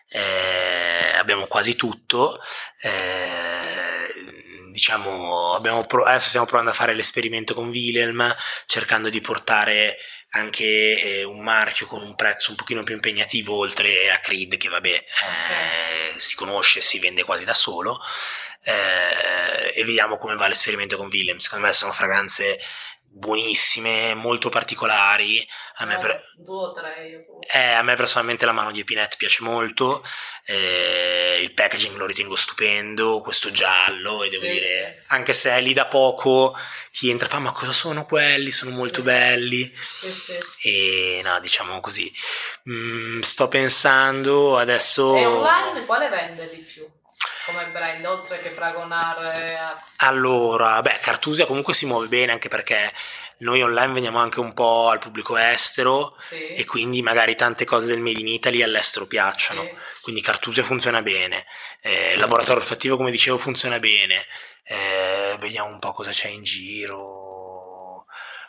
eh, 0.08 1.12
abbiamo 1.16 1.46
quasi 1.46 1.74
tutto. 1.74 2.38
Eh, 2.80 3.72
diciamo, 4.70 5.58
pro- 5.86 6.04
adesso 6.04 6.28
stiamo 6.28 6.46
provando 6.46 6.70
a 6.70 6.74
fare 6.74 6.94
l'esperimento 6.94 7.54
con 7.54 7.68
Wilhelm, 7.68 8.34
cercando 8.66 9.08
di 9.08 9.20
portare 9.20 9.96
anche 10.34 10.64
eh, 11.20 11.24
un 11.24 11.40
marchio 11.40 11.86
con 11.86 12.02
un 12.02 12.14
prezzo 12.14 12.50
un 12.50 12.56
pochino 12.56 12.82
più 12.82 12.94
impegnativo 12.94 13.56
oltre 13.56 14.10
a 14.10 14.18
Creed 14.18 14.56
che 14.56 14.68
vabbè. 14.68 14.88
Eh, 14.88 16.18
si 16.18 16.36
conosce 16.36 16.80
si 16.80 16.98
vende 16.98 17.24
quasi 17.24 17.44
da 17.44 17.54
solo 17.54 18.00
eh, 18.64 19.72
e 19.74 19.84
vediamo 19.84 20.18
come 20.18 20.36
va 20.36 20.48
l'esperimento 20.48 20.96
con 20.96 21.08
Willem. 21.10 21.38
Secondo 21.38 21.66
me 21.66 21.72
sono 21.72 21.92
fragranze 21.92 22.58
buonissime, 23.14 24.14
molto 24.14 24.48
particolari. 24.48 25.46
A 25.76 25.84
me, 25.84 25.98
per... 25.98 26.22
due 26.36 26.64
o 26.66 26.72
tre. 26.72 27.26
eh, 27.52 27.72
a 27.72 27.82
me 27.82 27.94
personalmente 27.94 28.44
la 28.46 28.52
mano 28.52 28.72
di 28.72 28.80
Epinette 28.80 29.16
piace 29.18 29.42
molto, 29.42 30.02
eh, 30.46 31.38
il 31.42 31.52
packaging 31.52 31.96
lo 31.96 32.06
ritengo 32.06 32.36
stupendo, 32.36 33.20
questo 33.20 33.50
giallo 33.50 34.22
e 34.22 34.30
devo 34.30 34.44
Sì, 34.44 34.50
dire, 34.50 34.98
sì. 35.00 35.12
anche 35.12 35.32
se 35.32 35.50
è 35.50 35.60
lì 35.60 35.72
da 35.72 35.86
poco, 35.86 36.56
chi 36.90 37.10
entra 37.10 37.28
fa 37.28 37.38
ma 37.38 37.52
cosa 37.52 37.72
sono 37.72 38.04
quelli? 38.06 38.50
Sono 38.50 38.70
molto 38.70 39.00
Sì. 39.00 39.02
belli. 39.02 39.74
E 40.62 41.20
no, 41.24 41.38
diciamo 41.40 41.80
così. 41.80 42.10
Mm, 42.70 43.20
sto 43.20 43.48
pensando 43.48 44.56
adesso... 44.58 45.16
E 45.16 45.26
online 45.26 45.84
quale 45.84 46.08
vende 46.08 46.48
di 46.48 46.60
più? 46.60 46.86
Come 47.46 47.66
brand, 47.72 48.04
oltre 48.06 48.38
che 48.38 48.50
Fragonare 48.50 49.56
a... 49.58 49.84
Allora, 49.98 50.80
beh, 50.80 50.98
Cartusia 51.00 51.44
comunque 51.46 51.74
si 51.74 51.86
muove 51.86 52.06
bene 52.06 52.32
anche 52.32 52.48
perché 52.48 52.92
noi 53.38 53.62
online 53.62 53.92
veniamo 53.92 54.20
anche 54.20 54.38
un 54.38 54.54
po' 54.54 54.88
al 54.88 55.00
pubblico 55.00 55.36
estero 55.36 56.14
Sì. 56.18 56.54
e 56.54 56.64
quindi 56.64 57.02
magari 57.02 57.34
tante 57.34 57.64
cose 57.64 57.88
del 57.88 57.98
Made 58.00 58.20
in 58.20 58.28
Italy 58.28 58.62
all'estero 58.62 59.06
piacciono. 59.06 59.62
Sì. 59.62 59.70
Quindi 60.02 60.20
Cartusia 60.20 60.62
funziona 60.62 61.02
bene, 61.02 61.44
eh, 61.80 62.16
laboratorio 62.16 62.60
olfattivo 62.60 62.96
come 62.96 63.10
dicevo 63.10 63.38
funziona 63.38 63.80
bene, 63.80 64.26
eh, 64.64 65.36
vediamo 65.40 65.68
un 65.70 65.80
po' 65.80 65.92
cosa 65.92 66.10
c'è 66.12 66.28
in 66.28 66.44
giro. 66.44 67.31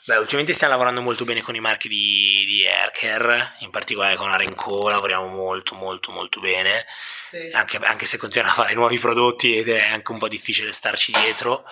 Beh, 0.05 0.17
ultimamente 0.17 0.53
stiamo 0.53 0.73
lavorando 0.73 0.99
molto 1.01 1.23
bene 1.23 1.41
con 1.41 1.55
i 1.55 1.61
marchi 1.61 1.87
di, 1.87 2.43
di 2.45 2.67
Aircare, 2.67 3.55
in 3.59 3.69
particolare 3.69 4.15
con 4.15 4.29
Arenco 4.29 4.89
lavoriamo 4.89 5.27
molto 5.27 5.75
molto 5.75 6.11
molto 6.11 6.41
bene, 6.41 6.85
Sì. 7.25 7.47
anche, 7.53 7.77
anche 7.77 8.05
se 8.05 8.17
continuano 8.17 8.51
a 8.53 8.55
fare 8.55 8.73
nuovi 8.73 8.99
prodotti 8.99 9.55
ed 9.57 9.69
è 9.69 9.81
anche 9.81 10.11
un 10.11 10.17
po' 10.19 10.27
difficile 10.27 10.73
starci 10.73 11.13
dietro, 11.13 11.63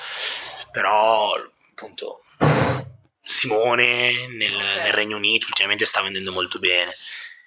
però 0.71 1.33
appunto 1.71 2.23
Simone 3.21 4.27
nel, 4.27 4.55
Ok. 4.55 4.81
nel 4.83 4.93
Regno 4.93 5.17
Unito 5.17 5.47
ultimamente 5.47 5.85
sta 5.85 6.01
vendendo 6.01 6.31
molto 6.31 6.57
bene 6.57 6.91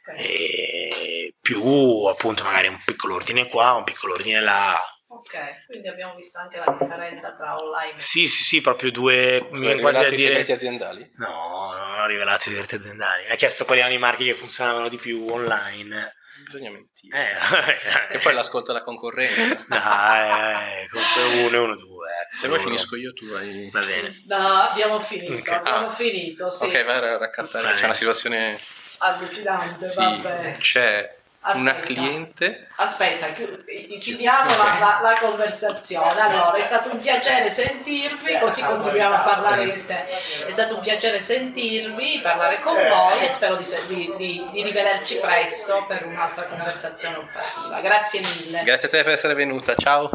Ok. 0.06 0.14
e 0.18 1.34
più 1.40 2.04
appunto 2.04 2.44
magari 2.44 2.68
un 2.68 2.78
piccolo 2.84 3.14
ordine 3.14 3.48
qua, 3.48 3.72
un 3.72 3.84
piccolo 3.84 4.12
ordine 4.14 4.40
là. 4.40 4.78
Ok, 5.26 5.66
quindi 5.66 5.88
abbiamo 5.88 6.14
visto 6.14 6.38
anche 6.38 6.58
la 6.58 6.76
differenza 6.78 7.34
tra 7.34 7.56
online 7.56 7.96
e 7.96 8.00
Sì, 8.00 8.28
sì, 8.28 8.42
sì, 8.42 8.60
proprio 8.60 8.90
due, 8.90 9.46
mi 9.52 9.60
viene 9.60 9.74
Hai 9.76 9.80
quasi 9.80 9.98
a 9.98 10.02
i 10.06 10.08
segreti 10.18 10.42
dire... 10.42 10.52
aziendali? 10.54 11.10
No, 11.16 11.72
non 11.74 12.00
ho 12.00 12.06
rivelato 12.06 12.42
i 12.48 12.52
segreti 12.52 12.74
aziendali. 12.74 13.24
Mi 13.24 13.30
ha 13.32 13.34
chiesto 13.36 13.64
quali 13.64 13.80
erano 13.80 13.94
i 13.94 13.98
marchi 13.98 14.24
che 14.24 14.34
funzionavano 14.34 14.88
di 14.88 14.96
più 14.98 15.24
online. 15.30 16.14
Bisogna 16.44 16.70
mentire. 16.70 17.18
Eh, 17.18 18.08
Che 18.10 18.18
poi 18.18 18.34
l'ascolta 18.34 18.72
la 18.74 18.82
concorrenza. 18.82 19.64
Dai, 19.66 20.82
eh, 20.82 21.42
uno 21.46 21.56
e 21.56 21.58
uno 21.58 21.76
due. 21.76 22.08
ecco. 22.22 22.36
Se 22.36 22.48
vuoi 22.48 22.60
finisco 22.60 22.96
io, 22.96 23.12
tu 23.14 23.24
hai... 23.34 23.70
Va 23.72 23.80
bene. 23.80 24.22
No, 24.28 24.36
abbiamo 24.36 25.00
finito, 25.00 25.32
Ok. 25.32 25.48
abbiamo 25.52 25.86
Ah. 25.86 25.92
finito, 25.92 26.50
sì. 26.50 26.64
Ok, 26.66 26.84
vai 26.84 26.96
a 26.96 27.16
raccontare. 27.16 27.64
Vai. 27.68 27.76
C'è 27.76 27.84
una 27.84 27.94
situazione... 27.94 28.58
Allucinante, 28.98 29.86
Sì, 29.86 29.96
vabbè. 30.00 30.56
c'è 30.58 31.16
una 31.54 31.70
Aspetta. 31.72 31.86
cliente... 31.86 32.68
Aspetta, 32.76 33.26
chi- 33.28 33.98
chiudiamo 33.98 34.50
la, 34.56 34.76
la- 34.80 34.98
la 35.02 35.16
conversazione. 35.20 36.18
Allora, 36.20 36.54
è 36.54 36.62
stato 36.62 36.90
un 36.92 37.00
piacere 37.00 37.50
sentirvi, 37.52 38.38
così 38.38 38.62
continuiamo 38.62 39.14
a 39.14 39.20
parlare 39.20 39.64
di 39.72 39.84
te. 39.84 40.06
È 40.46 40.50
stato 40.50 40.76
un 40.76 40.80
piacere 40.80 41.20
sentirvi, 41.20 42.20
parlare 42.22 42.60
con 42.60 42.74
voi 42.74 43.20
e 43.20 43.28
spero 43.28 43.56
di- 43.56 44.12
di- 44.16 44.44
di 44.52 44.62
rivederci 44.62 45.16
presto 45.16 45.84
per 45.86 46.06
un'altra 46.06 46.44
conversazione 46.44 47.16
olfattiva. 47.16 47.80
Grazie 47.80 48.20
mille. 48.20 48.62
Grazie 48.62 48.88
a 48.88 48.90
te 48.90 49.02
per 49.02 49.12
essere 49.12 49.34
venuta, 49.34 49.74
ciao! 49.74 50.10